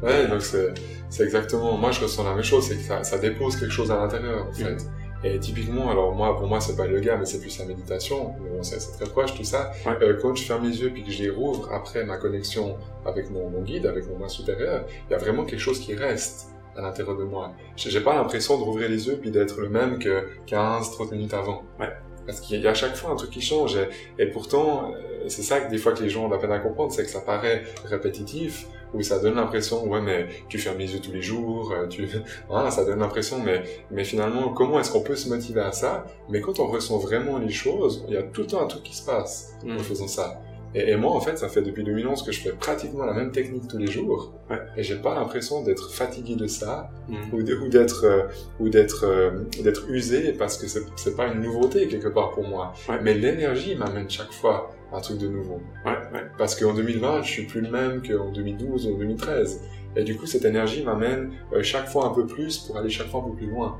Ouais, 0.00 0.28
donc 0.28 0.42
c'est, 0.42 1.24
exactement, 1.24 1.76
moi 1.76 1.90
je 1.90 2.00
ressens 2.00 2.22
la 2.22 2.34
même 2.34 2.44
chose, 2.44 2.64
c'est 2.68 2.76
que 2.76 2.82
ça, 2.82 3.02
ça 3.02 3.18
dépose 3.18 3.56
quelque 3.56 3.72
chose 3.72 3.90
à 3.90 3.96
l'intérieur, 3.96 4.46
en 4.48 4.52
fait. 4.52 4.76
Et 5.24 5.40
typiquement, 5.40 5.90
alors 5.90 6.14
moi, 6.14 6.36
pour 6.36 6.46
moi, 6.46 6.60
c'est 6.60 6.76
pas 6.76 6.86
le 6.86 6.98
yoga, 6.98 7.16
mais 7.16 7.24
c'est 7.24 7.40
plus 7.40 7.58
la 7.58 7.64
méditation, 7.64 8.34
bon, 8.38 8.62
c'est, 8.62 8.78
très 8.78 9.06
proche, 9.10 9.34
tout 9.34 9.42
ça. 9.42 9.72
Ouais. 9.84 9.96
Euh, 10.02 10.16
quand 10.22 10.36
je 10.36 10.44
ferme 10.44 10.64
les 10.68 10.80
yeux 10.80 10.90
puis 10.90 11.02
que 11.02 11.10
je 11.10 11.24
les 11.24 11.30
rouvre 11.30 11.72
après 11.72 12.04
ma 12.04 12.16
connexion 12.18 12.76
avec 13.04 13.28
mon, 13.30 13.50
mon 13.50 13.62
guide, 13.62 13.86
avec 13.86 14.08
mon 14.08 14.16
moi 14.16 14.28
supérieur, 14.28 14.84
il 15.08 15.12
y 15.12 15.14
a 15.16 15.18
vraiment 15.18 15.44
quelque 15.44 15.58
chose 15.58 15.80
qui 15.80 15.96
reste 15.96 16.50
à 16.76 16.82
l'intérieur 16.82 17.16
de 17.16 17.24
moi. 17.24 17.52
J'ai, 17.74 17.90
j'ai 17.90 18.00
pas 18.00 18.14
l'impression 18.14 18.56
de 18.58 18.62
rouvrir 18.62 18.88
les 18.88 19.08
yeux 19.08 19.18
puis 19.20 19.32
d'être 19.32 19.60
le 19.60 19.68
même 19.68 19.98
que 19.98 20.28
15, 20.46 20.92
30 20.92 21.10
minutes 21.10 21.34
avant. 21.34 21.64
Ouais. 21.80 21.92
Parce 22.28 22.40
qu'il 22.40 22.60
y 22.60 22.66
a 22.66 22.72
à 22.72 22.74
chaque 22.74 22.94
fois 22.94 23.10
un 23.10 23.16
truc 23.16 23.30
qui 23.30 23.40
change. 23.40 23.74
Et, 23.76 23.88
et 24.22 24.26
pourtant, 24.26 24.92
euh, 24.92 25.24
c'est 25.28 25.42
ça 25.42 25.60
que 25.60 25.70
des 25.70 25.78
fois 25.78 25.92
que 25.92 26.02
les 26.02 26.10
gens 26.10 26.26
ont 26.26 26.28
la 26.28 26.36
peine 26.36 26.52
à 26.52 26.58
comprendre, 26.58 26.92
c'est 26.92 27.02
que 27.02 27.08
ça 27.08 27.22
paraît 27.22 27.64
répétitif, 27.86 28.66
ou 28.92 29.00
ça 29.00 29.18
donne 29.18 29.36
l'impression, 29.36 29.82
ouais, 29.88 30.02
mais 30.02 30.28
tu 30.50 30.58
fermes 30.58 30.76
les 30.76 30.92
yeux 30.92 31.00
tous 31.00 31.10
les 31.10 31.22
jours, 31.22 31.72
euh, 31.72 31.86
tu, 31.86 32.06
voilà, 32.50 32.70
ça 32.76 32.84
donne 32.84 32.98
l'impression, 32.98 33.40
mais, 33.42 33.62
mais 33.90 34.04
finalement, 34.04 34.50
comment 34.50 34.78
est-ce 34.78 34.92
qu'on 34.92 35.00
peut 35.00 35.16
se 35.16 35.30
motiver 35.30 35.62
à 35.62 35.72
ça? 35.72 36.04
Mais 36.28 36.42
quand 36.42 36.60
on 36.60 36.66
ressent 36.66 36.98
vraiment 36.98 37.38
les 37.38 37.48
choses, 37.48 38.04
il 38.08 38.14
y 38.14 38.16
a 38.18 38.22
tout 38.22 38.42
le 38.42 38.46
temps 38.46 38.62
un 38.62 38.66
truc 38.66 38.82
qui 38.82 38.94
se 38.94 39.06
passe 39.06 39.54
en 39.66 39.78
faisant 39.78 40.08
ça. 40.08 40.42
Et, 40.74 40.90
et 40.90 40.96
moi, 40.96 41.12
en 41.12 41.20
fait, 41.20 41.36
ça 41.38 41.48
fait 41.48 41.62
depuis 41.62 41.82
2011 41.84 42.22
que 42.22 42.32
je 42.32 42.40
fais 42.40 42.52
pratiquement 42.52 43.04
la 43.04 43.14
même 43.14 43.32
technique 43.32 43.68
tous 43.68 43.78
les 43.78 43.86
jours. 43.86 44.34
Ouais. 44.50 44.58
Et 44.76 44.82
j'ai 44.82 44.96
pas 44.96 45.14
l'impression 45.14 45.62
d'être 45.62 45.90
fatigué 45.90 46.36
de 46.36 46.46
ça, 46.46 46.90
Mm. 47.08 47.34
ou 47.34 47.68
d'être, 47.68 48.04
euh, 48.04 48.22
ou 48.60 48.68
d'être, 48.68 49.04
euh, 49.04 49.30
d'être 49.62 49.88
usé 49.90 50.32
parce 50.32 50.58
que 50.58 50.66
c'est, 50.66 51.16
pas 51.16 51.26
une 51.28 51.40
nouveauté 51.40 51.88
quelque 51.88 52.08
part 52.08 52.32
pour 52.32 52.46
moi. 52.46 52.74
Ouais. 52.88 52.98
Mais 53.02 53.14
l'énergie 53.14 53.74
m'amène 53.76 54.08
chaque 54.10 54.32
fois 54.32 54.70
un 54.92 55.00
truc 55.00 55.18
de 55.18 55.28
nouveau. 55.28 55.60
Ouais. 55.86 55.96
Parce 56.36 56.54
qu'en 56.54 56.74
2020, 56.74 57.22
je 57.22 57.30
suis 57.30 57.46
plus 57.46 57.60
le 57.62 57.70
même 57.70 58.02
qu'en 58.06 58.30
2012 58.30 58.86
ou 58.86 58.94
en 58.94 58.98
2013. 58.98 59.62
Et 59.96 60.04
du 60.04 60.16
coup, 60.16 60.26
cette 60.26 60.44
énergie 60.44 60.84
m'amène 60.84 61.32
euh, 61.52 61.62
chaque 61.62 61.88
fois 61.88 62.06
un 62.06 62.10
peu 62.10 62.26
plus 62.26 62.58
pour 62.58 62.76
aller 62.76 62.90
chaque 62.90 63.08
fois 63.08 63.20
un 63.24 63.30
peu 63.30 63.36
plus 63.36 63.46
loin. 63.46 63.78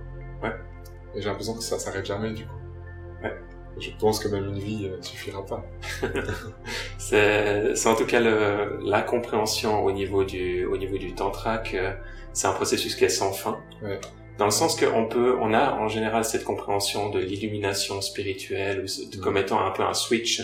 Et 1.14 1.20
j'ai 1.20 1.28
l'impression 1.28 1.54
que 1.54 1.62
ça 1.62 1.78
s'arrête 1.78 2.04
jamais, 2.06 2.32
du 2.32 2.44
coup. 2.44 2.50
Je 3.80 3.90
pense 3.98 4.18
que 4.18 4.28
même 4.28 4.46
une 4.46 4.58
vie 4.58 4.86
euh, 4.86 5.00
suffira 5.02 5.44
pas. 5.46 5.64
C'est, 6.98 7.74
c'est 7.76 7.88
en 7.88 7.94
tout 7.96 8.06
cas 8.06 8.20
le, 8.20 8.78
la 8.84 9.02
compréhension 9.02 9.84
au 9.84 9.92
niveau 9.92 10.24
du, 10.24 10.64
au 10.66 10.76
niveau 10.76 10.98
du 10.98 11.14
tantra 11.14 11.58
que 11.58 11.92
c'est 12.32 12.46
un 12.46 12.52
processus 12.52 12.94
qui 12.94 13.04
est 13.04 13.08
sans 13.08 13.32
fin. 13.32 13.58
Ouais. 13.82 14.00
Dans 14.38 14.44
le 14.44 14.50
sens 14.50 14.76
qu'on 14.78 15.06
peut, 15.06 15.36
on 15.40 15.52
a 15.52 15.72
en 15.74 15.88
général 15.88 16.24
cette 16.24 16.44
compréhension 16.44 17.10
de 17.10 17.18
l'illumination 17.18 18.00
spirituelle, 18.00 18.84
ou 18.84 19.16
Mm. 19.16 19.20
comme 19.20 19.36
étant 19.36 19.64
un 19.64 19.70
peu 19.70 19.82
un 19.82 19.94
switch 19.94 20.42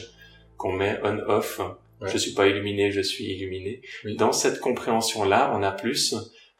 qu'on 0.56 0.72
met 0.72 0.98
on-off. 1.04 1.60
Ouais. 2.00 2.08
Je 2.10 2.18
suis 2.18 2.32
pas 2.34 2.46
illuminé, 2.48 2.90
je 2.90 3.00
suis 3.00 3.24
illuminé. 3.24 3.82
Oui. 4.04 4.16
Dans 4.16 4.32
cette 4.32 4.60
compréhension-là, 4.60 5.52
on 5.56 5.62
a 5.62 5.70
plus 5.70 6.14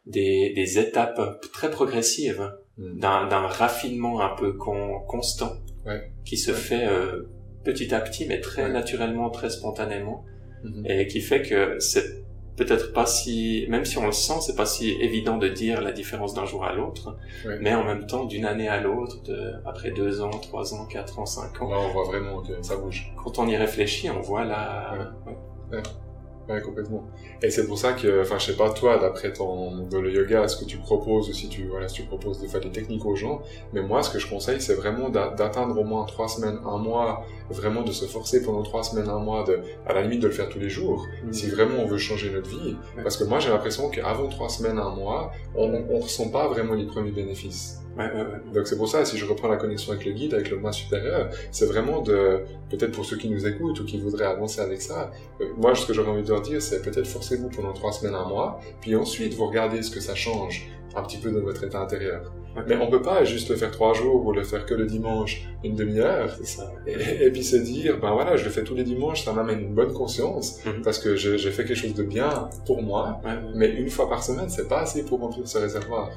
des, 0.05 0.53
des 0.55 0.79
étapes 0.79 1.41
très 1.53 1.69
progressives 1.71 2.51
Mm. 2.77 2.99
d'un, 2.99 3.27
d'un 3.27 3.47
raffinement 3.47 4.19
un 4.19 4.35
peu 4.35 4.51
con- 4.51 4.99
constant 5.07 5.53
Ouais. 5.85 6.11
Qui 6.25 6.37
se 6.37 6.51
fait 6.51 6.85
euh, 6.87 7.23
petit 7.63 7.93
à 7.93 8.01
petit, 8.01 8.25
mais 8.27 8.39
très 8.41 8.63
Ouais. 8.63 8.71
naturellement, 8.71 9.29
très 9.29 9.49
spontanément 9.49 10.25
Mhm. 10.63 10.83
et 10.87 11.07
qui 11.07 11.21
fait 11.21 11.41
que 11.43 11.79
c'est 11.79 12.23
peut-être 12.57 12.93
pas 12.93 13.05
si, 13.05 13.65
même 13.69 13.83
si 13.85 13.97
on 13.97 14.05
le 14.05 14.11
sent, 14.13 14.39
c'est 14.41 14.55
pas 14.55 14.65
si 14.65 14.91
évident 15.01 15.37
de 15.37 15.47
dire 15.49 15.81
la 15.81 15.91
différence 15.91 16.33
d'un 16.33 16.45
jour 16.45 16.63
à 16.65 16.73
l'autre, 16.73 17.17
Ouais. 17.45 17.57
mais 17.61 17.75
en 17.75 17.83
même 17.83 18.07
temps, 18.07 18.23
d'une 18.25 18.45
année 18.45 18.69
à 18.69 18.79
l'autre, 18.81 19.21
de, 19.23 19.53
après 19.65 19.91
deux 19.91 20.21
ans, 20.21 20.29
trois 20.29 20.73
ans, 20.73 20.85
quatre 20.85 21.19
ans, 21.19 21.25
cinq 21.25 21.61
ans, 21.61 21.69
Là, 21.69 21.77
on 21.79 21.91
voit 21.91 22.05
vraiment 22.05 22.41
que 22.41 22.53
ça 22.61 22.77
bouge. 22.77 23.11
quand 23.21 23.39
on 23.39 23.47
y 23.47 23.57
réfléchit, 23.57 24.09
on 24.09 24.21
voit 24.21 24.45
la, 24.45 24.93
ouais. 25.71 25.81
Ouais, 26.47 26.61
complètement. 26.61 27.03
Et 27.41 27.49
c'est 27.49 27.65
pour 27.65 27.77
ça 27.79 27.93
que, 27.93 28.21
enfin, 28.21 28.37
je 28.37 28.45
sais 28.51 28.55
pas 28.57 28.69
toi, 28.69 28.99
d'après 28.99 29.33
ton, 29.33 29.87
de 29.87 29.97
le 29.97 30.11
yoga, 30.11 30.47
ce 30.47 30.57
que 30.57 30.65
tu 30.65 30.77
proposes, 30.77 31.27
ou 31.29 31.33
si 31.33 31.49
tu, 31.49 31.63
voilà, 31.67 31.87
si 31.87 31.95
tu 31.95 32.03
proposes 32.03 32.39
des 32.39 32.47
fois 32.47 32.59
des 32.59 32.69
techniques 32.69 33.03
aux 33.03 33.15
gens, 33.15 33.41
mais 33.73 33.81
moi, 33.81 34.03
ce 34.03 34.11
que 34.11 34.19
je 34.19 34.29
conseille, 34.29 34.61
c'est 34.61 34.75
vraiment 34.75 35.09
d'a- 35.09 35.29
d'atteindre 35.29 35.75
au 35.79 35.83
moins 35.83 36.05
trois 36.05 36.27
semaines, 36.27 36.59
un 36.63 36.77
mois, 36.77 37.25
vraiment 37.49 37.81
de 37.81 37.91
se 37.91 38.05
forcer 38.05 38.43
pendant 38.43 38.61
trois 38.61 38.83
semaines, 38.83 39.09
un 39.09 39.17
mois, 39.19 39.43
de, 39.43 39.59
à 39.87 39.93
la 39.93 40.03
limite 40.03 40.21
de 40.21 40.27
le 40.27 40.33
faire 40.33 40.47
tous 40.49 40.59
les 40.59 40.69
jours, 40.69 41.07
Mm. 41.25 41.33
si 41.33 41.49
vraiment 41.49 41.79
on 41.79 41.87
veut 41.87 41.97
changer 41.97 42.29
notre 42.29 42.49
vie. 42.49 42.75
Parce 43.01 43.17
que 43.17 43.23
moi, 43.23 43.39
j'ai 43.39 43.49
l'impression 43.49 43.89
qu'avant 43.89 44.27
trois 44.29 44.49
semaines, 44.49 44.77
un 44.77 44.91
mois, 44.91 45.31
on, 45.55 45.65
on, 45.73 45.85
on 45.95 45.99
ressent 45.99 46.29
pas 46.29 46.47
vraiment 46.47 46.75
les 46.75 46.85
premiers 46.85 47.11
bénéfices. 47.11 47.81
Ouais, 47.97 48.05
ouais, 48.11 48.21
ouais. 48.21 48.53
Donc 48.53 48.67
c'est 48.67 48.77
pour 48.77 48.89
ça, 48.89 49.05
si 49.05 49.17
je 49.17 49.25
reprends 49.25 49.47
la 49.47 49.55
connexion 49.57 49.93
avec 49.93 50.05
le 50.05 50.11
guide, 50.11 50.33
avec 50.33 50.49
le 50.49 50.57
moi 50.57 50.71
supérieur, 50.73 51.29
c'est 51.51 51.65
vraiment 51.65 52.01
de, 52.01 52.41
peut-être 52.69 52.91
pour 52.91 53.05
ceux 53.05 53.15
qui 53.17 53.29
nous 53.29 53.47
écoutent 53.47 53.79
ou 53.79 53.85
qui 53.85 53.97
voudraient 53.99 54.25
avancer 54.25 54.59
avec 54.59 54.81
ça, 54.81 55.11
euh, 55.41 55.45
moi 55.57 55.73
ce 55.75 55.85
que 55.85 55.93
j'aurais 55.93 56.09
envie 56.11 56.23
de 56.23 56.29
leur 56.29 56.41
dire, 56.41 56.61
c'est 56.61 56.81
peut-être 56.81 57.07
forcez-vous 57.07 57.49
pendant 57.49 57.71
trois 57.73 57.93
semaines, 57.93 58.15
un 58.15 58.27
mois, 58.27 58.59
puis 58.81 58.95
ensuite 58.97 59.33
vous 59.35 59.45
regardez 59.45 59.81
ce 59.81 59.91
que 59.91 60.01
ça 60.01 60.13
change 60.15 60.67
un 60.95 61.03
petit 61.03 61.17
peu 61.17 61.31
dans 61.31 61.41
votre 61.41 61.63
état 61.63 61.79
intérieur. 61.81 62.33
Mais 62.67 62.77
on 62.77 62.89
peut 62.89 63.01
pas 63.01 63.25
juste 63.25 63.49
le 63.49 63.57
faire 63.57 63.69
trois 63.71 63.93
jours 63.93 64.25
ou 64.25 64.31
le 64.31 64.43
faire 64.43 64.65
que 64.65 64.73
le 64.73 64.85
dimanche, 64.85 65.45
une 65.63 65.75
demi-heure, 65.75 66.37
et, 66.87 67.25
et 67.25 67.29
puis 67.31 67.43
se 67.43 67.57
dire, 67.57 67.99
ben 67.99 68.13
voilà, 68.13 68.37
je 68.37 68.45
le 68.45 68.49
fais 68.49 68.63
tous 68.63 68.75
les 68.75 68.83
dimanches, 68.83 69.25
ça 69.25 69.33
m'amène 69.33 69.59
une 69.59 69.73
bonne 69.73 69.91
conscience, 69.91 70.63
Mhm. 70.65 70.81
parce 70.81 70.99
que 70.99 71.15
j'ai 71.17 71.37
fait 71.51 71.65
quelque 71.65 71.75
chose 71.75 71.93
de 71.95 72.03
bien 72.03 72.49
pour 72.65 72.81
moi, 72.81 73.19
Ouais, 73.25 73.31
ouais. 73.31 73.37
mais 73.55 73.69
une 73.73 73.89
fois 73.89 74.07
par 74.09 74.23
semaine, 74.23 74.47
c'est 74.49 74.69
pas 74.69 74.81
assez 74.81 75.03
pour 75.03 75.19
remplir 75.19 75.45
ce 75.45 75.57
réservoir, 75.57 76.11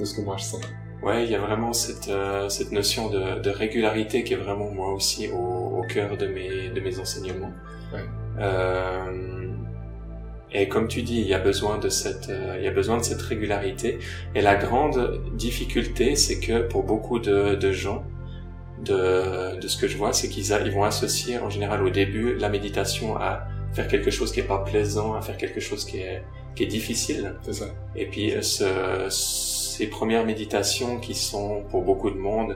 de 0.00 0.04
ce 0.04 0.16
que 0.16 0.22
moi 0.22 0.34
je 0.38 0.42
sens. 0.44 0.60
Ouais, 1.04 1.24
il 1.24 1.30
y 1.30 1.34
a 1.34 1.38
vraiment 1.38 1.74
cette, 1.74 2.08
euh, 2.08 2.48
cette 2.48 2.72
notion 2.72 3.10
de, 3.10 3.38
de 3.38 3.50
régularité 3.50 4.24
qui 4.24 4.32
est 4.32 4.42
vraiment 4.46 4.70
moi 4.70 4.90
aussi 4.94 5.28
au, 5.28 5.36
au 5.78 5.82
cœur 5.86 6.16
de 6.16 6.26
mes, 6.26 6.70
de 6.70 6.80
mes 6.80 6.98
enseignements. 6.98 7.52
Ouais. 7.92 8.00
Euh, 8.40 9.50
et 10.50 10.68
comme 10.68 10.88
tu 10.88 11.02
dis, 11.02 11.20
il 11.20 11.26
y 11.26 11.34
a 11.34 11.38
besoin 11.38 11.76
de 11.78 11.90
cette, 11.90 12.30
euh, 12.30 12.56
il 12.58 12.64
y 12.64 12.68
a 12.68 12.70
besoin 12.70 12.96
de 12.96 13.02
cette 13.02 13.20
régularité. 13.20 13.98
Et 14.34 14.40
la 14.40 14.56
grande 14.56 15.20
difficulté, 15.34 16.16
c'est 16.16 16.40
que 16.40 16.62
pour 16.62 16.84
beaucoup 16.84 17.18
de, 17.18 17.54
de 17.54 17.72
gens, 17.72 18.02
de, 18.82 19.58
de 19.60 19.68
ce 19.68 19.76
que 19.76 19.86
je 19.86 19.98
vois, 19.98 20.12
c'est 20.14 20.28
qu'ils 20.28 20.50
ils 20.64 20.72
vont 20.72 20.84
associer 20.84 21.38
en 21.38 21.50
général 21.50 21.82
au 21.84 21.90
début 21.90 22.34
la 22.34 22.48
méditation 22.48 23.16
à 23.16 23.46
faire 23.74 23.88
quelque 23.88 24.10
chose 24.10 24.32
qui 24.32 24.40
est 24.40 24.44
pas 24.44 24.64
plaisant, 24.64 25.14
à 25.14 25.20
faire 25.20 25.36
quelque 25.36 25.60
chose 25.60 25.84
qui 25.84 25.98
est 25.98 26.22
qui 26.54 26.62
est 26.62 26.66
difficile. 26.68 27.34
C'est 27.42 27.52
ça. 27.52 27.66
Et 27.96 28.06
puis 28.06 28.32
ces 29.76 29.86
premières 29.98 30.24
méditations 30.32 30.98
qui 31.04 31.14
sont 31.14 31.64
pour 31.70 31.82
beaucoup 31.82 32.10
de 32.10 32.20
monde 32.30 32.52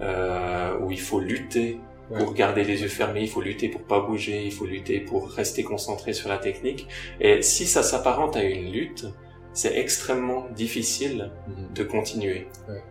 euh, 0.00 0.78
où 0.80 0.90
il 0.90 1.00
faut 1.08 1.20
lutter 1.20 1.78
pour 2.18 2.34
garder 2.34 2.64
les 2.64 2.82
yeux 2.82 2.88
fermés, 2.88 3.22
il 3.22 3.28
faut 3.34 3.40
lutter 3.50 3.68
pour 3.68 3.82
pas 3.92 4.00
bouger, 4.00 4.38
il 4.44 4.52
faut 4.58 4.66
lutter 4.66 4.98
pour 4.98 5.20
rester 5.30 5.62
concentré 5.62 6.12
sur 6.12 6.28
la 6.28 6.38
technique. 6.38 6.88
Et 7.20 7.40
si 7.42 7.66
ça 7.66 7.82
s'apparente 7.84 8.34
à 8.36 8.42
une 8.42 8.72
lutte, 8.72 9.06
c'est 9.52 9.74
extrêmement 9.84 10.42
difficile 10.62 11.30
Mhm. 11.48 11.68
de 11.78 11.82
continuer. 11.84 12.40
Ouais. 12.68 12.82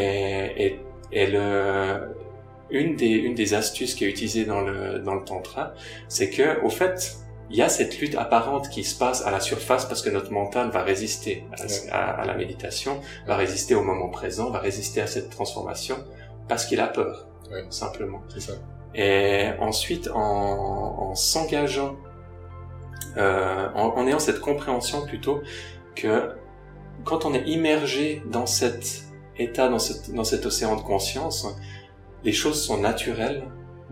Et, 0.00 0.64
et, 0.66 0.80
et 1.12 1.26
le, 1.28 2.16
une 2.70 2.96
des, 2.96 3.06
une 3.28 3.34
des 3.42 3.54
astuces 3.54 3.94
qui 3.94 4.04
est 4.06 4.08
utilisée 4.08 4.44
dans 4.44 4.62
le, 4.62 4.98
dans 5.06 5.14
le 5.14 5.24
tantra, 5.24 5.74
c'est 6.08 6.30
que, 6.30 6.60
au 6.64 6.70
fait, 6.70 7.16
il 7.50 7.56
y 7.56 7.62
a 7.62 7.68
cette 7.68 7.98
lutte 8.00 8.14
apparente 8.16 8.68
qui 8.70 8.84
se 8.84 8.98
passe 8.98 9.24
à 9.26 9.30
la 9.30 9.40
surface 9.40 9.84
parce 9.84 10.02
que 10.02 10.10
notre 10.10 10.32
mental 10.32 10.70
va 10.70 10.82
résister 10.82 11.44
à, 11.52 11.56
la- 11.56 11.64
Ouais. 11.64 11.90
à, 11.90 12.10
à 12.22 12.24
la 12.26 12.34
méditation, 12.34 13.00
va 13.26 13.36
résister 13.36 13.74
au 13.74 13.82
moment 13.82 14.08
présent, 14.08 14.50
va 14.50 14.58
résister 14.60 15.00
à 15.00 15.06
cette 15.06 15.30
transformation 15.30 15.96
parce 16.48 16.64
qu'il 16.66 16.80
a 16.80 16.86
peur, 16.86 17.26
Ouais. 17.52 17.64
simplement. 17.70 18.22
Ça. 18.38 18.52
Et 18.94 19.50
ensuite, 19.60 20.08
en, 20.14 21.10
en 21.10 21.14
s'engageant, 21.14 21.96
euh, 23.16 23.68
en, 23.74 23.88
en 23.96 24.06
ayant 24.06 24.18
cette 24.18 24.40
compréhension 24.40 25.04
plutôt 25.06 25.40
que 25.94 26.30
quand 27.04 27.24
on 27.24 27.34
est 27.34 27.42
immergé 27.46 28.22
dans 28.30 28.46
cet 28.46 29.04
état, 29.38 29.68
dans, 29.68 29.78
cet- 29.78 30.12
dans 30.12 30.24
cet 30.24 30.46
océan 30.46 30.76
de 30.76 30.80
conscience, 30.82 31.46
les 32.24 32.32
choses 32.32 32.62
sont 32.64 32.78
naturelles 32.78 33.44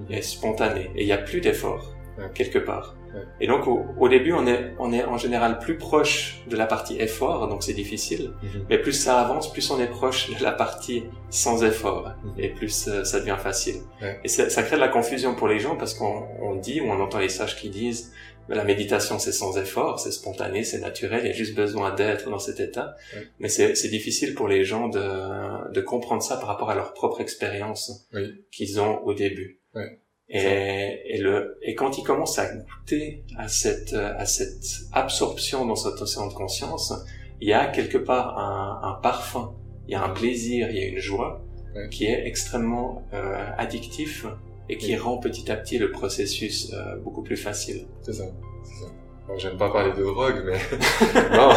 et 0.09 0.23
spontanées. 0.23 0.91
Et 0.95 1.03
il 1.03 1.07
n'y 1.07 1.13
a 1.13 1.19
plus 1.19 1.41
d'effort, 1.41 1.93
Ouais. 2.19 2.31
quelque 2.35 2.59
part. 2.59 2.95
Et 3.41 3.47
donc, 3.47 3.67
au, 3.67 3.85
au 3.99 4.09
début, 4.09 4.33
on 4.33 4.47
est, 4.47 4.73
on 4.79 4.93
est 4.93 5.05
en 5.05 5.17
général 5.19 5.59
plus 5.59 5.77
proche 5.77 6.41
de 6.49 6.57
la 6.57 6.67
partie 6.67 6.97
effort, 7.01 7.49
donc 7.49 7.63
c'est 7.63 7.75
difficile. 7.75 8.33
Mhm. 8.43 8.67
Mais 8.71 8.79
plus 8.79 8.93
ça 8.93 9.21
avance, 9.21 9.53
plus 9.53 9.71
on 9.71 9.79
est 9.81 9.87
proche 9.89 10.31
de 10.37 10.43
la 10.43 10.53
partie 10.53 11.05
sans 11.31 11.63
effort, 11.65 12.13
Mhm. 12.25 12.33
et 12.39 12.49
plus 12.49 12.89
euh, 12.89 13.05
ça 13.05 13.21
devient 13.21 13.37
facile. 13.39 13.77
Ouais. 14.01 14.19
Et 14.25 14.29
ça, 14.29 14.49
ça 14.51 14.63
crée 14.63 14.77
de 14.77 14.81
la 14.81 14.89
confusion 14.89 15.35
pour 15.35 15.49
les 15.49 15.59
gens 15.59 15.77
parce 15.77 15.95
qu'on 15.95 16.27
on 16.41 16.55
dit 16.57 16.81
ou 16.81 16.85
on 16.87 17.01
entend 17.01 17.19
les 17.19 17.29
sages 17.29 17.57
qui 17.57 17.69
disent 17.71 18.13
"Mais 18.49 18.57
la 18.57 18.65
méditation 18.65 19.19
c'est 19.19 19.31
sans 19.33 19.57
effort, 19.59 20.01
c'est 20.01 20.11
spontané, 20.11 20.65
c'est 20.65 20.81
naturel, 20.81 21.21
il 21.25 21.29
y 21.29 21.31
a 21.31 21.35
juste 21.35 21.55
besoin 21.55 21.95
d'être 21.95 22.29
dans 22.31 22.39
cet 22.41 22.59
état. 22.61 22.97
Ouais. 23.15 23.27
Mais 23.41 23.49
c'est 23.49 23.75
c'est 23.77 23.89
difficile 23.89 24.35
pour 24.35 24.49
les 24.49 24.65
gens 24.65 24.89
de, 24.89 25.71
de 25.73 25.81
comprendre 25.81 26.23
ça 26.23 26.37
par 26.39 26.49
rapport 26.49 26.71
à 26.71 26.75
leur 26.75 26.93
propre 26.93 27.21
expérience 27.21 28.07
Oui. 28.13 28.43
qu'ils 28.51 28.81
ont 28.81 28.99
au 29.05 29.15
début. 29.15 29.61
Ouais. 29.75 29.99
Et, 30.35 31.01
et 31.15 31.19
le 31.19 31.59
et 31.63 31.75
quand 31.75 31.99
ils 31.99 32.05
commencent 32.05 32.39
à 32.39 32.47
goûter 32.55 33.23
à 33.37 33.49
cette 33.49 33.93
à 33.93 34.25
cette 34.27 34.65
absorption 34.93 35.67
dans 35.67 35.77
cet 35.77 36.01
océan 36.01 36.27
de 36.29 36.33
conscience, 36.33 36.93
il 37.41 37.49
y 37.49 37.53
a 37.53 37.67
quelque 37.67 37.99
part 37.99 38.39
un, 38.39 38.81
un 38.91 38.95
parfum, 39.03 39.53
il 39.89 39.93
y 39.93 39.95
a 39.95 40.03
un 40.03 40.09
plaisir, 40.11 40.71
il 40.71 40.77
y 40.77 40.83
a 40.83 40.87
une 40.87 40.99
joie 40.99 41.43
Ouais. 41.75 41.89
qui 41.89 42.05
est 42.05 42.27
extrêmement 42.27 43.03
euh, 43.15 43.47
addictif 43.57 44.27
et 44.69 44.77
qui 44.77 44.95
rend 44.95 45.17
petit 45.17 45.51
à 45.51 45.57
petit 45.57 45.79
le 45.79 45.91
processus 45.91 46.71
euh, 46.75 46.99
beaucoup 46.99 47.23
plus 47.23 47.39
facile. 47.39 47.87
C'est 48.03 48.13
ça. 48.13 48.25
C'est 48.63 48.85
ça. 48.85 48.91
J'aime 49.39 49.57
pas 49.57 49.71
parler 49.71 49.93
de 49.97 50.03
drogue, 50.03 50.43
mais 50.45 50.59
non. 51.37 51.51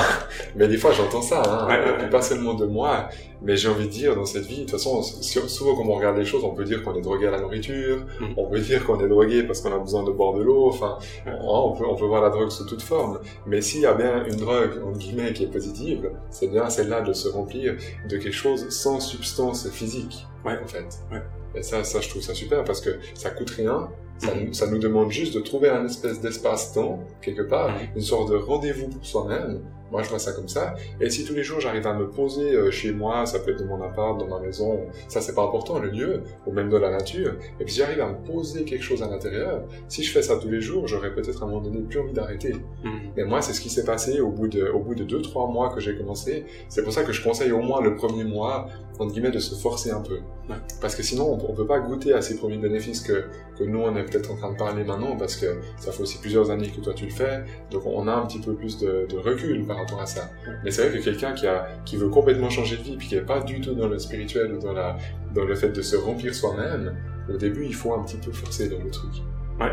Mais 0.56 0.68
des 0.68 0.78
fois, 0.78 0.92
j'entends 0.94 1.22
ça, 1.22 1.42
hein. 1.46 1.68
Ouais, 1.68 1.74
ouais, 1.74 1.90
Et 1.90 1.94
puis 1.96 2.04
ouais. 2.04 2.10
pas 2.10 2.22
seulement 2.22 2.54
de 2.54 2.66
moi, 2.66 3.10
mais 3.42 3.58
j'ai 3.58 3.68
envie 3.68 3.86
de 3.88 3.92
dire 3.92 4.16
dans 4.16 4.24
cette 4.26 4.46
vie, 4.46 4.58
de 4.58 4.62
toute 4.62 4.72
façon, 4.72 5.02
souvent 5.02 5.76
quand 5.76 5.84
on 5.86 5.96
regarde 5.96 6.18
les 6.18 6.24
choses, 6.26 6.44
on 6.46 6.54
peut 6.54 6.64
dire 6.64 6.84
qu'on 6.84 6.96
est 6.96 7.02
drogué 7.02 7.28
à 7.28 7.32
la 7.32 7.42
nourriture, 7.42 8.06
Mhm. 8.22 8.34
on 8.38 8.46
peut 8.50 8.60
dire 8.60 8.86
qu'on 8.86 9.00
est 9.04 9.10
drogué 9.10 9.44
parce 9.44 9.60
qu'on 9.62 9.74
a 9.76 9.80
besoin 9.80 10.04
de 10.04 10.12
boire 10.12 10.34
de 10.34 10.44
l'eau, 10.44 10.68
enfin, 10.70 10.98
on 11.26 11.74
peut, 11.74 11.86
on 11.86 11.96
peut 11.96 12.06
voir 12.06 12.22
la 12.22 12.30
drogue 12.30 12.50
sous 12.50 12.66
toute 12.66 12.82
forme. 12.84 13.20
Mais 13.46 13.62
s'il 13.62 13.82
y 13.82 13.86
a 13.86 13.94
bien 13.94 14.24
une 14.26 14.38
drogue, 14.38 14.80
entre 14.86 14.98
guillemets, 15.00 15.34
qui 15.34 15.44
est 15.44 15.52
positive, 15.52 16.12
c'est 16.30 16.48
bien 16.48 16.70
celle-là 16.70 17.02
de 17.02 17.12
se 17.14 17.28
remplir 17.28 17.76
de 18.08 18.18
quelque 18.18 18.32
chose 18.32 18.70
sans 18.70 19.00
substance 19.02 19.70
physique, 19.70 20.26
Ouais. 20.46 20.58
en 20.64 20.68
fait. 20.68 20.86
Ouais. 21.12 21.22
Et 21.56 21.64
ça, 21.64 21.84
ça, 21.84 22.00
je 22.00 22.10
trouve 22.10 22.22
ça 22.22 22.34
super 22.34 22.64
parce 22.64 22.80
que 22.80 22.92
ça 23.16 23.32
coûte 23.32 23.50
rien. 23.50 23.90
Ça, 24.18 24.34
nous, 24.34 24.54
ça 24.54 24.68
nous 24.68 24.78
demande 24.80 25.12
juste 25.12 25.36
de 25.36 25.42
trouver 25.42 25.70
un 25.70 25.86
espèce 25.86 26.22
d'espace-temps, 26.22 27.00
quelque 27.22 27.42
part, 27.42 27.72
une 27.96 28.02
sorte 28.02 28.32
de 28.32 28.36
rendez-vous 28.36 28.88
pour 28.88 29.06
soi-même. 29.06 29.62
Moi, 29.92 30.02
je 30.02 30.10
vois 30.10 30.20
ça 30.20 30.32
comme 30.32 30.48
ça. 30.48 30.76
Et 31.00 31.10
si 31.10 31.26
tous 31.26 31.34
les 31.34 31.44
jours, 31.44 31.60
j'arrive 31.60 31.86
à 31.86 31.94
me 31.94 32.10
poser 32.10 32.54
euh, 32.54 32.72
chez 32.72 32.92
moi, 32.92 33.26
ça 33.26 33.40
peut 33.40 33.52
être 33.52 33.60
dans 33.64 33.78
mon 33.78 33.84
appart, 33.84 34.18
dans 34.20 34.28
ma 34.28 34.40
maison, 34.40 34.80
ça, 35.08 35.22
c'est 35.22 35.36
pas 35.36 35.44
important, 35.44 35.80
le 35.80 35.90
lieu, 35.90 36.24
ou 36.46 36.52
même 36.52 36.70
dans 36.70 36.80
la 36.80 36.92
nature. 36.92 37.34
Et 37.60 37.64
puis, 37.64 37.74
si 37.74 37.80
j'arrive 37.80 38.02
à 38.02 38.10
me 38.10 38.16
poser 38.26 38.66
quelque 38.66 38.84
chose 38.84 39.04
à 39.04 39.08
l'intérieur, 39.08 39.64
si 39.88 40.04
je 40.04 40.12
fais 40.12 40.22
ça 40.22 40.38
tous 40.38 40.50
les 40.50 40.62
jours, 40.62 40.88
j'aurais 40.88 41.14
peut-être 41.14 41.44
à 41.44 41.46
un 41.46 41.50
moment 41.50 41.62
donné 41.62 41.80
plus 41.82 42.00
envie 42.00 42.14
d'arrêter. 42.14 42.54
Mhm. 42.84 42.92
Mais 43.16 43.24
moi, 43.26 43.42
c'est 43.42 43.54
ce 43.54 43.62
qui 43.62 43.70
s'est 43.70 43.86
passé 43.86 44.20
au 44.20 44.30
bout 44.30 44.48
de, 44.48 44.68
au 44.68 44.80
bout 44.80 44.96
de 44.96 45.04
deux, 45.04 45.22
trois 45.22 45.48
mois 45.48 45.70
que 45.70 45.80
j'ai 45.80 45.96
commencé. 45.96 46.46
C'est 46.68 46.84
pour 46.84 46.94
ça 46.94 47.04
que 47.04 47.14
je 47.14 47.24
conseille 47.24 47.52
au 47.52 47.62
moins 47.62 47.82
le 47.82 47.96
premier 47.96 48.24
mois, 48.24 48.68
entre 49.00 49.14
guillemets, 49.14 49.32
de 49.32 49.40
se 49.40 49.56
forcer 49.56 49.92
un 49.92 50.02
peu. 50.02 50.16
Ouais. 50.50 50.56
Parce 50.82 50.96
que 50.96 51.04
sinon, 51.04 51.26
on, 51.34 51.52
on 51.52 51.54
peut 51.54 51.66
pas 51.66 51.80
goûter 51.80 52.14
à 52.14 52.22
ces 52.22 52.38
premiers 52.38 52.58
bénéfices 52.58 53.02
que, 53.02 53.26
que 53.58 53.64
nous, 53.64 53.80
on 53.80 53.96
est 53.96 54.04
peut-être 54.04 54.32
en 54.32 54.36
train 54.36 54.52
de 54.52 54.58
parler 54.58 54.84
maintenant, 54.84 55.16
parce 55.16 55.36
que 55.36 55.58
ça 55.78 55.92
fait 55.92 56.02
aussi 56.04 56.20
plusieurs 56.20 56.52
années 56.52 56.70
que 56.70 56.82
toi 56.82 56.94
tu 56.94 57.06
le 57.06 57.12
fais. 57.12 57.44
Donc, 57.72 57.84
on 57.86 58.08
a 58.08 58.14
un 58.14 58.26
petit 58.26 58.40
peu 58.40 58.54
plus 58.54 58.78
de, 58.78 59.06
de 59.10 59.18
recul 59.18 59.66
par 59.76 59.84
rapport 59.86 60.02
à 60.02 60.06
ça. 60.06 60.30
Mais 60.64 60.72
c'est 60.72 60.88
vrai 60.88 60.98
que 61.00 61.04
quelqu'un 61.04 61.34
qui 61.34 61.46
a, 61.48 61.68
qui 61.86 61.98
veut 61.98 62.10
complètement 62.10 62.50
changer 62.50 62.78
de 62.78 62.84
vie, 62.84 62.96
puis 62.98 63.08
qui 63.10 63.16
est 63.16 63.22
pas 63.22 63.42
du 63.42 63.60
tout 63.62 63.74
dans 63.74 63.88
le 63.88 64.00
spirituel 64.00 64.54
ou 64.54 64.60
dans 64.60 64.74
la, 64.74 64.98
dans 65.34 65.44
le 65.46 65.56
fait 65.56 65.70
de 65.70 65.82
se 65.82 65.96
remplir 65.96 66.34
soi-même, 66.34 66.96
au 67.34 67.38
début, 67.38 67.66
il 67.66 67.76
faut 67.76 67.94
un 67.94 68.04
petit 68.04 68.18
peu 68.18 68.32
forcer 68.32 68.70
dans 68.70 68.84
le 68.84 68.90
truc. 68.90 69.12
Ouais. 69.60 69.72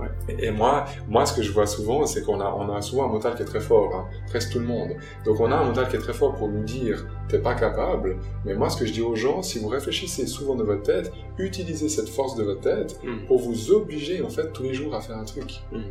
Ouais. 0.00 0.08
Et 0.40 0.50
moi, 0.50 0.86
moi, 1.08 1.24
ce 1.24 1.32
que 1.36 1.42
je 1.42 1.52
vois 1.52 1.66
souvent, 1.68 2.04
c'est 2.04 2.22
qu'on 2.24 2.40
a, 2.40 2.52
on 2.52 2.68
a 2.74 2.82
souvent 2.82 3.04
un 3.04 3.12
mental 3.12 3.36
qui 3.36 3.42
est 3.42 3.46
très 3.46 3.60
fort, 3.60 3.94
hein, 3.94 4.06
presque 4.28 4.50
tout 4.52 4.58
le 4.58 4.64
monde. 4.66 4.90
Donc 5.24 5.38
on 5.38 5.52
a 5.52 5.54
un 5.54 5.64
mental 5.66 5.86
qui 5.88 5.94
est 5.94 6.00
très 6.00 6.12
fort 6.12 6.34
pour 6.34 6.48
nous 6.48 6.64
dire, 6.64 7.06
t'es 7.28 7.38
pas 7.38 7.54
capable. 7.54 8.16
Mais 8.44 8.54
moi, 8.54 8.70
ce 8.70 8.76
que 8.76 8.86
je 8.86 8.92
dis 8.92 9.02
aux 9.02 9.14
gens, 9.14 9.42
si 9.42 9.60
vous 9.60 9.68
réfléchissez 9.68 10.26
souvent 10.26 10.56
dans 10.56 10.64
votre 10.64 10.82
tête, 10.82 11.12
utilisez 11.38 11.88
cette 11.88 12.08
force 12.08 12.34
de 12.34 12.42
votre 12.42 12.60
tête 12.62 12.98
Mhm. 13.04 13.26
pour 13.28 13.38
vous 13.38 13.70
obliger, 13.70 14.20
en 14.20 14.30
fait, 14.30 14.52
tous 14.52 14.64
les 14.64 14.74
jours 14.74 14.92
à 14.96 15.00
faire 15.00 15.16
un 15.16 15.24
truc. 15.24 15.60
Mhm. 15.70 15.82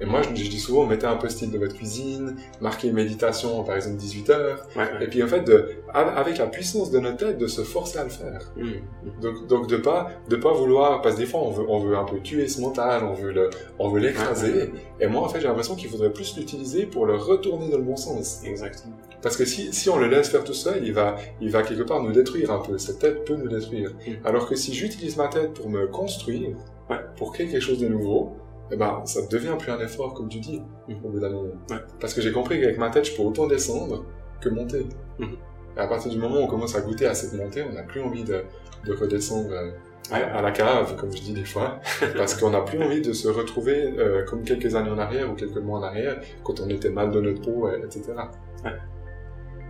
Et 0.00 0.06
moi, 0.06 0.22
je, 0.22 0.28
je 0.42 0.48
dis 0.48 0.58
souvent, 0.58 0.86
mettez 0.86 1.06
un 1.06 1.16
post-it 1.16 1.50
de 1.50 1.58
votre 1.58 1.74
cuisine, 1.74 2.36
marquez 2.60 2.90
méditation, 2.92 3.62
par 3.64 3.76
exemple 3.76 3.96
18 3.96 4.30
heures, 4.30 4.66
Ouais, 4.76 4.82
ouais. 4.82 5.04
et 5.04 5.06
puis 5.08 5.22
en 5.22 5.26
fait, 5.26 5.42
de, 5.42 5.68
avec 5.92 6.38
la 6.38 6.46
puissance 6.46 6.90
de 6.90 6.98
notre 6.98 7.18
tête, 7.18 7.38
de 7.38 7.46
se 7.46 7.62
forcer 7.62 7.98
à 7.98 8.04
le 8.04 8.10
faire. 8.10 8.50
Mhm. 8.56 8.80
Donc, 9.20 9.46
donc 9.46 9.66
de 9.68 9.76
pas 9.76 10.10
de 10.28 10.36
pas 10.36 10.52
vouloir 10.52 11.02
parce 11.02 11.16
que 11.16 11.20
des 11.20 11.26
fois 11.26 11.40
on 11.40 11.50
veut 11.50 11.64
on 11.68 11.78
veut 11.80 11.96
un 11.96 12.04
peu 12.04 12.18
tuer 12.20 12.48
ce 12.48 12.60
mental, 12.60 13.04
on 13.04 13.14
veut 13.14 13.32
le 13.32 13.50
on 13.78 13.88
veut 13.88 14.00
l'écraser. 14.00 14.70
Et 15.00 15.06
moi 15.06 15.22
en 15.22 15.28
fait 15.28 15.40
j'ai 15.40 15.48
l'impression 15.48 15.74
qu'il 15.74 15.88
faudrait 15.90 16.12
plus 16.12 16.36
l'utiliser 16.36 16.86
pour 16.86 17.06
le 17.06 17.16
retourner 17.16 17.68
dans 17.68 17.76
le 17.78 17.82
bon 17.82 17.96
sens. 17.96 18.40
Exactement. 18.44 18.94
Parce 19.22 19.36
que 19.36 19.44
si 19.44 19.72
si 19.72 19.90
on 19.90 19.98
le 19.98 20.06
laisse 20.08 20.28
faire 20.30 20.44
tout 20.44 20.54
seul, 20.54 20.80
il 20.84 20.92
va 20.94 21.16
il 21.40 21.50
va 21.50 21.62
quelque 21.62 21.82
part 21.82 22.02
nous 22.02 22.12
détruire 22.12 22.50
un 22.52 22.58
peu. 22.60 22.78
Cette 22.78 23.00
tête 23.00 23.24
peut 23.24 23.36
nous 23.36 23.48
détruire. 23.48 23.90
Mhm. 24.06 24.16
Alors 24.24 24.48
que 24.48 24.54
si 24.56 24.72
j'utilise 24.74 25.16
ma 25.16 25.28
tête 25.28 25.52
pour 25.54 25.68
me 25.68 25.86
construire, 25.86 26.56
Ouais. 26.88 26.96
pour 27.16 27.32
créer 27.32 27.46
quelque 27.48 27.62
chose 27.62 27.78
de 27.78 27.86
nouveau, 27.86 28.32
eh 28.72 28.76
ben 28.76 29.02
ça 29.04 29.20
devient 29.30 29.56
plus 29.58 29.70
un 29.72 29.80
effort 29.80 30.14
comme 30.14 30.28
tu 30.28 30.38
dis 30.40 30.62
Mhm. 30.88 30.96
au 31.04 31.08
bout 31.08 31.20
d'un 31.20 31.30
moment. 31.30 31.48
Ouais. 31.70 31.76
Parce 32.00 32.14
que 32.14 32.20
j'ai 32.20 32.32
compris 32.32 32.60
qu'avec 32.60 32.78
ma 32.78 32.90
tête 32.90 33.04
je 33.06 33.16
peux 33.16 33.22
autant 33.22 33.46
descendre 33.46 34.04
que 34.40 34.48
monter. 34.48 34.86
Mhm. 35.18 35.36
Et 35.76 35.80
à 35.80 35.86
partir 35.86 36.10
du 36.10 36.18
moment 36.18 36.36
où 36.36 36.42
on 36.42 36.46
commence 36.46 36.74
à 36.76 36.80
goûter 36.80 37.06
à 37.06 37.14
cette 37.14 37.32
montée, 37.34 37.62
on 37.68 37.72
n'a 37.72 37.82
plus 37.82 38.00
envie 38.00 38.24
de, 38.24 38.42
de 38.86 38.92
redescendre 38.92 39.50
euh, 39.52 39.70
Ouais. 40.10 40.22
à 40.22 40.42
la 40.42 40.50
cave, 40.50 40.96
comme 40.96 41.12
je 41.14 41.20
dis 41.22 41.32
des 41.34 41.44
fois, 41.44 41.78
parce 42.16 42.34
qu'on 42.34 42.50
n'a 42.50 42.62
plus 42.62 42.82
envie 42.82 43.00
de 43.00 43.12
se 43.12 43.28
retrouver 43.28 43.94
euh, 43.96 44.24
comme 44.24 44.42
quelques 44.42 44.74
années 44.74 44.90
en 44.90 44.98
arrière 44.98 45.30
ou 45.30 45.34
quelques 45.34 45.58
mois 45.58 45.78
en 45.78 45.82
arrière, 45.84 46.20
quand 46.42 46.58
on 46.60 46.68
était 46.68 46.90
mal 46.90 47.12
dans 47.12 47.20
notre 47.20 47.42
peau, 47.42 47.68
euh, 47.68 47.78
etc. 47.84 48.02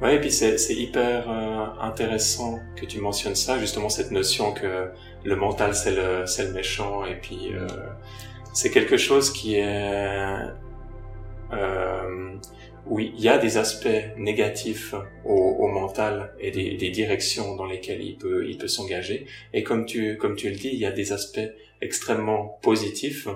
Ouais, 0.03 0.17
et 0.17 0.21
puis 0.21 0.31
c'est 0.31 0.57
hyper 0.75 1.29
euh, 1.29 1.67
intéressant 1.83 2.59
que 2.75 2.87
tu 2.87 3.01
mentionnes 3.03 3.35
ça, 3.35 3.59
justement 3.59 3.91
cette 3.91 4.11
notion 4.13 4.53
que 4.55 4.89
le 5.25 5.37
mental 5.37 5.75
c'est 5.75 5.91
le 5.95 6.25
le 6.25 6.53
méchant 6.55 7.05
et 7.05 7.17
puis 7.17 7.53
euh, 7.55 7.67
c'est 8.53 8.71
quelque 8.71 8.97
chose 8.97 9.33
qui 9.33 9.57
est 9.57 10.37
euh, 11.53 12.37
oui, 12.87 13.13
il 13.17 13.23
y 13.23 13.29
a 13.29 13.39
des 13.39 13.57
aspects 13.57 13.89
négatifs 14.17 14.95
au, 15.25 15.35
au 15.35 15.69
mental 15.69 16.35
et 16.41 16.51
des, 16.51 16.77
des 16.77 16.91
directions 16.91 17.55
dans 17.57 17.67
lesquelles 17.67 18.03
il 18.03 18.17
peut 18.17 18.49
il 18.49 18.57
peut 18.59 18.69
s'engager. 18.69 19.27
Et 19.53 19.63
comme 19.63 19.87
tu 19.87 20.17
comme 20.17 20.35
tu 20.35 20.49
le 20.49 20.57
dis, 20.57 20.71
il 20.73 20.79
y 20.79 20.87
a 20.87 20.93
des 20.93 21.13
aspects 21.13 21.51
extrêmement 21.83 22.59
positifs. 22.63 23.29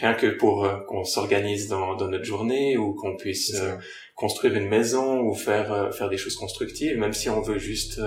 Rien 0.00 0.14
que 0.14 0.26
pour 0.26 0.64
euh, 0.64 0.78
qu'on 0.88 1.04
s'organise 1.04 1.68
dans, 1.68 1.94
dans 1.96 2.08
notre 2.08 2.24
journée 2.24 2.76
ou 2.76 2.94
qu'on 2.94 3.16
puisse 3.16 3.54
euh, 3.54 3.74
construire 4.14 4.54
une 4.54 4.68
maison 4.68 5.20
ou 5.20 5.34
faire 5.34 5.72
euh, 5.72 5.90
faire 5.90 6.08
des 6.08 6.16
choses 6.16 6.36
constructives, 6.36 6.96
même 6.96 7.12
si 7.12 7.28
on 7.28 7.40
veut 7.40 7.58
juste 7.58 8.00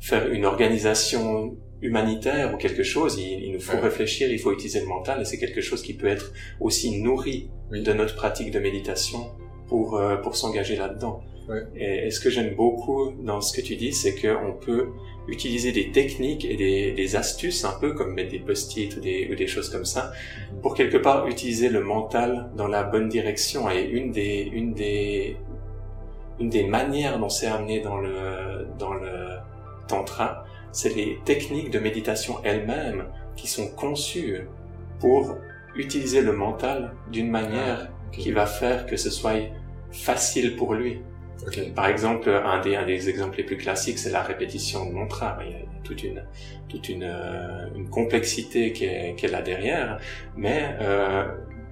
faire 0.00 0.30
une 0.30 0.44
organisation 0.44 1.56
humanitaire 1.82 2.52
ou 2.54 2.56
quelque 2.56 2.82
chose, 2.82 3.18
il, 3.18 3.44
il 3.44 3.52
nous 3.52 3.60
faut 3.60 3.74
Ouais. 3.74 3.80
réfléchir, 3.80 4.30
il 4.30 4.38
faut 4.38 4.52
utiliser 4.52 4.80
le 4.80 4.86
mental 4.86 5.20
et 5.20 5.24
c'est 5.24 5.38
quelque 5.38 5.60
chose 5.60 5.82
qui 5.82 5.94
peut 5.94 6.08
être 6.08 6.32
aussi 6.60 7.00
nourri 7.00 7.50
Oui. 7.70 7.82
de 7.82 7.92
notre 7.92 8.14
pratique 8.16 8.50
de 8.50 8.58
méditation 8.58 9.30
pour 9.68 9.96
euh, 9.96 10.16
pour 10.16 10.34
s'engager 10.36 10.76
là-dedans. 10.76 11.20
Et, 11.76 12.10
ce 12.10 12.20
que 12.20 12.28
j'aime 12.28 12.54
beaucoup 12.54 13.12
dans 13.22 13.40
ce 13.40 13.56
que 13.56 13.62
tu 13.62 13.74
dis, 13.76 13.92
c'est 13.94 14.14
qu'on 14.14 14.52
peut 14.52 14.88
utiliser 15.28 15.72
des 15.72 15.90
techniques 15.92 16.44
et 16.44 16.56
des, 16.56 16.92
des, 16.92 17.16
astuces, 17.16 17.64
un 17.64 17.72
peu 17.80 17.94
comme 17.94 18.12
mettre 18.12 18.30
des 18.32 18.38
post-it 18.38 18.94
ou 18.96 19.00
des, 19.00 19.28
ou 19.30 19.34
des 19.34 19.46
choses 19.46 19.70
comme 19.70 19.86
ça, 19.86 20.12
mhm. 20.52 20.60
pour 20.60 20.74
quelque 20.74 20.98
part 20.98 21.26
utiliser 21.26 21.70
le 21.70 21.80
mental 21.80 22.50
dans 22.54 22.66
la 22.68 22.82
bonne 22.82 23.08
direction. 23.08 23.70
Et 23.70 23.82
une 23.82 24.12
des, 24.12 24.48
une 24.52 24.74
des, 24.74 25.36
une 26.38 26.50
des 26.50 26.64
manières 26.64 27.18
dont 27.18 27.30
c'est 27.30 27.46
amené 27.46 27.80
dans 27.80 27.96
le, 27.96 28.66
dans 28.78 28.92
le 28.92 29.38
tantra, 29.88 30.44
c'est 30.72 30.94
les 30.94 31.18
techniques 31.24 31.70
de 31.70 31.78
méditation 31.78 32.36
elles-mêmes 32.44 33.06
qui 33.36 33.48
sont 33.48 33.68
conçues 33.68 34.42
pour 35.00 35.36
utiliser 35.74 36.20
le 36.20 36.32
mental 36.32 36.92
d'une 37.10 37.30
manière 37.30 37.88
ah, 37.90 38.16
qui 38.16 38.32
va 38.32 38.46
faire 38.46 38.86
que 38.86 38.96
ce 38.96 39.10
soit 39.10 39.50
facile 39.92 40.56
pour 40.56 40.74
lui. 40.74 41.00
Par 41.74 41.86
exemple, 41.86 42.28
un 42.30 42.60
des, 42.60 42.74
un 42.74 42.84
des 42.84 43.08
exemples 43.08 43.38
les 43.38 43.44
plus 43.44 43.56
classiques, 43.56 43.98
c'est 43.98 44.10
la 44.10 44.22
répétition 44.22 44.86
de 44.86 44.92
mantra. 44.92 45.38
Il 45.44 45.52
y 45.52 45.54
a 45.54 45.58
toute 45.84 46.02
une, 46.02 46.24
toute 46.68 46.88
une, 46.88 47.04
euh, 47.04 47.68
une 47.76 47.88
complexité 47.88 48.72
qui 48.72 48.84
est, 48.84 49.14
qui 49.16 49.26
est 49.26 49.30
là 49.30 49.40
derrière, 49.40 49.98
mais 50.36 50.76
euh, 50.80 51.24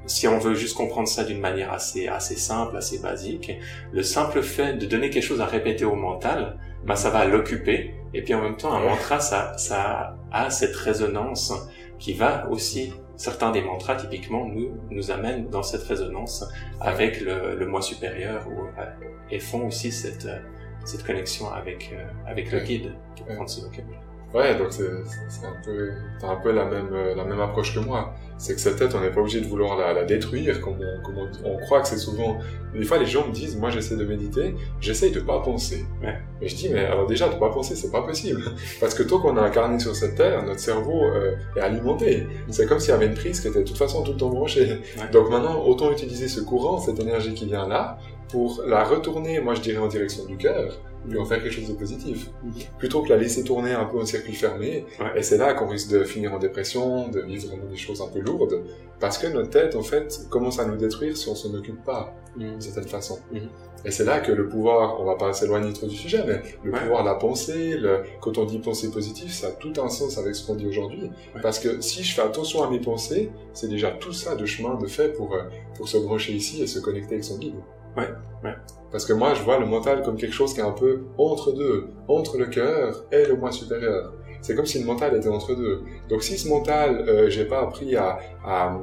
si 0.07 0.29
on 0.29 0.39
veut 0.39 0.55
juste 0.55 0.77
comprendre 0.77 1.09
ça 1.09 1.25
d'une 1.25 1.41
manière 1.41 1.73
assez, 1.73 2.07
assez 2.07 2.37
simple, 2.37 2.77
assez 2.77 3.01
basique, 3.01 3.53
le 3.93 4.03
simple 4.03 4.41
fait 4.43 4.75
de 4.75 4.87
donner 4.87 5.11
quelque 5.11 5.25
chose 5.25 5.41
à 5.41 5.47
répéter 5.47 5.85
au 5.85 5.97
mental, 5.97 6.57
bah, 6.85 6.97
ça 6.97 7.11
va 7.11 7.25
l'occuper. 7.25 7.95
Et 8.15 8.23
puis 8.23 8.35
en 8.35 8.43
même 8.43 8.57
temps, 8.57 8.73
un 8.73 8.81
mantra, 8.81 9.21
ça, 9.21 9.57
ça 9.59 10.17
a 10.33 10.51
cette 10.51 10.77
résonance 10.77 11.53
qui 11.99 12.13
va 12.13 12.49
aussi 12.51 12.93
certains 13.17 13.51
des 13.51 13.63
mantras 13.63 13.97
typiquement 13.97 14.47
nous 14.47 14.77
nous 14.91 15.11
amènent 15.11 15.49
dans 15.49 15.63
cette 15.63 15.83
résonance 15.83 16.45
avec 16.81 17.21
le, 17.21 17.57
le 17.57 17.67
moi 17.67 17.81
supérieur 17.81 18.47
ou, 18.47 18.67
euh, 18.79 18.85
et 19.31 19.41
font 19.41 19.67
aussi 19.67 19.91
cette 19.91 20.27
euh, 20.27 20.39
cette 20.85 21.05
connexion 21.05 21.51
avec 21.51 21.91
euh, 21.93 22.05
avec 22.27 22.53
le 22.53 22.61
guide 22.61 22.93
pour 23.17 23.27
prendre 23.27 23.49
ce 23.49 23.63
vocabulaire. 23.63 24.06
Ouais, 24.35 24.55
donc 24.57 24.69
c'est 24.73 25.47
un 25.47 25.57
peu, 25.65 25.91
t'as 26.21 26.29
un 26.29 26.37
peu 26.37 26.53
la 26.53 26.67
même, 26.67 26.95
la 27.17 27.25
même 27.25 27.41
approche 27.41 27.75
que 27.75 27.81
moi. 27.81 28.15
C'est 28.39 28.55
que 28.55 28.61
cette 28.61 28.77
tête, 28.77 28.95
on 28.95 29.01
n'est 29.01 29.11
pas 29.11 29.21
obligé 29.21 29.41
de 29.41 29.47
vouloir 29.47 29.79
la, 29.79 29.95
la 29.95 30.05
détruire, 30.05 30.61
comme 30.61 30.75
on, 30.79 31.03
comme 31.03 31.15
on, 31.45 31.57
croit 31.59 31.81
que 31.81 31.89
c'est 31.89 31.97
souvent. 31.97 32.39
Des 32.75 32.85
fois, 32.85 32.99
les 32.99 33.07
gens 33.07 33.27
me 33.27 33.33
disent, 33.33 33.57
moi, 33.57 33.71
j'essaie 33.71 33.97
de 33.97 34.05
méditer, 34.05 34.55
j'essaye 34.79 35.11
de 35.11 35.21
pas 35.21 35.41
penser. 35.41 35.87
Ouais. 36.03 36.19
Mais 36.41 36.49
je 36.49 36.55
dis, 36.55 36.69
mais 36.69 36.85
alors 36.85 37.07
déjà, 37.07 37.29
de 37.31 37.39
pas 37.39 37.49
penser, 37.49 37.75
c'est 37.75 37.91
pas 37.91 38.03
possible, 38.03 38.43
parce 38.81 38.95
que 38.95 39.03
tant 39.03 39.21
qu'on 39.21 39.39
a 39.39 39.41
incarné 39.41 39.79
sur 39.79 39.97
cette 39.97 40.17
terre, 40.17 40.45
notre 40.45 40.61
cerveau 40.61 41.05
euh, 41.05 41.35
est 41.57 41.61
alimenté. 41.61 42.27
C'est 42.51 42.67
comme 42.67 42.79
s'il 42.79 42.91
y 42.91 42.95
avait 42.95 43.07
une 43.07 43.15
prise 43.15 43.41
qui 43.41 43.49
était 43.49 43.61
de 43.61 43.65
toute 43.65 43.79
façon 43.79 44.03
tout 44.03 44.13
le 44.13 44.19
temps 44.19 44.29
branchée. 44.29 44.81
Donc 45.13 45.31
maintenant, 45.31 45.65
autant 45.65 45.91
utiliser 45.91 46.29
ce 46.29 46.41
courant, 46.41 46.79
cette 46.79 47.01
énergie 47.01 47.33
qui 47.33 47.47
vient 47.47 47.67
là, 47.67 47.99
pour 48.29 48.63
la 48.67 48.85
retourner, 48.85 49.41
moi, 49.41 49.55
je 49.55 49.61
dirais 49.61 49.79
en 49.79 49.89
direction 49.89 50.25
du 50.25 50.37
cœur 50.37 50.79
lui 51.09 51.19
en 51.19 51.25
faire 51.25 51.43
quelque 51.43 51.53
chose 51.53 51.69
de 51.69 51.75
positif. 51.75 52.31
Plutôt 52.79 53.03
que 53.03 53.09
la 53.11 53.17
laisser 53.17 53.45
tourner 53.45 53.73
un 53.73 53.85
peu 53.85 53.99
en 53.99 54.07
circuit 54.07 54.35
fermé. 54.35 54.85
Et 55.15 55.23
c'est 55.23 55.39
là 55.39 55.55
qu'on 55.55 55.69
risque 55.69 55.91
de 55.91 56.05
finir 56.05 56.35
en 56.35 56.39
dépression, 56.39 57.09
de 57.09 57.21
vivre 57.21 57.49
vraiment 57.49 57.71
des 57.71 57.77
choses 57.77 58.01
un 58.03 58.09
peu 58.09 58.21
lourdes. 58.21 58.63
Parce 58.99 59.19
que 59.19 59.27
notre 59.27 59.51
tête, 59.51 59.77
en 59.77 59.83
fait, 59.83 60.27
commence 60.31 60.59
à 60.59 60.65
nous 60.65 60.77
détruire 60.77 61.17
si 61.17 61.29
on 61.29 61.35
s'en 61.35 61.53
occupe 61.55 61.85
pas, 61.85 62.15
mm. 62.35 62.41
d'une 62.41 62.61
certaine 62.61 62.89
façon. 62.89 63.19
Mm. 63.33 63.39
Et 63.85 63.91
c'est 63.91 64.05
là 64.05 64.21
que 64.21 64.33
le 64.33 64.49
pouvoir, 64.49 65.01
on 65.01 65.05
va 65.05 65.15
pas 65.15 65.33
s'éloigner 65.33 65.73
trop 65.73 65.87
du 65.87 65.95
sujet, 65.95 66.25
mais 66.27 66.43
le 66.65 66.73
pouvoir 66.73 67.05
de 67.05 67.09
la 67.09 67.15
pensée, 67.15 67.77
le, 67.77 68.03
quand 68.21 68.37
on 68.39 68.45
dit 68.45 68.59
pensée 68.59 68.91
positive, 68.91 69.31
ça 69.31 69.49
a 69.49 69.51
tout 69.51 69.73
un 69.81 69.89
sens 69.89 70.19
avec 70.19 70.35
ce 70.35 70.45
qu'on 70.47 70.57
dit 70.57 70.67
aujourd'hui. 70.67 71.11
Parce 71.43 71.59
que 71.59 71.81
si 71.81 72.03
je 72.03 72.15
fais 72.15 72.23
attention 72.23 72.65
à 72.65 72.71
mes 72.71 72.81
pensées, 72.81 73.31
c'est 73.53 73.69
déjà 73.69 73.91
tout 73.91 74.13
ça 74.13 74.35
de 74.35 74.45
chemin 74.45 74.75
de 74.75 74.87
fait 74.87 75.13
pour, 75.13 75.35
euh, 75.35 75.43
pour 75.77 75.89
se 75.89 75.99
brancher 75.99 76.33
ici 76.33 76.63
et 76.63 76.67
se 76.67 76.81
connecter 76.81 77.15
avec 77.15 77.25
son 77.25 77.39
guide. 77.39 77.55
Ouais, 77.97 78.09
ouais. 78.45 78.55
Parce 78.93 79.05
que 79.05 79.13
moi, 79.13 79.35
je 79.35 79.43
vois 79.43 79.59
le 79.59 79.67
mental 79.67 80.03
comme 80.03 80.17
quelque 80.17 80.35
chose 80.35 80.55
qui 80.55 80.61
est 80.61 80.65
un 80.65 80.73
peu 80.73 81.05
entre 81.19 81.53
deux, 81.53 81.89
entre 82.09 82.39
le 82.39 82.47
cœur 82.47 83.05
et 83.11 83.25
le 83.25 83.37
moi 83.37 83.51
supérieur. 83.51 84.13
C'est 84.43 84.55
comme 84.55 84.67
si 84.67 84.79
le 84.79 84.85
mental 84.85 85.17
était 85.17 85.29
entre 85.29 85.55
deux. 85.55 85.83
Donc 86.09 86.23
si 86.23 86.39
ce 86.39 86.49
mental, 86.49 87.05
euh, 87.09 87.29
j'ai 87.29 87.47
pas 87.47 87.63
appris 87.63 87.97
à, 87.97 88.19
à, 88.45 88.79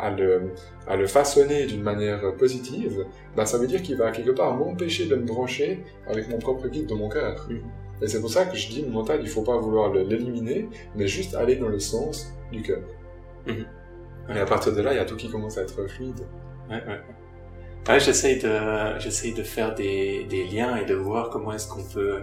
à, 0.00 0.10
le, 0.10 0.50
à 0.88 0.96
le 0.96 1.06
façonner 1.06 1.66
d'une 1.66 1.82
manière 1.82 2.34
positive, 2.36 3.04
bah 3.36 3.46
ça 3.46 3.58
veut 3.58 3.66
dire 3.66 3.80
qu'il 3.82 3.96
va 3.96 4.10
quelque 4.10 4.32
part 4.32 4.56
m'empêcher 4.56 5.06
de 5.06 5.14
me 5.14 5.24
brancher 5.24 5.84
avec 6.08 6.28
mon 6.28 6.38
propre 6.38 6.66
guide 6.68 6.86
de 6.86 6.94
mon 6.94 7.08
cœur. 7.08 7.46
Et 8.02 8.08
c'est 8.08 8.20
pour 8.20 8.30
ça 8.30 8.46
que 8.46 8.56
je 8.56 8.68
dis 8.68 8.82
le 8.82 8.90
mental, 8.90 9.20
il 9.22 9.28
faut 9.28 9.42
pas 9.42 9.56
vouloir 9.56 9.92
l'éliminer, 9.92 10.68
mais 10.96 11.06
juste 11.06 11.34
aller 11.36 11.56
dans 11.56 11.68
le 11.68 11.78
sens 11.78 12.32
du 12.50 12.62
cœur. 12.62 12.82
Mm-hmm. 13.46 14.36
Et 14.36 14.40
à 14.40 14.46
partir 14.46 14.74
de 14.74 14.80
là, 14.82 14.94
il 14.94 14.96
y 14.96 15.00
a 15.00 15.04
tout 15.04 15.16
qui 15.16 15.30
commence 15.30 15.58
à 15.58 15.62
être 15.62 15.86
fluide. 15.86 16.20
Ouais, 16.68 16.76
ouais. 16.76 17.00
Ouais, 17.88 18.00
j'essaye 18.00 18.38
de, 18.38 18.98
j'essaye 18.98 19.34
de 19.34 19.42
faire 19.42 19.74
des, 19.74 20.24
des 20.24 20.44
liens 20.44 20.76
et 20.76 20.86
de 20.86 20.94
voir 20.94 21.28
comment 21.28 21.52
est-ce 21.52 21.68
qu'on 21.68 21.84
peut, 21.84 22.22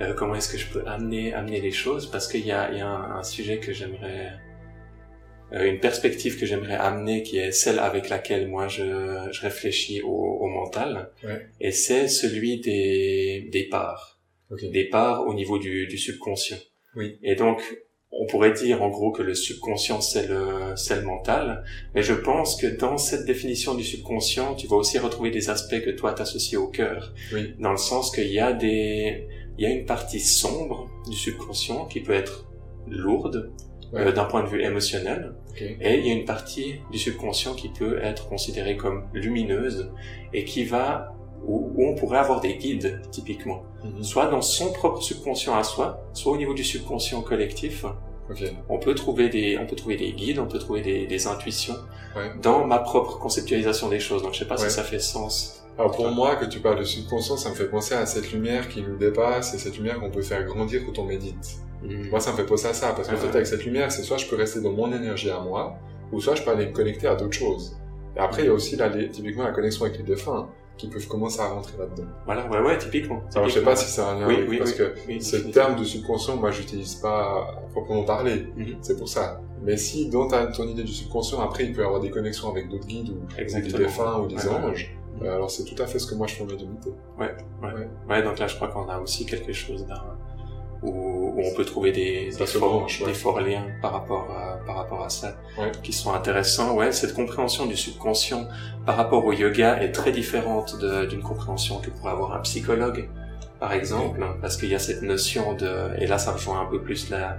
euh, 0.00 0.14
comment 0.14 0.34
est-ce 0.34 0.50
que 0.50 0.58
je 0.58 0.66
peux 0.66 0.84
amener, 0.84 1.32
amener 1.32 1.60
les 1.60 1.70
choses 1.70 2.10
parce 2.10 2.26
qu'il 2.26 2.44
y 2.44 2.50
a, 2.50 2.72
il 2.72 2.78
y 2.78 2.80
a 2.80 2.88
un, 2.88 3.22
sujet 3.22 3.60
que 3.60 3.72
j'aimerais, 3.72 4.32
euh, 5.52 5.64
une 5.64 5.78
perspective 5.78 6.40
que 6.40 6.44
j'aimerais 6.44 6.74
amener 6.74 7.22
qui 7.22 7.38
est 7.38 7.52
celle 7.52 7.78
avec 7.78 8.08
laquelle 8.08 8.48
moi 8.48 8.66
je, 8.66 9.28
je 9.30 9.40
réfléchis 9.42 10.02
au, 10.02 10.08
au 10.08 10.48
mental. 10.48 11.12
Ouais. 11.22 11.46
Et 11.60 11.70
c'est 11.70 12.08
celui 12.08 12.58
des, 12.58 13.48
des 13.52 13.68
parts. 13.68 14.18
Des 14.60 14.86
parts 14.86 15.24
au 15.28 15.34
niveau 15.34 15.60
du, 15.60 15.86
du 15.86 15.98
subconscient. 15.98 16.58
Oui. 16.96 17.16
Et 17.22 17.36
donc, 17.36 17.62
on 18.12 18.26
pourrait 18.26 18.52
dire 18.52 18.82
en 18.82 18.88
gros 18.88 19.12
que 19.12 19.22
le 19.22 19.34
subconscient 19.34 20.00
c'est 20.00 20.26
le 20.26 20.74
c'est 20.76 20.96
le 20.96 21.02
mental, 21.02 21.64
mais 21.94 22.02
je 22.02 22.14
pense 22.14 22.60
que 22.60 22.66
dans 22.66 22.98
cette 22.98 23.24
définition 23.24 23.74
du 23.74 23.84
subconscient, 23.84 24.54
tu 24.54 24.66
vas 24.66 24.76
aussi 24.76 24.98
retrouver 24.98 25.30
des 25.30 25.48
aspects 25.48 25.80
que 25.84 25.90
toi 25.90 26.12
t'associes 26.12 26.56
au 26.56 26.66
cœur, 26.66 27.14
oui. 27.32 27.54
dans 27.58 27.72
le 27.72 27.76
sens 27.76 28.10
qu'il 28.10 28.32
y 28.32 28.40
a 28.40 28.52
des 28.52 29.26
il 29.58 29.64
y 29.64 29.66
a 29.66 29.70
une 29.70 29.86
partie 29.86 30.20
sombre 30.20 30.88
du 31.08 31.16
subconscient 31.16 31.84
qui 31.86 32.00
peut 32.00 32.14
être 32.14 32.50
lourde 32.88 33.52
euh, 33.94 34.12
d'un 34.12 34.24
point 34.24 34.42
de 34.42 34.48
vue 34.48 34.62
émotionnel, 34.62 35.34
et 35.58 35.98
il 35.98 36.06
y 36.06 36.10
a 36.10 36.14
une 36.14 36.24
partie 36.24 36.76
du 36.90 36.98
subconscient 36.98 37.54
qui 37.54 37.68
peut 37.68 37.98
être 38.02 38.28
considérée 38.28 38.76
comme 38.76 39.08
lumineuse 39.12 39.92
et 40.32 40.44
qui 40.44 40.64
va 40.64 41.14
où, 41.46 41.72
on 41.78 41.94
pourrait 41.94 42.18
avoir 42.18 42.40
des 42.40 42.56
guides 42.56 43.00
typiquement, 43.10 43.62
mhm. 43.84 44.02
soit 44.02 44.26
dans 44.26 44.42
son 44.42 44.72
propre 44.72 45.02
subconscient 45.02 45.56
à 45.56 45.64
soi, 45.64 46.02
soit 46.12 46.32
au 46.32 46.36
niveau 46.36 46.54
du 46.54 46.64
subconscient 46.64 47.22
collectif. 47.22 47.84
On 48.68 48.78
peut 48.78 48.94
trouver 48.94 49.28
des, 49.28 49.58
on 49.58 49.66
peut 49.66 49.74
trouver 49.74 49.96
des 49.96 50.12
guides, 50.12 50.38
on 50.38 50.46
peut 50.46 50.60
trouver 50.60 50.82
des, 50.82 51.06
des 51.08 51.26
intuitions 51.26 51.74
dans 52.40 52.64
ma 52.64 52.78
propre 52.78 53.18
conceptualisation 53.18 53.88
des 53.88 53.98
choses. 53.98 54.22
Donc 54.22 54.34
je 54.34 54.38
sais 54.38 54.44
pas 54.44 54.56
si 54.56 54.70
ça 54.70 54.84
fait 54.84 55.00
sens. 55.00 55.64
Alors 55.76 55.92
pour 55.92 56.08
moi, 56.10 56.36
que 56.36 56.44
tu 56.44 56.60
parles 56.60 56.78
de 56.78 56.84
subconscient, 56.84 57.36
ça 57.36 57.50
me 57.50 57.54
fait 57.54 57.68
penser 57.68 57.94
à 57.94 58.06
cette 58.06 58.32
lumière 58.32 58.68
qui 58.68 58.82
nous 58.82 58.96
dépasse 58.96 59.54
et 59.54 59.58
cette 59.58 59.76
lumière 59.78 59.98
qu'on 59.98 60.10
peut 60.10 60.22
faire 60.22 60.44
grandir 60.44 60.82
quand 60.86 61.00
on 61.00 61.06
médite. 61.06 61.58
Mhm. 61.82 62.10
Moi, 62.10 62.20
ça 62.20 62.32
me 62.32 62.36
fait 62.36 62.44
penser 62.44 62.66
à 62.66 62.74
ça 62.74 62.92
parce 62.92 63.08
qu'en 63.08 63.16
fait, 63.16 63.28
avec 63.28 63.46
cette 63.46 63.64
lumière, 63.64 63.90
c'est 63.90 64.02
soit 64.02 64.18
je 64.18 64.26
peux 64.26 64.36
rester 64.36 64.60
dans 64.60 64.72
mon 64.72 64.92
énergie 64.92 65.30
à 65.30 65.40
moi, 65.40 65.78
ou 66.12 66.20
soit 66.20 66.34
je 66.34 66.42
peux 66.42 66.50
aller 66.50 66.66
me 66.66 66.72
connecter 66.72 67.06
à 67.06 67.14
d'autres 67.14 67.36
choses. 67.36 67.76
Et 68.16 68.20
après, 68.20 68.42
il 68.42 68.46
y 68.46 68.48
a 68.48 68.52
aussi 68.52 68.76
la, 68.76 68.90
typiquement 68.90 69.44
la 69.44 69.52
connexion 69.52 69.84
avec 69.84 69.98
les 69.98 70.04
défunts 70.04 70.50
qui 70.80 70.88
peuvent 70.88 71.06
commencer 71.06 71.40
à 71.40 71.48
rentrer 71.48 71.76
là-dedans. 71.78 72.08
Voilà, 72.24 72.48
ouais, 72.48 72.60
ouais, 72.60 72.78
typiquement. 72.78 73.22
Je 73.44 73.50
sais 73.50 73.62
pas 73.62 73.76
si 73.76 73.90
c'est 73.90 74.00
un 74.00 74.18
lien 74.18 74.26
oui, 74.26 74.56
parce 74.56 74.72
que 74.72 74.94
ce 75.20 75.36
terme 75.36 75.76
de 75.76 75.84
subconscient, 75.84 76.36
moi, 76.36 76.50
j'utilise 76.50 76.94
pas 76.94 77.20
à 77.20 77.62
proprement 77.72 78.04
parler. 78.04 78.46
Mhm. 78.56 78.78
C'est 78.80 78.96
pour 78.96 79.08
ça. 79.08 79.42
Mais 79.62 79.76
si 79.76 80.08
dans 80.08 80.26
ta, 80.26 80.46
ton 80.46 80.66
idée 80.66 80.82
du 80.82 80.92
subconscient, 80.92 81.40
après, 81.40 81.66
il 81.66 81.74
peut 81.74 81.82
y 81.82 81.84
avoir 81.84 82.00
des 82.00 82.10
connexions 82.10 82.50
avec 82.50 82.70
d'autres 82.70 82.86
guides 82.86 83.10
ou, 83.10 83.20
des 83.36 83.72
défunts 83.72 84.20
ou 84.20 84.26
des 84.26 84.48
anges, 84.48 84.96
euh, 85.22 85.34
alors 85.34 85.50
c'est 85.50 85.64
tout 85.64 85.80
à 85.82 85.86
fait 85.86 85.98
ce 85.98 86.06
que 86.06 86.14
moi 86.14 86.26
je 86.26 86.36
fais 86.36 86.44
en 86.44 86.46
médiumnité. 86.46 86.90
Ouais, 87.18 87.34
ouais, 87.62 87.74
ouais. 87.74 87.88
Ouais, 88.08 88.22
donc 88.22 88.38
là, 88.38 88.46
je 88.46 88.56
crois 88.56 88.68
qu'on 88.68 88.88
a 88.88 88.98
aussi 88.98 89.26
quelque 89.26 89.52
chose 89.52 89.84
d'un 89.84 90.02
où, 90.82 91.40
on 91.42 91.54
peut 91.54 91.64
trouver 91.64 91.92
des, 91.92 92.30
des, 92.36 92.46
forts, 92.46 92.86
des 93.06 93.14
forts 93.14 93.40
liens 93.40 93.66
par 93.82 93.92
rapport 93.92 94.30
à, 94.30 94.64
par 94.66 94.76
rapport 94.76 95.04
à 95.04 95.08
ça, 95.08 95.36
qui 95.82 95.92
sont 95.92 96.12
intéressants. 96.12 96.74
Ouais, 96.74 96.92
cette 96.92 97.14
compréhension 97.14 97.66
du 97.66 97.76
subconscient 97.76 98.46
par 98.86 98.96
rapport 98.96 99.24
au 99.24 99.32
yoga 99.32 99.82
est 99.82 99.92
très 99.92 100.12
différente 100.12 100.78
d'une 101.08 101.22
compréhension 101.22 101.80
que 101.80 101.90
pourrait 101.90 102.12
avoir 102.12 102.34
un 102.34 102.40
psychologue, 102.40 103.08
par 103.58 103.72
exemple, 103.72 104.24
parce 104.40 104.56
qu'il 104.56 104.70
y 104.70 104.74
a 104.74 104.78
cette 104.78 105.02
notion 105.02 105.54
de, 105.54 105.90
et 105.98 106.06
là 106.06 106.18
ça 106.18 106.32
rejoint 106.32 106.60
un 106.60 106.66
peu 106.66 106.80
plus 106.80 107.10
la, 107.10 107.38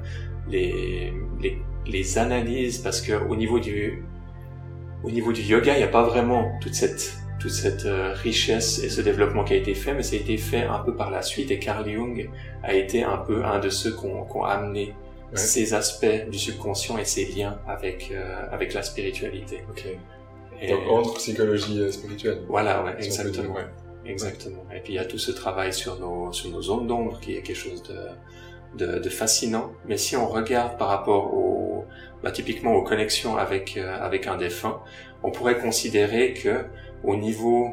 les, 0.50 1.14
les, 1.42 1.58
les 1.86 2.18
analyses, 2.18 2.78
parce 2.78 3.02
que 3.02 3.14
au 3.14 3.36
niveau 3.36 3.60
du, 3.60 4.04
au 5.04 5.10
niveau 5.10 5.32
du 5.32 5.42
yoga, 5.42 5.74
il 5.74 5.78
n'y 5.78 5.84
a 5.84 5.88
pas 5.88 6.04
vraiment 6.04 6.52
toute 6.62 6.76
cette 6.76 7.18
toute 7.42 7.52
cette 7.52 7.86
euh, 7.86 8.14
richesse 8.14 8.80
et 8.84 8.89
ce 8.89 9.02
développement 9.02 9.44
qui 9.44 9.54
a 9.54 9.56
été 9.58 9.74
fait, 9.74 9.94
mais 9.94 10.04
ça 10.04 10.16
a 10.16 10.20
été 10.20 10.38
fait 10.38 10.64
un 10.64 10.80
peu 10.80 10.96
par 10.96 11.10
la 11.10 11.24
suite 11.24 11.50
et 11.50 11.58
Carl 11.58 11.89
Jung 11.89 12.30
a 12.64 12.74
été 12.74 13.04
un 13.04 13.18
peu 13.18 13.44
un 13.44 13.60
de 13.60 13.70
ceux 13.70 13.92
qui 13.96 14.06
ont, 14.06 14.44
amené 14.44 14.94
ces 15.34 15.74
aspects 15.74 16.30
du 16.30 16.38
subconscient 16.38 16.98
et 16.98 17.06
ces 17.06 17.26
liens 17.26 17.60
avec 17.68 18.12
euh, 18.12 18.46
avec 18.52 18.74
la 18.74 18.84
spiritualité. 18.84 19.64
Donc 19.68 19.86
entre 20.89 21.16
psychologie 21.16 21.82
et 21.82 21.92
spirituelle. 21.92 22.42
Voilà, 22.48 22.84
ouais, 22.84 22.96
exactement. 23.00 23.56
Exactement. 24.06 24.64
Et 24.76 24.80
puis 24.80 24.94
il 24.94 24.96
y 24.98 25.00
a 25.00 25.06
tout 25.06 25.18
ce 25.18 25.32
travail 25.32 25.74
sur 25.74 26.00
nos 26.00 26.32
sur 26.32 26.50
nos 26.52 26.62
zones 26.62 26.86
d'ombre 26.86 27.20
qui 27.20 27.36
est 27.36 27.42
quelque 27.42 27.56
chose 27.56 27.82
de, 27.84 28.86
de, 28.86 29.00
de 29.00 29.10
fascinant. 29.10 29.72
Mais 29.88 29.98
si 29.98 30.16
on 30.16 30.28
regarde 30.28 30.78
par 30.78 30.89
rapport 30.89 31.34
au 31.34 31.86
bah, 32.22 32.32
typiquement 32.32 32.74
aux 32.74 32.84
connexions 32.84 33.38
avec 33.38 33.78
euh, 33.78 33.98
avec 34.00 34.28
un 34.28 34.38
défunt, 34.38 34.82
on 35.24 35.32
pourrait 35.32 35.58
considérer 35.58 36.34
que 36.34 36.66
au 37.04 37.16
niveau 37.16 37.70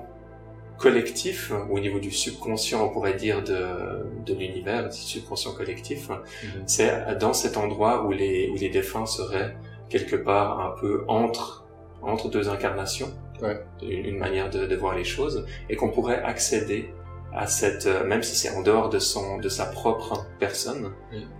collectif, 0.79 1.53
au 1.71 1.81
niveau 1.81 1.99
du 1.99 2.11
subconscient, 2.13 2.85
on 2.85 2.89
pourrait 2.91 3.15
dire 3.15 3.43
de, 3.43 4.05
de 4.25 4.35
l'univers, 4.35 4.89
du 4.89 4.97
subconscient 4.97 5.53
collectif, 5.53 6.09
Mhm. 6.11 6.63
c'est 6.67 7.19
dans 7.19 7.33
cet 7.33 7.57
endroit 7.57 8.05
où 8.05 8.13
les, 8.13 8.49
où 8.51 8.55
les 8.57 8.69
défunts 8.69 9.07
seraient 9.07 9.57
quelque 9.89 10.15
part 10.17 10.61
un 10.61 10.81
peu 10.81 11.05
entre, 11.09 11.67
entre 12.03 12.29
deux 12.29 12.49
incarnations, 12.49 13.13
Ouais. 13.43 13.59
une, 13.83 14.05
une 14.05 14.19
manière 14.19 14.51
de, 14.51 14.67
de 14.67 14.77
voir 14.77 14.95
les 14.97 15.05
choses, 15.05 15.47
et 15.69 15.75
qu'on 15.77 15.91
pourrait 15.91 16.23
accéder 16.23 16.91
à 17.35 17.47
cette, 17.47 17.87
euh, 17.87 18.05
même 18.07 18.23
si 18.23 18.35
c'est 18.37 18.51
en 18.57 18.63
dehors 18.63 18.89
de 18.89 18.99
son, 18.99 19.39
de 19.39 19.49
sa 19.49 19.67
propre 19.67 20.27
personne, 20.39 20.93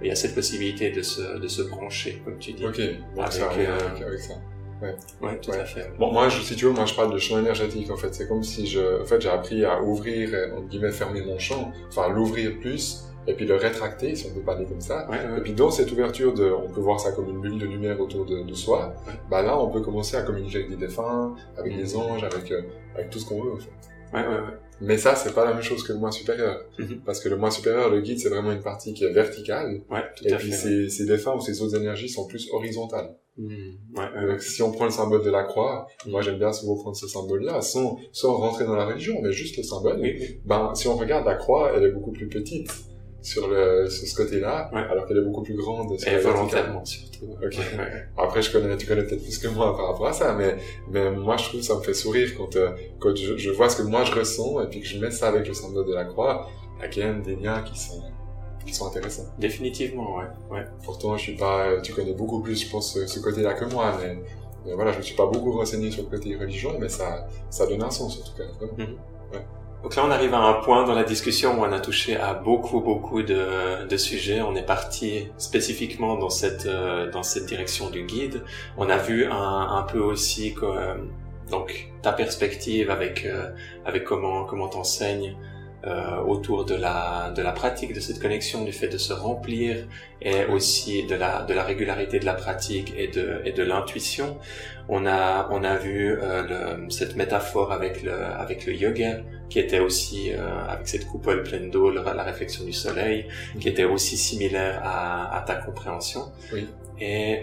il 0.03 0.07
y 0.07 0.11
a 0.11 0.15
cette 0.15 0.35
possibilité 0.35 0.91
de 0.91 1.03
se, 1.03 1.39
de 1.39 1.49
se 1.49 1.63
brancher, 1.63 2.23
comme 2.25 2.39
tu 2.39 2.53
dis. 2.53 2.67
Ok, 2.67 2.77
donc 2.79 2.89
Avec, 3.19 3.33
ça 3.33 3.47
arrive 3.47 3.69
euh, 3.71 3.89
avec, 3.91 4.03
avec 4.03 4.19
ça. 4.21 4.35
Ouais, 4.83 4.95
tout 5.41 5.51
Ouais. 5.51 5.59
à 5.59 5.65
fait. 5.65 5.91
Bon, 5.99 6.13
moi, 6.13 6.29
je, 6.29 6.41
si 6.41 6.55
tu 6.57 6.65
veux, 6.67 6.71
moi, 6.73 6.85
je 6.87 6.95
parle 6.95 7.13
de 7.13 7.19
champ 7.19 7.39
énergétique, 7.39 7.91
en 7.91 7.97
fait. 7.97 8.15
C'est 8.15 8.29
comme 8.29 8.43
si 8.43 8.67
je, 8.67 9.03
en 9.03 9.05
fait, 9.05 9.21
j'ai 9.21 9.29
appris 9.29 9.65
à 9.65 9.83
ouvrir, 9.83 10.31
entre 10.57 10.69
guillemets, 10.69 10.93
fermer 10.93 11.23
mon 11.23 11.39
champ, 11.39 11.73
enfin, 11.89 12.09
l'ouvrir 12.09 12.59
plus, 12.61 13.05
et 13.27 13.35
puis 13.35 13.45
le 13.47 13.57
rétracter, 13.57 14.15
si 14.15 14.27
on 14.31 14.35
peut 14.35 14.41
parler 14.45 14.65
comme 14.67 14.81
ça. 14.81 15.09
Ouais, 15.11 15.17
ouais. 15.17 15.39
Et 15.39 15.41
puis, 15.43 15.53
dans 15.53 15.71
cette 15.71 15.91
ouverture 15.93 16.33
de, 16.33 16.51
on 16.51 16.69
peut 16.71 16.81
voir 16.81 16.99
ça 17.01 17.13
comme 17.13 17.29
une 17.29 17.41
bulle 17.41 17.59
de 17.59 17.67
lumière 17.67 18.01
autour 18.01 18.25
de, 18.25 18.43
de 18.43 18.55
soi, 18.55 18.95
Ouais. 19.07 19.15
bah 19.31 19.43
là, 19.43 19.59
on 19.61 19.69
peut 19.71 19.81
commencer 19.81 20.17
à 20.17 20.23
communiquer 20.23 20.59
avec 20.59 20.71
des 20.71 20.77
défunts, 20.77 21.35
avec 21.57 21.73
Mhm. 21.73 21.79
des 21.83 21.97
anges, 21.97 22.25
avec, 22.25 22.51
euh, 22.53 22.63
avec 22.95 23.11
tout 23.11 23.19
ce 23.19 23.27
qu'on 23.27 23.43
veut, 23.43 23.53
en 23.53 23.59
fait. 23.59 23.71
Ouais, 24.15 24.23
ouais, 24.27 24.35
ouais. 24.35 24.55
Mais 24.81 24.97
ça, 24.97 25.15
c'est 25.17 25.35
pas 25.35 25.45
la 25.45 25.53
même 25.53 25.63
chose 25.63 25.83
que 25.83 25.93
le 25.93 25.99
moi 25.99 26.11
supérieur. 26.13 26.63
Mhm. 26.79 27.01
Parce 27.05 27.21
que 27.21 27.29
le 27.29 27.37
moi 27.37 27.51
supérieur, 27.51 27.91
le 27.91 28.01
guide, 28.01 28.21
c'est 28.21 28.29
vraiment 28.31 28.53
une 28.53 28.63
partie 28.63 28.95
qui 28.95 29.05
est 29.05 29.13
verticale, 29.13 29.81
Ouais, 29.91 30.05
tout 30.17 30.25
et 30.27 30.33
à 30.33 30.37
puis 30.37 30.51
fait. 30.53 30.57
ces, 30.57 30.89
ces 30.89 31.05
défunts 31.05 31.35
ou 31.35 31.41
ces 31.41 31.61
autres 31.61 31.77
énergies 31.77 32.09
sont 32.09 32.27
plus 32.27 32.49
horizontales. 32.53 33.11
Mhm. 33.39 33.79
Ouais. 33.97 34.27
Donc, 34.29 34.41
si 34.43 34.63
on 34.63 34.73
prend 34.73 34.85
le 34.87 34.91
symbole 34.91 35.23
de 35.25 35.31
la 35.31 35.45
croix, 35.45 35.87
moi 36.07 36.21
j'aime 36.23 36.39
bien 36.39 36.53
souvent 36.53 36.75
prendre 36.77 36.97
ce 36.97 37.07
symbole-là, 37.07 37.61
sans, 37.61 37.99
sans 38.13 38.37
rentrer 38.37 38.65
dans 38.67 38.75
la 38.77 38.85
religion, 38.87 39.15
mais 39.23 39.33
juste 39.33 39.57
le 39.57 39.63
symbole. 39.63 39.99
Oui. 40.01 40.41
Ben, 40.45 40.75
si 40.75 40.89
on 40.89 40.97
regarde 40.97 41.25
la 41.25 41.37
croix, 41.37 41.73
elle 41.75 41.85
est 41.85 41.93
beaucoup 41.93 42.11
plus 42.13 42.29
petite 42.29 42.69
sur, 43.23 43.49
le, 43.49 43.89
sur 43.89 44.07
ce 44.09 44.15
côté-là, 44.17 44.71
Ouais. 44.73 44.81
alors 44.91 45.07
qu'elle 45.07 45.19
est 45.19 45.25
beaucoup 45.25 45.43
plus 45.43 45.57
grande 45.57 45.99
sur 45.99 46.09
Et 46.13 46.19
volontairement, 46.19 46.85
surtout. 46.85 47.27
Ok. 47.43 47.53
Ouais, 47.59 47.79
ouais. 47.79 48.05
Après, 48.17 48.43
je 48.43 48.51
connais, 48.53 48.77
tu 48.77 48.87
connais 48.87 49.05
peut-être 49.05 49.23
plus 49.23 49.39
que 49.39 49.49
moi 49.49 49.77
par 49.77 49.89
rapport 49.89 50.07
à 50.09 50.13
ça, 50.13 50.35
mais, 50.35 50.57
mais 50.91 51.11
moi 51.11 51.37
je 51.37 51.45
trouve 51.49 51.61
que 51.61 51.67
ça 51.67 51.77
me 51.77 51.81
fait 51.83 51.95
sourire 51.95 52.31
quand, 52.37 52.55
euh, 52.57 52.71
quand 53.01 53.15
je, 53.17 53.37
je 53.37 53.51
vois 53.51 53.69
ce 53.69 53.77
que 53.77 53.83
moi 53.83 54.05
je 54.05 54.13
ressens 54.15 54.63
et 54.63 54.67
puis 54.69 54.81
que 54.81 54.87
je 54.87 54.99
mets 54.99 55.11
ça 55.11 55.29
avec 55.29 55.47
le 55.47 55.55
symbole 55.55 55.87
de 55.87 55.95
la 55.95 56.05
croix, 56.05 56.49
il 56.79 56.83
y 56.83 56.85
a 56.85 56.89
quand 56.89 57.13
même 57.13 57.23
des 57.23 57.35
liens 57.37 57.63
qui 57.63 57.79
sont, 57.79 58.01
qui 58.69 58.75
sont 58.75 58.87
intéressants. 58.87 59.27
Définitivement, 59.39 60.17
ouais. 60.17 60.25
ouais. 60.51 60.65
Pourtant, 60.85 61.17
je 61.17 61.23
suis 61.23 61.37
pas, 61.37 61.81
tu 61.83 61.93
connais 61.93 62.15
beaucoup 62.15 62.41
plus, 62.41 62.65
je 62.65 62.71
pense, 62.71 62.99
ce, 63.07 63.21
côté-là 63.21 63.55
que 63.55 63.65
moi, 63.65 63.97
mais, 64.01 64.19
mais 64.65 64.75
voilà, 64.75 64.93
je 64.93 64.99
me 64.99 65.03
suis 65.03 65.17
pas 65.17 65.27
beaucoup 65.27 65.53
renseigné 65.53 65.91
sur 65.91 66.03
le 66.05 66.09
côté 66.09 66.37
religion, 66.37 66.77
mais 66.79 66.89
ça, 66.89 67.27
ça 67.51 67.67
donne 67.67 67.83
un 67.83 67.91
sens, 67.91 68.21
en 68.21 68.25
tout 68.25 68.37
cas, 68.37 68.45
vraiment. 68.59 68.99
Donc 69.83 69.95
là, 69.95 70.03
on 70.05 70.11
arrive 70.11 70.35
à 70.35 70.39
un 70.41 70.55
point 70.55 70.85
dans 70.85 70.95
la 70.95 71.05
discussion 71.05 71.61
où 71.61 71.65
on 71.65 71.73
a 71.73 71.79
touché 71.79 72.17
à 72.17 72.35
beaucoup, 72.35 72.81
beaucoup 72.81 73.23
de, 73.23 73.87
de 73.87 73.97
sujets. 73.97 74.41
On 74.41 74.57
est 74.57 74.67
parti 74.67 75.29
spécifiquement 75.39 76.17
dans 76.17 76.31
cette, 76.31 76.67
euh, 76.67 77.11
dans 77.11 77.23
cette 77.23 77.47
direction 77.47 77.89
du 77.89 78.03
guide. 78.05 78.43
On 78.77 78.89
a 78.91 78.97
vu 78.99 79.27
un, 79.27 79.69
un 79.71 79.83
peu 79.85 80.01
aussi 80.01 80.53
que, 80.55 80.65
euh, 80.65 80.95
donc 81.51 81.91
ta 82.03 82.13
perspective 82.13 82.91
avec, 82.91 83.25
euh, 83.25 83.51
avec 83.85 84.05
comment 84.05 84.45
comment 84.45 84.69
t'enseignes 84.69 85.37
euh, 85.87 86.17
autour 86.33 86.65
de 86.65 86.75
la 86.75 87.31
de 87.37 87.43
la 87.43 87.53
pratique 87.53 87.93
de 87.95 88.01
cette 88.01 88.21
connexion, 88.21 88.65
du 88.65 88.73
fait 88.73 88.89
de 88.89 88.99
se 88.99 89.13
remplir 89.13 89.87
et 90.21 90.45
aussi 90.47 91.07
de 91.07 91.15
la 91.15 91.43
de 91.43 91.55
la 91.55 91.63
régularité 91.63 92.19
de 92.19 92.27
la 92.27 92.35
pratique 92.35 92.93
et 92.97 93.09
de 93.09 93.41
et 93.45 93.53
de 93.53 93.63
l'intuition. 93.63 94.39
On 94.89 95.07
a 95.07 95.49
on 95.53 95.63
a 95.65 95.77
vu 95.77 96.19
euh, 96.21 96.43
le, 96.83 96.91
cette 96.91 97.15
métaphore 97.17 97.71
avec 97.73 98.03
le 98.03 98.13
avec 98.13 98.67
le 98.67 98.73
yoga 98.75 99.19
qui 99.51 99.59
était 99.61 99.79
aussi 99.79 100.33
euh, 100.33 100.39
avec 100.69 100.89
cette 100.89 101.07
coupole 101.07 101.43
pleine 101.43 101.71
d'eau, 101.71 101.91
la 101.91 102.23
réflexion 102.23 102.65
du 102.65 102.73
soleil, 102.73 103.27
qui 103.61 103.69
était 103.69 103.85
aussi 103.85 104.17
similaire 104.17 104.81
à, 104.85 105.37
à 105.37 105.41
ta 105.43 105.55
compréhension. 105.55 106.23
Oui. 106.53 106.67
Et 107.01 107.41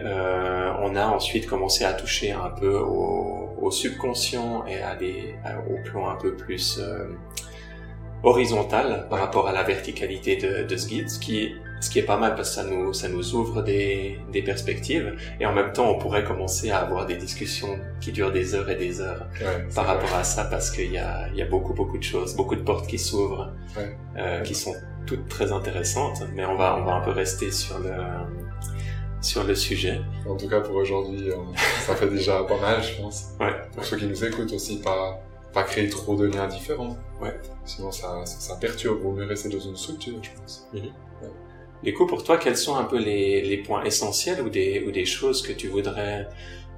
on 0.82 0.96
a 0.98 1.06
ensuite 1.08 1.48
commencé 1.48 1.86
à 1.86 1.94
toucher 1.94 2.32
un 2.34 2.50
peu 2.50 2.76
au, 2.78 3.50
au 3.62 3.72
subconscient 3.72 4.66
et 4.68 4.82
à 4.82 4.96
des, 4.96 5.36
à- 5.46 5.60
au 5.72 5.78
plan 5.82 6.10
un 6.10 6.16
peu 6.18 6.36
plus 6.36 6.78
euh, 8.26 8.30
horizontal 8.30 9.07
par 9.09 9.19
rapport 9.19 9.47
à 9.47 9.51
la 9.53 9.63
verticalité 9.63 10.36
de, 10.38 10.63
de 10.63 10.78
ce 10.78 10.88
guide, 10.88 11.09
ce 11.09 11.19
qui, 11.19 11.55
ce 11.82 11.89
qui 11.89 11.99
est 11.99 12.03
pas 12.03 12.17
mal 12.17 12.36
parce 12.36 12.49
que 12.49 12.55
ça 12.55 12.63
nous, 12.63 12.93
ça 12.93 13.07
nous 13.09 13.36
ouvre 13.36 13.61
des, 13.61 14.19
des 14.32 14.41
perspectives 14.41 15.15
et 15.39 15.45
en 15.45 15.53
même 15.53 15.71
temps 15.73 15.89
on 15.91 15.99
pourrait 15.99 16.23
commencer 16.23 16.71
à 16.71 16.80
avoir 16.80 17.05
des 17.05 17.15
discussions 17.17 17.78
qui 18.01 18.11
durent 18.11 18.32
des 18.32 18.55
heures 18.55 18.69
et 18.69 18.76
des 18.76 19.01
heures 19.01 19.28
Ouais, 19.41 19.65
par 19.76 19.84
vrai. 19.86 19.93
rapport 19.93 20.15
à 20.15 20.23
ça 20.23 20.45
parce 20.45 20.71
qu'il 20.71 20.91
y 20.91 20.97
a, 20.97 21.28
y 21.34 21.41
a 21.41 21.45
beaucoup 21.45 21.73
beaucoup 21.73 21.97
de 21.97 22.03
choses, 22.03 22.36
beaucoup 22.36 22.55
de 22.55 22.61
portes 22.63 22.88
qui 22.88 22.97
s'ouvrent, 22.99 23.51
Ouais. 23.78 23.95
euh, 24.17 24.41
qui 24.41 24.55
sont 24.55 24.73
toutes 25.05 25.28
très 25.30 25.51
intéressantes, 25.51 26.23
mais 26.34 26.45
on 26.45 26.55
va 26.55 26.78
on 26.80 26.84
va 26.84 26.93
un 26.95 27.01
peu 27.01 27.11
rester 27.11 27.51
sur 27.51 27.78
le 27.80 27.91
sur 29.21 29.43
le 29.43 29.55
sujet. 29.55 30.01
En 30.30 30.36
tout 30.36 30.47
cas, 30.47 30.61
pour 30.61 30.76
aujourd'hui, 30.76 31.30
euh, 31.32 31.36
ça 31.86 31.95
fait 31.95 32.07
déjà 32.07 32.43
pas 32.43 32.59
mal, 32.59 32.82
je 32.84 33.01
pense. 33.01 33.30
Ouais. 33.39 33.53
Pour 33.73 33.84
ceux 33.84 33.97
qui 33.97 34.05
nous 34.05 34.23
écoutent 34.23 34.53
aussi, 34.53 34.80
pas, 34.82 35.19
pas 35.56 35.64
créer 35.64 35.89
trop 35.89 36.16
de 36.16 36.26
liens 36.26 36.47
différents. 36.47 36.97
Ouais. 37.22 37.34
Sinon, 37.64 37.91
ça, 37.91 38.24
ça, 38.26 38.39
ça 38.39 38.56
perturbe. 38.58 38.99
Vaut 39.01 39.14
mieux 39.14 39.26
rester 39.26 39.49
dans 39.49 39.60
une 39.60 39.78
structure, 39.78 40.22
je 40.22 40.30
pense. 40.38 40.70
Du 41.82 41.93
coup, 41.93 42.06
pour 42.06 42.24
toi, 42.24 42.38
quels 42.38 42.58
sont 42.58 42.76
un 42.76 42.84
peu 42.84 42.99
les, 42.99 43.41
les 43.41 43.58
points 43.58 43.84
essentiels 43.84 44.41
ou 44.41 44.49
des 44.49 44.84
ou 44.86 44.91
des 44.91 45.06
choses 45.06 45.41
que 45.41 45.53
tu 45.53 45.68
voudrais 45.70 46.28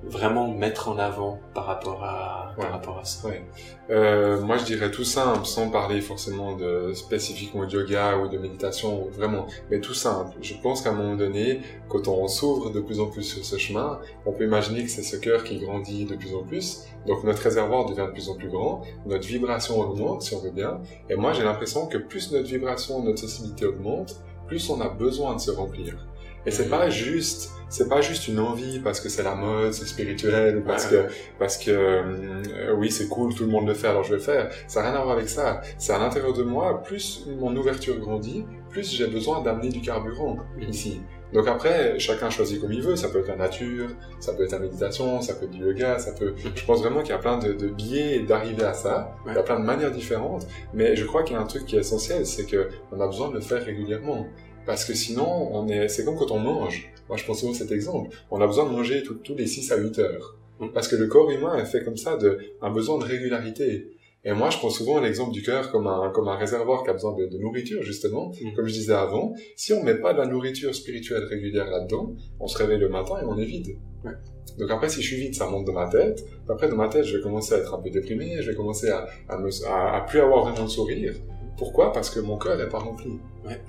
vraiment 0.03 0.47
mettre 0.47 0.89
en 0.89 0.97
avant 0.97 1.39
par 1.53 1.65
rapport 1.65 2.03
à 2.03 2.53
Ouais. 2.57 2.63
par 2.63 2.71
rapport 2.71 2.97
à 2.99 3.03
ça 3.05 3.27
Ouais. 3.27 3.43
Euh, 3.91 4.41
moi, 4.41 4.57
je 4.57 4.63
dirais 4.65 4.89
tout 4.89 5.03
simple, 5.03 5.45
sans 5.45 5.69
parler 5.69 6.01
forcément 6.01 6.55
de 6.55 6.91
spécifiquement 6.93 7.65
de 7.65 7.71
yoga 7.71 8.17
ou 8.17 8.27
de 8.27 8.37
méditation, 8.39 9.07
vraiment, 9.11 9.45
mais 9.69 9.79
tout 9.79 9.93
simple. 9.93 10.31
Je 10.41 10.55
pense 10.55 10.81
qu'à 10.81 10.89
un 10.89 10.93
moment 10.93 11.15
donné, 11.15 11.61
quand 11.87 12.07
on 12.07 12.27
s'ouvre 12.27 12.71
de 12.71 12.79
plus 12.79 12.99
en 12.99 13.07
plus 13.07 13.21
sur 13.23 13.45
ce 13.45 13.57
chemin, 13.57 13.99
on 14.25 14.31
peut 14.31 14.43
imaginer 14.45 14.83
que 14.83 14.89
c'est 14.89 15.03
ce 15.03 15.17
cœur 15.17 15.43
qui 15.43 15.59
grandit 15.59 16.05
de 16.05 16.15
plus 16.15 16.33
en 16.33 16.43
plus. 16.43 16.85
Donc 17.05 17.23
notre 17.23 17.43
réservoir 17.43 17.85
devient 17.85 18.07
de 18.07 18.11
plus 18.11 18.27
en 18.29 18.35
plus 18.35 18.49
grand, 18.49 18.81
notre 19.05 19.27
vibration 19.27 19.79
augmente, 19.79 20.23
si 20.23 20.33
on 20.33 20.39
veut 20.39 20.49
bien. 20.51 20.81
Et 21.09 21.15
moi, 21.15 21.33
j'ai 21.33 21.43
l'impression 21.43 21.85
que 21.85 21.97
plus 21.99 22.31
notre 22.31 22.47
vibration, 22.47 23.03
notre 23.03 23.19
sensibilité 23.19 23.67
augmente, 23.67 24.15
plus 24.47 24.67
on 24.71 24.81
a 24.81 24.89
besoin 24.89 25.35
de 25.35 25.39
se 25.41 25.51
remplir. 25.51 26.07
Et 26.45 26.51
c'est 26.51 26.69
pas 26.69 26.89
juste, 26.89 27.51
c'est 27.69 27.89
pas 27.89 28.01
juste 28.01 28.27
une 28.27 28.39
envie 28.39 28.79
parce 28.79 28.99
que 29.01 29.09
c'est 29.09 29.23
la 29.23 29.35
mode, 29.35 29.73
c'est 29.73 29.85
spirituel, 29.85 30.63
parce 30.65 30.85
Ouais. 30.91 31.05
que 31.07 31.11
parce 31.39 31.57
que 31.57 31.71
euh, 31.71 32.75
oui 32.77 32.91
c'est 32.91 33.07
cool, 33.07 33.33
tout 33.33 33.43
le 33.43 33.49
monde 33.51 33.67
le 33.67 33.73
fait, 33.73 33.87
alors 33.87 34.03
je 34.03 34.09
vais 34.11 34.17
le 34.17 34.21
faire. 34.21 34.49
Ça 34.67 34.81
n'a 34.81 34.89
rien 34.91 34.99
à 34.99 35.03
voir 35.03 35.15
avec 35.17 35.29
ça. 35.29 35.61
C'est 35.77 35.93
à 35.93 35.99
l'intérieur 35.99 36.33
de 36.33 36.43
moi, 36.43 36.81
plus 36.83 37.25
mon 37.39 37.55
ouverture 37.55 37.97
grandit, 37.99 38.45
plus 38.69 38.91
j'ai 38.93 39.07
besoin 39.07 39.41
d'amener 39.41 39.69
du 39.69 39.81
carburant 39.81 40.37
ici. 40.61 41.01
Donc 41.33 41.45
après, 41.47 41.99
chacun 41.99 42.29
choisit 42.29 42.61
comme 42.61 42.71
il 42.71 42.81
veut. 42.81 42.95
Ça 42.95 43.09
peut 43.09 43.19
être 43.19 43.27
la 43.27 43.35
nature, 43.35 43.89
ça 44.21 44.31
peut 44.33 44.43
être 44.45 44.53
la 44.53 44.59
méditation, 44.59 45.19
ça 45.21 45.33
peut 45.35 45.43
être 45.43 45.51
du 45.51 45.59
yoga, 45.65 45.99
ça 45.99 46.13
peut. 46.13 46.33
Je 46.55 46.63
pense 46.65 46.79
vraiment 46.79 47.01
qu'il 47.01 47.09
y 47.09 47.13
a 47.13 47.17
plein 47.17 47.37
de, 47.37 47.51
de 47.51 47.67
biais 47.67 48.19
d'arriver 48.21 48.63
à 48.63 48.73
ça. 48.73 49.13
Il 49.27 49.33
y 49.33 49.37
a 49.37 49.43
plein 49.43 49.59
de 49.59 49.65
manières 49.65 49.91
différentes. 49.91 50.47
Mais 50.73 50.95
je 50.95 51.03
crois 51.03 51.23
qu'il 51.23 51.35
y 51.35 51.37
a 51.37 51.41
un 51.41 51.45
truc 51.45 51.65
qui 51.65 51.75
est 51.75 51.79
essentiel, 51.79 52.25
c'est 52.25 52.45
que 52.45 52.69
on 52.93 53.01
a 53.01 53.07
besoin 53.07 53.27
de 53.27 53.33
le 53.35 53.41
faire 53.41 53.61
régulièrement. 53.61 54.25
Parce 54.65 54.85
que 54.85 54.93
sinon, 54.93 55.49
on 55.53 55.67
est, 55.67 55.89
c'est 55.89 56.05
comme 56.05 56.15
quand 56.17 56.31
on 56.31 56.39
mange. 56.39 56.93
Moi, 57.07 57.17
je 57.17 57.25
pense 57.25 57.39
souvent 57.39 57.53
à 57.53 57.55
cet 57.55 57.71
exemple. 57.71 58.15
On 58.31 58.41
a 58.41 58.47
besoin 58.47 58.65
de 58.65 58.71
manger 58.71 59.03
tous 59.03 59.35
les 59.35 59.47
6 59.47 59.71
à 59.71 59.77
8 59.77 59.99
heures. 59.99 60.37
Mm. 60.59 60.67
Parce 60.73 60.87
que 60.87 60.95
le 60.95 61.07
corps 61.07 61.29
humain 61.29 61.57
est 61.57 61.65
fait 61.65 61.83
comme 61.83 61.97
ça, 61.97 62.17
de, 62.17 62.39
un 62.61 62.71
besoin 62.71 62.97
de 62.97 63.03
régularité. 63.03 63.91
Et 64.25 64.33
moi, 64.33 64.49
je 64.49 64.57
prends 64.57 64.69
souvent 64.69 64.99
l'exemple 64.99 65.31
du 65.31 65.41
cœur 65.41 65.71
comme 65.71 65.87
un, 65.87 66.09
comme 66.09 66.27
un 66.27 66.35
réservoir 66.35 66.83
qui 66.83 66.89
a 66.89 66.93
besoin 66.93 67.13
de, 67.15 67.27
de 67.27 67.37
nourriture, 67.37 67.81
justement. 67.83 68.31
Mm. 68.41 68.55
Comme 68.55 68.67
je 68.67 68.73
disais 68.73 68.93
avant, 68.93 69.33
si 69.55 69.73
on 69.73 69.83
met 69.83 69.95
pas 69.95 70.13
de 70.13 70.19
la 70.19 70.25
nourriture 70.25 70.73
spirituelle 70.75 71.23
régulière 71.25 71.69
là-dedans, 71.69 72.13
on 72.39 72.47
se 72.47 72.57
réveille 72.57 72.79
le 72.79 72.89
matin 72.89 73.15
et 73.21 73.25
on 73.25 73.37
est 73.37 73.45
vide. 73.45 73.77
Ouais. 74.03 74.13
Donc 74.57 74.71
après, 74.71 74.89
si 74.89 75.01
je 75.01 75.07
suis 75.07 75.17
vide, 75.17 75.35
ça 75.35 75.47
monte 75.47 75.65
dans 75.65 75.73
ma 75.73 75.87
tête. 75.87 76.25
Après, 76.49 76.67
dans 76.67 76.75
ma 76.75 76.89
tête, 76.89 77.05
je 77.05 77.17
vais 77.17 77.23
commencer 77.23 77.53
à 77.53 77.57
être 77.59 77.73
un 77.73 77.81
peu 77.81 77.89
déprimé, 77.89 78.41
je 78.41 78.49
vais 78.49 78.55
commencer 78.55 78.89
à, 78.89 79.07
à, 79.29 79.37
me, 79.37 79.49
à, 79.67 79.97
à 79.97 80.01
plus 80.01 80.19
avoir 80.19 80.45
vraiment 80.45 80.65
de 80.65 80.69
sourire. 80.69 81.13
Pourquoi? 81.57 81.91
Parce 81.91 82.09
que 82.09 82.19
mon 82.19 82.37
cœur 82.37 82.57
n'est 82.57 82.69
pas 82.69 82.79
rempli. 82.79 83.19
Ouais. 83.45 83.59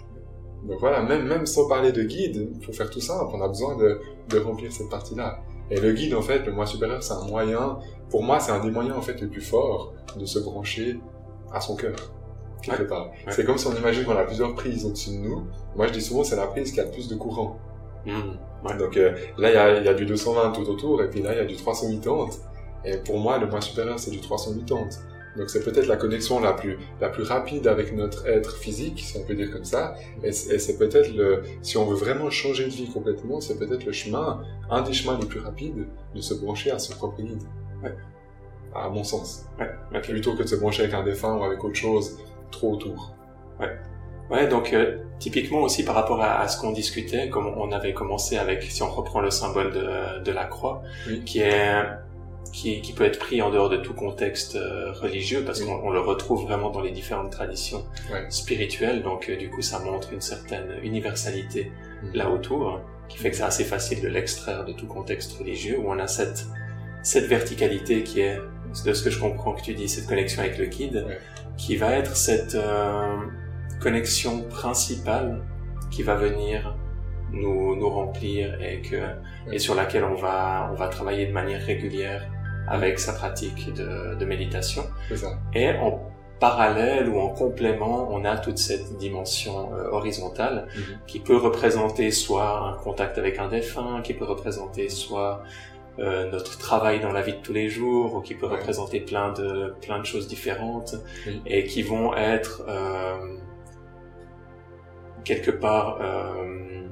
Donc 0.65 0.81
voilà, 0.81 1.03
même, 1.03 1.27
même 1.27 1.47
sans 1.47 1.69
parler 1.69 1.93
de 1.93 2.03
guide, 2.03 2.61
pour 2.65 2.75
faire 2.75 2.91
tout 2.91 3.01
simple, 3.01 3.31
on 3.33 3.41
a 3.41 3.49
besoin 3.49 3.77
de, 3.77 4.01
de 4.29 4.39
remplir 4.39 4.73
cette 4.73 4.89
partie-là. 4.89 5.41
Et 5.71 5.81
le 5.81 5.93
guide, 5.93 6.15
en 6.15 6.23
fait, 6.23 6.45
le 6.47 6.53
moi 6.53 6.67
supérieur, 6.67 7.03
c'est 7.03 7.13
un 7.13 7.25
moyen, 7.27 7.79
pour 8.11 8.23
moi, 8.23 8.41
c'est 8.41 8.53
un 8.53 8.61
des 8.61 8.71
moyens, 8.71 8.97
en 8.97 9.03
fait, 9.03 9.21
les 9.21 9.27
plus 9.27 9.41
forts 9.41 9.93
de 10.17 10.25
se 10.25 10.39
brancher 10.39 10.99
à 11.53 11.61
son 11.61 11.77
cœur. 11.77 11.97
Quelque 12.63 12.85
part. 12.85 13.11
Ouais. 13.11 13.33
C'est 13.33 13.45
comme 13.45 13.59
si 13.59 13.67
on 13.69 13.75
imagine 13.75 14.05
qu'on 14.05 14.17
a 14.17 14.25
plusieurs 14.25 14.55
prises 14.55 14.85
au-dessus 14.85 15.11
de 15.11 15.17
nous. 15.17 15.47
Moi, 15.77 15.87
je 15.87 15.93
dis 15.93 16.03
souvent, 16.03 16.25
c'est 16.25 16.37
la 16.37 16.47
prise 16.47 16.73
qui 16.73 16.81
a 16.81 16.85
le 16.85 16.91
plus 16.91 17.09
de 17.09 17.15
courant. 17.15 17.57
Ouais. 18.65 18.77
Donc 18.77 18.97
euh, 18.97 19.13
là, 19.37 19.51
il 19.51 19.55
y 19.55 19.57
a, 19.57 19.81
y 19.81 19.89
a 19.89 19.95
du 19.95 20.07
220 20.07 20.53
tout 20.53 20.69
autour, 20.69 21.03
et 21.03 21.09
puis 21.09 21.23
là, 21.23 21.35
il 21.35 21.39
y 21.39 21.41
a 21.41 21.45
du 21.45 21.57
380. 21.57 22.31
Et 22.85 22.97
pour 22.99 23.19
moi, 23.19 23.39
le 23.39 23.47
moi 23.47 23.61
supérieur, 23.61 23.99
c'est 23.99 24.11
du 24.11 24.21
380. 24.21 24.89
Donc 25.39 25.49
c'est 25.51 25.63
peut-être 25.65 25.87
la 25.87 25.97
connexion 25.97 26.41
la 26.41 26.53
plus, 26.53 26.77
la 27.01 27.09
plus 27.09 27.23
rapide 27.23 27.67
avec 27.69 27.95
notre 27.95 28.27
être 28.27 28.57
physique, 28.57 28.99
si 29.01 29.17
on 29.17 29.25
peut 29.25 29.35
dire 29.35 29.51
comme 29.53 29.65
ça. 29.65 29.95
Et 30.23 30.33
c'est 30.33 30.77
peut-être 30.79 31.15
le, 31.15 31.43
si 31.63 31.77
on 31.79 31.87
veut 31.87 31.97
vraiment 31.97 32.29
changer 32.29 32.65
de 32.65 32.71
vie 32.71 32.91
complètement, 32.91 33.41
c'est 33.41 33.59
peut-être 33.59 33.85
le 33.85 33.93
chemin, 33.93 34.43
un 34.69 34.83
des 34.83 34.93
chemins 34.93 35.19
les 35.21 35.27
plus 35.27 35.41
rapides 35.41 35.87
de 36.15 36.21
se 36.21 36.35
brancher 36.35 36.71
à 36.73 36.79
son 36.79 36.95
propre 36.95 37.23
guide. 37.23 37.43
à 38.75 38.89
mon 38.91 39.05
sens. 39.05 39.47
Ouais. 39.59 40.01
Plutôt 40.01 40.35
que 40.35 40.43
de 40.43 40.49
se 40.49 40.57
brancher 40.57 40.83
avec 40.83 40.95
un 40.95 41.03
défunt 41.05 41.37
ou 41.37 41.43
avec 41.45 41.63
autre 41.65 41.77
chose 41.77 42.19
trop 42.51 42.73
autour. 42.75 43.15
Ouais, 44.31 44.47
donc 44.47 44.75
euh, 44.75 44.99
typiquement 45.19 45.63
aussi 45.63 45.85
par 45.85 45.95
rapport 45.95 46.21
à, 46.23 46.41
à 46.41 46.49
ce 46.49 46.61
qu'on 46.61 46.73
discutait, 46.73 47.31
comme 47.31 47.47
on 47.47 47.73
avait 47.73 47.95
commencé 47.95 48.37
avec, 48.37 48.63
si 48.63 48.83
on 48.83 48.91
reprend 48.91 49.21
le 49.21 49.31
symbole 49.31 49.73
de, 49.73 50.23
de 50.23 50.33
la 50.33 50.45
croix, 50.45 50.83
Oui. 51.09 51.25
qui 51.25 51.41
est 51.41 51.83
qui, 52.53 52.81
qui 52.81 52.93
peut 52.93 53.05
être 53.05 53.19
pris 53.19 53.41
en 53.43 53.51
dehors 53.51 53.69
de 53.69 53.77
tout 53.77 53.95
contexte 53.95 54.57
euh, 54.57 54.93
religieux, 54.93 55.43
parce 55.45 55.61
qu'on 55.63 55.81
on 55.85 55.91
le 55.91 56.01
retrouve 56.01 56.45
vraiment 56.45 56.71
dans 56.71 56.81
les 56.81 56.91
différentes 56.91 57.31
traditions 57.31 57.85
Ouais. 58.13 58.27
spirituelles, 58.31 59.03
donc 59.03 59.29
euh, 59.29 59.37
du 59.37 59.51
coup 59.51 59.63
ça 59.63 59.79
montre 59.81 60.13
une 60.13 60.21
certaine 60.21 60.79
universalité 60.83 61.73
Mhm. 62.03 62.11
là 62.15 62.31
autour, 62.31 62.81
qui 63.09 63.19
fait 63.19 63.31
que 63.31 63.37
c'est 63.37 63.43
assez 63.43 63.65
facile 63.65 64.01
de 64.03 64.09
l'extraire 64.09 64.65
de 64.65 64.73
tout 64.73 64.87
contexte 64.87 65.33
religieux, 65.39 65.79
où 65.79 65.91
on 65.91 65.99
a 65.99 66.07
cette 66.07 66.47
cette 67.03 67.27
verticalité 67.27 68.03
qui 68.03 68.21
est, 68.21 68.39
de 68.85 68.93
ce 68.93 69.03
que 69.03 69.11
je 69.11 69.19
comprends 69.21 69.53
que 69.55 69.63
tu 69.63 69.73
dis, 69.75 69.89
cette 69.89 70.07
connexion 70.07 70.43
avec 70.43 70.59
le 70.59 70.67
guide, 70.67 71.05
Ouais. 71.07 71.19
qui 71.57 71.77
va 71.77 71.93
être 71.93 72.17
cette 72.17 72.55
euh, 72.55 73.17
connexion 73.81 74.43
principale 74.43 75.41
qui 75.91 76.03
va 76.03 76.15
venir 76.17 76.77
nous, 77.33 77.77
nous 77.77 77.89
remplir 77.91 78.61
et 78.63 78.81
que 78.81 78.97
et 79.53 79.59
sur 79.59 79.75
laquelle 79.75 80.05
on 80.05 80.15
va 80.15 80.71
on 80.73 80.75
va 80.75 80.89
travailler 80.89 81.27
de 81.27 81.33
manière 81.33 81.61
régulière 81.63 82.27
avec 82.71 82.99
sa 82.99 83.13
pratique 83.13 83.73
de, 83.75 84.15
de 84.15 84.25
méditation 84.25 84.85
ça. 85.15 85.39
et 85.55 85.71
en 85.79 86.01
parallèle 86.41 87.09
ou 87.09 87.19
en 87.19 87.31
complément 87.31 88.09
on 88.13 88.25
a 88.25 88.37
toute 88.39 88.59
cette 88.59 88.97
dimension 88.99 89.73
euh, 89.75 89.89
horizontale 89.91 90.67
Mhm. 90.77 90.99
qui 91.07 91.19
peut 91.21 91.37
représenter 91.37 92.11
soit 92.13 92.51
un 92.71 92.75
contact 92.85 93.19
avec 93.19 93.39
un 93.39 93.49
défunt 93.49 94.01
qui 94.05 94.15
peut 94.15 94.25
représenter 94.25 94.89
soit 94.89 95.43
euh, 95.99 96.31
notre 96.31 96.57
travail 96.59 97.01
dans 97.01 97.11
la 97.11 97.23
vie 97.23 97.33
de 97.33 97.43
tous 97.43 97.53
les 97.53 97.69
jours 97.69 98.15
ou 98.15 98.21
qui 98.21 98.35
peut 98.37 98.47
Ouais. 98.47 98.55
représenter 98.57 99.01
plein 99.01 99.33
de 99.33 99.75
plein 99.85 99.99
de 99.99 100.07
choses 100.07 100.29
différentes 100.29 100.95
et 101.45 101.65
qui 101.65 101.83
vont 101.83 102.15
être 102.15 102.63
euh, 102.69 103.17
quelque 105.25 105.51
part 105.51 105.99
euh, 106.01 106.83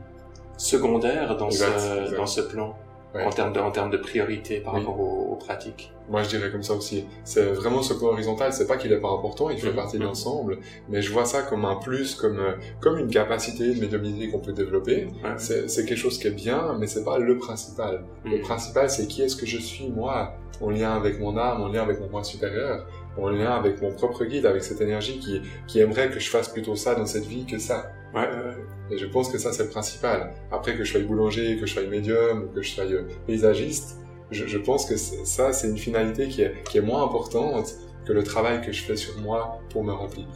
secondaires 0.56 1.36
dans 1.36 1.46
Exact, 1.46 1.78
ce 1.78 2.00
exact. 2.02 2.16
dans 2.16 2.26
ce 2.26 2.40
plan 2.40 2.76
Ouais. 3.16 3.24
en 3.24 3.30
termes 3.30 3.52
de 3.52 3.60
en 3.60 3.70
termes 3.70 3.90
de 3.90 3.96
priorité 3.96 4.60
par 4.60 4.74
Oui. 4.74 4.80
rapport 4.80 5.00
aux, 5.00 5.32
aux 5.32 5.36
pratiques. 5.36 5.92
Moi, 6.08 6.22
je 6.22 6.28
dirais 6.28 6.52
comme 6.52 6.62
ça 6.62 6.74
aussi. 6.74 7.04
C'est 7.24 7.42
vraiment 7.52 7.82
ce 7.82 7.92
plan 7.94 8.08
horizontal. 8.08 8.52
C'est 8.52 8.68
pas 8.68 8.76
qu'il 8.76 8.92
est 8.92 9.00
pas 9.00 9.10
important, 9.10 9.50
il 9.50 9.58
fait 9.58 9.70
Mhm. 9.70 9.74
partie 9.74 9.96
de 9.96 10.02
Mhm. 10.02 10.08
l'ensemble, 10.08 10.58
mais 10.88 11.02
je 11.02 11.12
vois 11.12 11.24
ça 11.24 11.42
comme 11.42 11.64
un 11.64 11.76
plus, 11.76 12.14
comme 12.14 12.38
euh, 12.38 12.52
comme 12.80 12.98
une 12.98 13.08
capacité 13.10 13.74
de 13.74 13.80
médiumnité 13.80 14.28
qu'on 14.30 14.38
peut 14.38 14.52
développer. 14.52 15.08
Ouais. 15.24 15.34
C'est 15.38 15.84
quelque 15.84 15.96
chose 15.98 16.18
qui 16.18 16.28
est 16.28 16.30
bien, 16.30 16.76
mais 16.78 16.86
c'est 16.86 17.04
pas 17.04 17.18
le 17.18 17.36
principal. 17.38 18.04
Le 18.24 18.36
Mhm. 18.36 18.42
principal, 18.42 18.88
c'est 18.88 19.06
qui 19.08 19.22
est-ce 19.22 19.34
que 19.36 19.46
je 19.46 19.58
suis 19.58 19.88
moi, 19.88 20.34
en 20.60 20.70
lien 20.70 20.92
avec 20.94 21.18
mon 21.20 21.36
âme, 21.36 21.60
en 21.60 21.68
lien 21.68 21.82
avec 21.82 22.00
mon 22.00 22.08
moi 22.08 22.22
supérieur, 22.24 22.86
en 23.18 23.28
lien 23.30 23.50
avec 23.52 23.80
mon 23.82 23.92
propre 23.92 24.24
guide, 24.24 24.46
avec 24.46 24.62
cette 24.62 24.80
énergie 24.80 25.18
qui 25.18 25.42
qui 25.66 25.80
aimerait 25.80 26.10
que 26.10 26.18
je 26.20 26.28
fasse 26.30 26.48
plutôt 26.48 26.76
ça 26.76 26.94
dans 26.94 27.06
cette 27.06 27.24
vie 27.26 27.44
que 27.46 27.58
ça. 27.58 27.92
Ouais, 28.14 28.22
ouais, 28.22 28.56
Et 28.94 28.98
je 28.98 29.06
pense 29.06 29.28
que 29.30 29.36
ça, 29.38 29.52
c'est 29.52 29.64
le 29.64 29.68
principal. 29.70 30.32
Après, 30.50 30.74
que 30.76 30.84
je 30.84 30.92
sois 30.92 31.00
boulanger, 31.02 31.58
que 31.58 31.66
je 31.66 31.72
sois 31.74 31.82
médium, 31.82 32.50
que 32.54 32.62
je 32.62 32.70
sois 32.70 32.84
euh, 32.84 33.02
paysagiste, 33.26 33.98
je, 34.30 34.46
je 34.46 34.58
pense 34.58 34.86
que 34.86 34.96
ça, 34.96 35.52
c'est 35.52 35.68
une 35.68 35.76
finalité 35.78 36.28
qui 36.28 36.42
est, 36.42 36.54
qui 36.64 36.78
est 36.78 36.82
moins 36.82 37.04
importante 37.04 37.74
que 38.06 38.12
le 38.12 38.22
travail 38.22 38.60
que 38.64 38.72
je 38.72 38.82
fais 38.84 38.96
sur 38.96 39.18
moi 39.20 39.60
pour 39.70 39.84
me 39.84 39.92
remplir. 39.92 40.26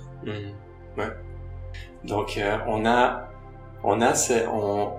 Ouais. 0.98 1.08
Donc 2.04 2.36
euh, 2.38 2.56
on 2.66 2.84
a, 2.86 3.30
on 3.84 4.00
a, 4.00 4.14
ces- 4.14 4.46
on, 4.46 4.92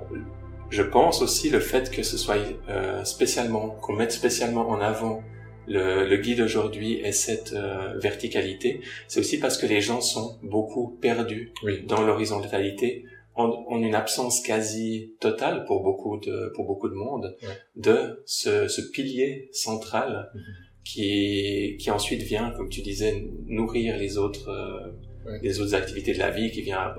je 0.70 0.82
pense 0.82 1.22
aussi 1.22 1.50
le 1.50 1.60
fait 1.60 1.92
que 1.92 2.04
ce 2.04 2.18
soit 2.18 2.38
euh, 2.70 3.04
spécialement, 3.04 3.70
qu'on 3.82 3.94
mette 3.94 4.12
spécialement 4.12 4.70
en 4.70 4.80
avant 4.82 5.22
le, 5.68 6.08
le 6.08 6.18
guide 6.18 6.42
aujourd'hui 6.42 7.00
et 7.04 7.12
cette 7.12 7.54
euh, 7.54 7.98
verticalité, 8.00 8.82
c'est 9.08 9.20
aussi 9.20 9.40
parce 9.40 9.58
que 9.58 9.66
les 9.68 9.82
gens 9.82 10.02
sont 10.02 10.40
beaucoup 10.44 10.98
perdus 11.02 11.54
Oui. 11.64 11.84
dans 11.86 12.02
l'horizontalité, 12.02 13.06
en, 13.36 13.46
en 13.70 13.82
une 13.82 13.96
absence 13.96 14.42
quasi 14.42 15.14
totale 15.20 15.64
pour 15.66 15.82
beaucoup 15.84 16.18
de 16.18 16.52
pour 16.56 16.66
beaucoup 16.66 16.90
de 16.90 16.96
monde 16.96 17.38
Ouais. 17.44 17.50
de 17.76 18.22
ce, 18.26 18.68
ce 18.68 18.82
pilier 18.82 19.50
central 19.54 20.30
Mhm. 20.34 20.42
qui 20.84 21.78
qui 21.80 21.90
ensuite 21.92 22.24
vient, 22.24 22.52
comme 22.58 22.70
tu 22.70 22.82
disais, 22.82 23.14
nourrir 23.46 23.98
les 23.98 24.18
autres 24.18 24.50
euh, 24.50 24.92
Ouais. 25.26 25.40
les 25.44 25.62
autres 25.62 25.76
activités 25.76 26.14
de 26.14 26.20
la 26.20 26.32
vie, 26.32 26.50
qui 26.52 26.62
vient 26.64 26.80
à- 26.80 26.96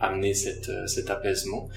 à 0.00 0.06
amener 0.06 0.34
cette, 0.34 0.68
euh, 0.68 0.86
cet 0.86 1.08
apaisement. 1.08 1.68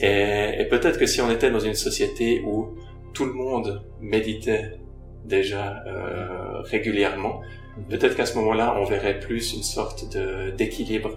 Et, 0.00 0.60
et 0.60 0.64
peut-être 0.66 0.98
que 1.00 1.06
si 1.06 1.20
on 1.20 1.30
était 1.30 1.50
dans 1.50 1.58
une 1.70 1.74
société 1.74 2.40
où 2.42 2.76
tout 3.12 3.24
le 3.24 3.32
monde 3.32 3.82
méditait 4.00 4.78
déjà 5.24 5.82
euh, 5.86 6.60
régulièrement, 6.62 7.40
Mhm. 7.76 7.84
peut-être 7.84 8.16
qu'à 8.16 8.26
ce 8.26 8.36
moment-là, 8.38 8.76
on 8.80 8.84
verrait 8.84 9.20
plus 9.20 9.54
une 9.54 9.62
sorte 9.62 10.12
de 10.12 10.50
d'équilibre 10.50 11.10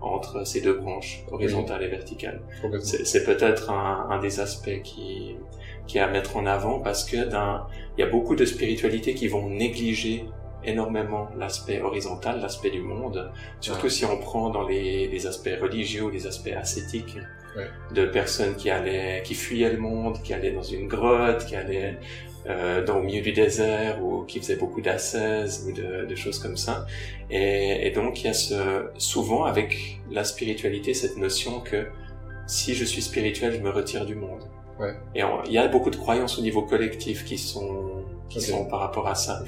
entre 0.00 0.46
ces 0.46 0.60
deux 0.60 0.74
branches, 0.74 1.24
horizontale 1.30 1.82
et 1.82 1.88
verticale. 1.88 2.40
C'est 2.82 3.24
peut-être 3.24 3.70
un, 3.70 4.06
un 4.10 4.18
des 4.20 4.40
aspects 4.40 4.80
qui, 4.82 5.36
qui 5.86 5.98
est 5.98 6.00
à 6.00 6.06
mettre 6.08 6.36
en 6.36 6.46
avant 6.46 6.78
parce 6.80 7.04
que 7.04 7.16
il 7.16 8.00
y 8.00 8.02
a 8.02 8.06
beaucoup 8.06 8.36
de 8.36 8.44
spiritualités 8.44 9.14
qui 9.14 9.26
vont 9.28 9.48
négliger 9.50 10.24
énormément 10.64 11.28
l'aspect 11.36 11.80
horizontal, 11.82 12.40
l'aspect 12.40 12.70
du 12.70 12.80
monde, 12.80 13.30
surtout 13.60 13.88
si 13.88 14.04
on 14.04 14.18
prend 14.18 14.50
dans 14.50 14.66
les, 14.66 15.08
les 15.08 15.26
aspects 15.26 15.56
religieux 15.60 16.08
les 16.10 16.26
aspects 16.26 16.54
ascétiques 16.56 17.16
Ouais. 17.56 17.66
de 17.94 18.04
personnes 18.06 18.54
qui 18.56 18.68
allaient, 18.70 19.22
qui 19.24 19.34
fuyaient 19.34 19.72
le 19.72 19.78
monde, 19.78 20.20
qui 20.22 20.34
allaient 20.34 20.52
dans 20.52 20.62
une 20.62 20.86
grotte, 20.86 21.44
qui 21.46 21.56
allaient 21.56 21.96
euh, 22.46 22.84
dans 22.84 22.98
au 22.98 23.02
milieu 23.02 23.22
du 23.22 23.32
désert 23.32 24.02
ou 24.02 24.24
qui 24.24 24.38
faisaient 24.38 24.56
beaucoup 24.56 24.80
d'ascèses 24.80 25.66
ou 25.66 25.72
de, 25.72 26.06
de 26.06 26.14
choses 26.14 26.38
comme 26.38 26.56
ça. 26.56 26.86
Et, 27.30 27.86
et 27.86 27.90
donc 27.90 28.22
il 28.22 28.26
y 28.26 28.30
a 28.30 28.34
ce, 28.34 28.86
souvent 28.98 29.44
avec 29.44 30.00
la 30.10 30.24
spiritualité 30.24 30.94
cette 30.94 31.16
notion 31.16 31.60
que 31.60 31.86
si 32.46 32.74
je 32.74 32.84
suis 32.84 33.02
spirituel, 33.02 33.52
je 33.54 33.60
me 33.60 33.70
retire 33.70 34.06
du 34.06 34.14
monde. 34.14 34.44
Ouais. 34.80 34.94
Et 35.14 35.22
il 35.46 35.52
y 35.52 35.58
a 35.58 35.68
beaucoup 35.68 35.90
de 35.90 35.96
croyances 35.96 36.38
au 36.38 36.42
niveau 36.42 36.62
collectif 36.62 37.24
qui 37.24 37.36
sont 37.36 37.97
qui 38.28 38.38
Ok. 38.38 38.44
sont 38.44 38.64
par 38.66 38.80
rapport 38.80 39.08
à 39.08 39.14
ça. 39.14 39.42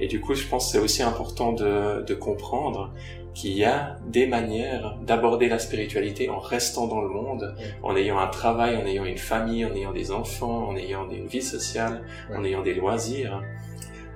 Et 0.00 0.06
du 0.08 0.20
coup, 0.20 0.34
je 0.34 0.46
pense 0.46 0.66
que 0.66 0.72
c'est 0.72 0.84
aussi 0.84 1.02
important 1.02 1.52
de, 1.52 2.02
de 2.02 2.14
comprendre 2.14 2.92
qu'il 3.32 3.52
y 3.52 3.64
a 3.64 3.96
des 4.06 4.26
manières 4.28 4.96
d'aborder 5.04 5.48
la 5.48 5.58
spiritualité 5.58 6.30
en 6.30 6.38
restant 6.38 6.86
dans 6.86 7.00
le 7.00 7.08
monde, 7.08 7.54
Ouais. 7.58 7.64
en 7.82 7.96
ayant 7.96 8.18
un 8.18 8.28
travail, 8.28 8.76
en 8.76 8.86
ayant 8.86 9.04
une 9.04 9.18
famille, 9.18 9.64
en 9.64 9.74
ayant 9.74 9.92
des 9.92 10.12
enfants, 10.12 10.68
en 10.68 10.76
ayant 10.76 11.08
une 11.10 11.26
vie 11.26 11.42
sociale, 11.42 12.02
Ouais. 12.30 12.36
en 12.36 12.44
ayant 12.44 12.62
des 12.62 12.74
loisirs, 12.74 13.42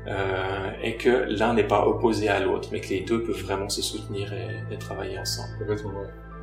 euh, 0.06 0.70
et 0.82 0.96
que 0.96 1.26
l'un 1.28 1.54
n'est 1.54 1.66
pas 1.66 1.86
opposé 1.86 2.28
à 2.28 2.38
l'autre, 2.40 2.68
mais 2.72 2.80
que 2.80 2.88
les 2.90 3.00
deux 3.00 3.22
peuvent 3.24 3.42
vraiment 3.42 3.68
se 3.68 3.82
soutenir 3.82 4.32
et, 4.32 4.74
et 4.74 4.78
travailler 4.78 5.18
ensemble. 5.18 5.48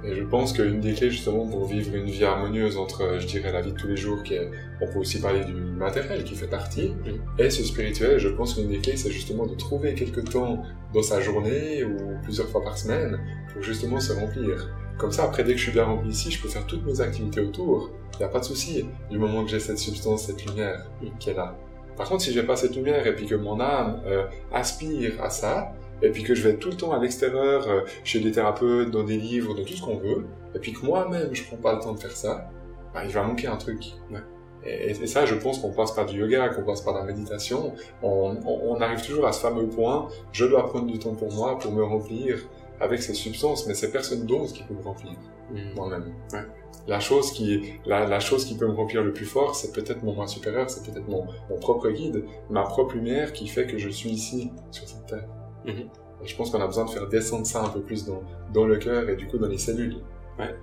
Et 0.08 0.14
je 0.16 0.24
pense 0.24 0.54
qu'une 0.54 0.80
des 0.82 0.94
clés 0.94 1.10
justement 1.10 1.48
pour 1.48 1.66
vivre 1.66 1.96
une 1.96 2.06
vie 2.06 2.24
harmonieuse 2.24 2.78
entre, 2.78 3.02
euh, 3.04 3.20
je 3.20 3.26
dirais, 3.28 3.52
la 3.52 3.62
vie 3.62 3.72
de 3.72 3.78
tous 3.78 3.88
les 3.88 3.98
jours, 3.98 4.22
qui 4.24 4.36
est, 4.36 4.50
on 4.82 4.88
peut 4.88 5.00
aussi 5.00 5.20
parler 5.20 5.44
du 5.44 5.54
matériel 5.54 6.24
qui 6.24 6.36
fait 6.36 6.48
partie, 6.48 6.90
Mhm. 7.06 7.20
et 7.40 7.50
ce 7.50 7.64
spirituel, 7.64 8.20
je 8.20 8.30
pense 8.30 8.54
qu'une 8.54 8.68
des 8.68 8.80
clés, 8.80 8.98
c'est 8.98 9.12
justement 9.12 9.46
de 9.48 9.56
trouver 9.56 9.94
quelque 9.96 10.22
temps 10.22 10.62
dans 10.94 11.02
sa 11.02 11.22
journée 11.22 11.84
ou 11.84 11.98
plusieurs 12.24 12.48
fois 12.50 12.62
par 12.64 12.78
semaine 12.78 13.20
pour 13.54 13.64
justement 13.64 14.00
se 14.00 14.14
remplir. 14.14 14.70
Comme 14.98 15.12
ça, 15.12 15.24
après, 15.26 15.44
dès 15.44 15.52
que 15.54 15.58
je 15.58 15.64
suis 15.64 15.72
bien 15.74 15.84
rempli 15.86 16.10
ici, 16.10 16.32
je 16.32 16.42
peux 16.42 16.48
faire 16.48 16.66
toutes 16.66 16.86
mes 16.86 17.02
activités 17.02 17.42
autour. 17.42 17.90
Il 18.14 18.20
n'y 18.20 18.26
a 18.26 18.30
pas 18.30 18.40
de 18.40 18.46
souci, 18.46 18.86
du 19.12 19.18
moment 19.18 19.44
que 19.44 19.50
j'ai 19.50 19.60
cette 19.60 19.78
substance, 19.80 20.24
cette 20.28 20.46
lumière 20.46 20.90
qui 21.20 21.32
est 21.32 21.34
là. 21.34 21.58
Par 21.98 22.08
contre, 22.08 22.24
si 22.24 22.32
j'ai 22.34 22.44
pas 22.44 22.56
cette 22.56 22.76
lumière 22.76 23.06
et 23.08 23.16
puis 23.16 23.26
que 23.26 23.36
mon 23.36 23.60
âme 23.60 24.02
euh, 24.06 24.26
aspire 24.54 25.22
à 25.22 25.30
ça, 25.30 25.74
et 26.02 26.10
puis 26.10 26.24
que 26.24 26.36
je 26.36 26.48
vais 26.48 26.56
tout 26.58 26.70
le 26.70 26.76
temps 26.78 26.92
à 26.92 27.00
l'extérieur, 27.00 27.68
euh, 27.68 27.82
chez 28.04 28.20
des 28.20 28.32
thérapeutes, 28.32 28.92
dans 28.92 29.04
des 29.04 29.18
livres, 29.18 29.54
dans 29.56 29.64
tout 29.64 29.74
ce 29.74 29.82
qu'on 29.82 29.98
veut, 29.98 30.26
et 30.56 30.60
puis 30.60 30.74
que 30.74 30.86
moi-même 30.86 31.34
je 31.34 31.44
prends 31.46 31.58
pas 31.58 31.74
le 31.74 31.80
temps 31.80 31.94
de 31.94 32.00
faire 32.00 32.16
ça, 32.16 32.50
bah, 32.94 33.02
il 33.06 33.12
va 33.12 33.24
manquer 33.24 33.48
un 33.48 33.58
truc. 33.58 33.82
Ouais. 34.12 34.20
Et, 34.66 34.90
et 34.92 35.08
ça, 35.08 35.26
je 35.26 35.36
pense 35.36 35.60
qu'on 35.60 35.72
passe 35.72 35.92
par 35.92 36.06
du 36.08 36.20
yoga, 36.20 36.50
qu'on 36.50 36.64
passe 36.64 36.82
par 36.82 36.94
la 36.96 37.04
méditation, 37.04 37.74
on, 38.02 38.36
on- 38.46 38.62
on 38.72 38.82
arrive 38.82 39.06
toujours 39.06 39.28
à 39.28 39.32
ce 39.32 39.40
fameux 39.42 39.68
point, 39.68 40.08
je 40.32 40.46
dois 40.46 40.66
prendre 40.68 40.88
du 40.88 40.98
temps 41.00 41.14
pour 41.14 41.32
moi, 41.34 41.58
pour 41.60 41.72
me 41.72 41.84
remplir 41.84 42.38
avec 42.80 43.02
ces 43.02 43.14
substances, 43.14 43.68
mais 43.68 43.74
c'est 43.74 43.92
personne 43.92 44.26
d'autre 44.26 44.54
qui 44.54 44.64
peut 44.64 44.74
me 44.74 44.82
remplir, 44.84 45.12
Mm. 45.52 45.76
moi-même. 45.76 46.14
Ouais. 46.34 46.40
La 46.88 47.00
chose 47.00 47.32
qui, 47.32 47.74
la, 47.86 48.06
la 48.08 48.20
chose 48.20 48.46
qui 48.46 48.56
peut 48.58 48.68
me 48.68 48.74
remplir 48.74 49.04
le 49.04 49.14
plus 49.14 49.26
fort, 49.26 49.56
c'est 49.56 49.72
peut-être 49.72 50.02
mon 50.04 50.14
moi 50.14 50.28
supérieur, 50.28 50.70
c'est 50.70 50.84
peut-être 50.84 51.08
mon, 51.08 51.26
mon 51.50 51.58
propre 51.60 51.90
guide, 51.90 52.24
ma 52.50 52.64
propre 52.64 52.96
lumière 52.96 53.32
qui 53.34 53.48
fait 53.48 53.66
que 53.68 53.78
je 53.78 53.90
suis 53.90 54.10
ici, 54.10 54.52
sur 54.72 54.88
cette 54.88 55.06
terre. 55.06 55.28
Mhm. 55.66 55.90
Et 56.24 56.28
je 56.28 56.36
pense 56.36 56.50
qu'on 56.52 56.62
a 56.62 56.68
besoin 56.68 56.86
de 56.86 56.90
faire 56.92 57.08
descendre 57.08 57.46
ça 57.46 57.62
un 57.64 57.70
peu 57.70 57.82
plus 57.82 58.06
dans, 58.06 58.22
dans 58.54 58.66
le 58.66 58.78
cœur 58.78 59.10
et 59.10 59.16
du 59.16 59.28
coup 59.28 59.38
dans 59.38 59.48
les 59.48 59.58
cellules. 59.58 59.98
Ouais, 60.40 60.56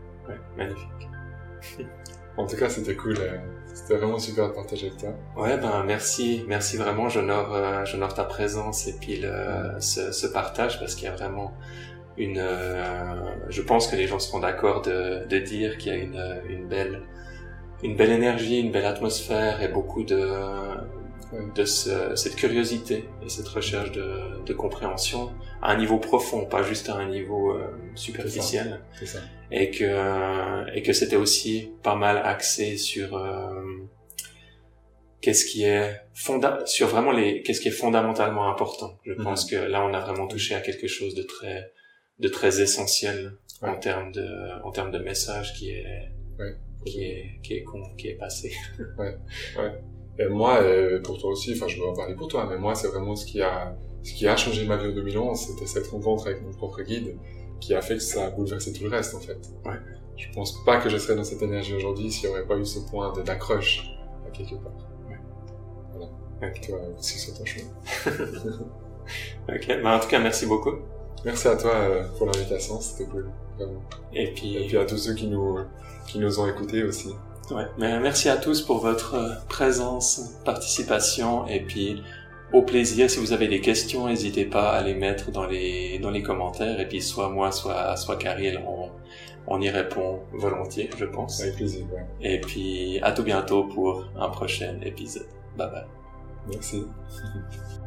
magnifique. 0.56 1.08
En 2.38 2.46
tout 2.46 2.56
cas, 2.56 2.70
c'était 2.70 2.94
cool. 2.96 3.16
euh, 3.20 3.36
C'était 3.74 3.96
vraiment 3.98 4.18
super 4.18 4.48
de 4.48 4.54
partager 4.54 4.86
avec 4.86 4.98
toi. 4.98 5.10
Ouais, 5.36 5.58
ben 5.58 5.84
merci, 5.84 6.44
merci 6.48 6.78
vraiment. 6.78 7.10
J'honore, 7.10 7.54
euh, 7.54 7.84
j'honore 7.84 8.14
ta 8.14 8.24
présence 8.24 8.88
et 8.88 8.94
puis 8.98 9.20
le, 9.20 9.74
ce, 9.80 10.12
ce 10.12 10.26
partage 10.26 10.80
parce 10.80 10.94
qu'il 10.94 11.04
y 11.04 11.08
a 11.08 11.14
vraiment 11.14 11.52
une. 12.16 12.38
euh, 12.38 13.20
je 13.50 13.60
pense 13.60 13.86
que 13.86 13.96
les 13.96 14.06
gens 14.06 14.18
seront 14.18 14.40
d'accord 14.40 14.80
de, 14.80 15.26
de 15.26 15.38
dire 15.40 15.76
qu'il 15.76 15.92
y 15.92 15.94
a 15.94 15.98
une, 15.98 16.40
une 16.48 16.66
belle, 16.68 17.02
une 17.82 17.96
belle 17.96 18.12
énergie, 18.12 18.60
une 18.60 18.72
belle 18.72 18.86
atmosphère 18.86 19.60
et 19.62 19.68
beaucoup 19.68 20.02
de 20.04 20.16
de 21.54 21.64
cette 21.64 22.36
curiosité 22.36 23.08
et 23.24 23.28
cette 23.28 23.48
recherche 23.48 23.92
de, 23.92 24.44
de, 24.44 24.52
compréhension 24.52 25.32
à 25.62 25.72
un 25.72 25.76
niveau 25.76 25.98
profond, 25.98 26.44
pas 26.44 26.62
juste 26.62 26.88
à 26.88 26.96
un 26.96 27.08
niveau 27.08 27.52
euh, 27.52 27.68
superficiel. 27.94 28.80
C'est 28.98 29.06
ça. 29.06 29.20
Et 29.50 29.70
que 29.70 30.74
et 30.74 30.82
que 30.82 30.92
c'était 30.92 31.16
aussi 31.16 31.72
pas 31.82 31.94
mal 31.94 32.18
axé 32.18 32.76
sur 32.76 33.16
euh, 33.16 33.50
qu'est-ce 35.20 35.46
qui 35.46 35.64
est 35.64 36.02
fonda 36.14 36.60
sur 36.66 36.88
vraiment 36.88 37.12
les 37.12 37.42
qu'est-ce 37.42 37.60
qui 37.60 37.68
est 37.68 37.78
fondamentalement 37.82 38.50
important. 38.50 38.98
Je 39.04 39.12
mhm. 39.12 39.24
pense 39.24 39.46
que 39.46 39.56
là 39.56 39.84
on 39.84 39.94
a 39.94 40.00
vraiment 40.00 40.26
touché 40.26 40.54
à 40.54 40.60
quelque 40.60 40.86
chose 40.86 41.14
de 41.14 41.22
très 41.22 41.72
de 42.18 42.28
très 42.28 42.60
essentiel 42.60 43.38
en 43.62 43.76
termes 43.76 44.12
de 44.12 44.62
en 44.64 44.70
termes 44.70 44.90
de 44.90 44.98
message 44.98 45.54
qui 45.54 45.70
est 45.70 46.12
ouais. 46.38 46.56
qui 46.84 47.04
est 47.04 47.40
qui 47.42 47.54
est 47.54 47.64
qui 47.96 48.08
est 48.08 48.16
passé. 48.16 48.52
ouais. 48.98 49.16
Ouais. 49.56 49.72
Et 50.18 50.28
moi, 50.28 50.58
euh, 50.60 51.00
pour 51.02 51.18
toi 51.18 51.30
aussi, 51.30 51.52
enfin, 51.56 51.68
je 51.68 51.76
vais 51.76 51.86
en 51.86 51.94
parler 51.94 52.14
pour 52.14 52.28
toi, 52.28 52.46
mais 52.48 52.58
moi, 52.58 52.74
c'est 52.74 52.88
vraiment 52.88 53.16
ce 53.16 53.24
qui 53.24 53.40
a, 53.40 53.76
ce 54.02 54.12
qui 54.12 54.26
a 54.26 54.36
changé 54.36 54.66
ma 54.66 54.76
vie 54.76 54.88
en 54.88 54.94
2011, 54.94 55.38
c'était 55.38 55.66
cette 55.66 55.86
rencontre 55.86 56.26
avec 56.26 56.42
mon 56.42 56.52
propre 56.52 56.82
guide, 56.82 57.16
qui 57.60 57.74
a 57.74 57.80
fait 57.80 57.94
que 57.94 58.02
ça 58.02 58.26
a 58.26 58.30
bouleversé 58.30 58.72
tout 58.72 58.84
le 58.84 58.90
reste, 58.90 59.14
en 59.14 59.20
fait. 59.20 59.38
Ouais. 59.64 59.78
Je 60.16 60.26
pense 60.34 60.62
pas 60.64 60.78
que 60.78 60.88
je 60.88 60.98
serais 60.98 61.16
dans 61.16 61.24
cette 61.24 61.42
énergie 61.42 61.74
aujourd'hui 61.74 62.10
s'il 62.10 62.28
n'y 62.28 62.34
aurait 62.34 62.46
pas 62.46 62.56
eu 62.56 62.66
ce 62.66 62.80
point 62.80 63.12
d'accroche 63.24 63.84
à 64.26 64.30
quelque 64.30 64.56
part. 64.56 64.72
Ouais. 65.08 65.18
Voilà. 65.92 66.52
Toi 66.66 66.78
aussi 66.98 67.18
sur 67.18 67.34
ton 67.34 67.44
chemin. 67.44 67.70
ok. 69.48 69.82
Bah, 69.82 69.96
en 69.96 70.00
tout 70.00 70.08
cas, 70.08 70.20
merci 70.20 70.46
beaucoup. 70.46 70.74
Merci 71.24 71.48
à 71.48 71.56
toi 71.56 71.72
euh, 71.72 72.04
pour 72.18 72.26
l'invitation, 72.26 72.80
c'était 72.80 73.08
cool. 73.10 73.30
Vraiment. 73.56 73.82
Et 74.12 74.32
puis... 74.34 74.56
Et 74.56 74.66
puis 74.66 74.76
à 74.76 74.84
tous 74.84 74.98
ceux 74.98 75.14
qui 75.14 75.28
nous, 75.28 75.58
qui 76.06 76.18
nous 76.18 76.40
ont 76.40 76.46
écoutés 76.46 76.82
aussi. 76.82 77.14
Ouais, 77.50 77.66
mais 77.76 77.98
merci 77.98 78.28
à 78.28 78.36
tous 78.36 78.62
pour 78.62 78.78
votre 78.78 79.14
euh, 79.14 79.34
présence, 79.48 80.36
participation 80.44 81.46
et 81.46 81.60
puis 81.60 82.02
au 82.52 82.62
plaisir. 82.62 83.10
Si 83.10 83.18
vous 83.18 83.32
avez 83.32 83.48
des 83.48 83.60
questions, 83.60 84.06
n'hésitez 84.06 84.44
pas 84.44 84.70
à 84.70 84.82
les 84.82 84.94
mettre 84.94 85.30
dans 85.30 85.46
les 85.46 85.98
dans 85.98 86.10
les 86.10 86.22
commentaires 86.22 86.78
et 86.80 86.88
puis 86.88 87.02
soit 87.02 87.28
moi, 87.28 87.50
soit 87.50 87.96
soit 87.96 88.18
on 88.66 88.90
on 89.48 89.60
y 89.60 89.70
répond 89.70 90.20
volontiers, 90.32 90.88
je 90.96 91.04
pense. 91.04 91.40
Avec 91.42 91.56
plaisir. 91.56 91.84
Ouais. 91.92 92.06
Et 92.20 92.40
puis 92.40 93.00
à 93.02 93.12
tout 93.12 93.24
bientôt 93.24 93.64
pour 93.64 94.06
un 94.16 94.28
prochain 94.28 94.78
épisode. 94.82 95.26
Bye 95.56 95.70
bye. 95.70 95.84
Merci. 96.48 96.84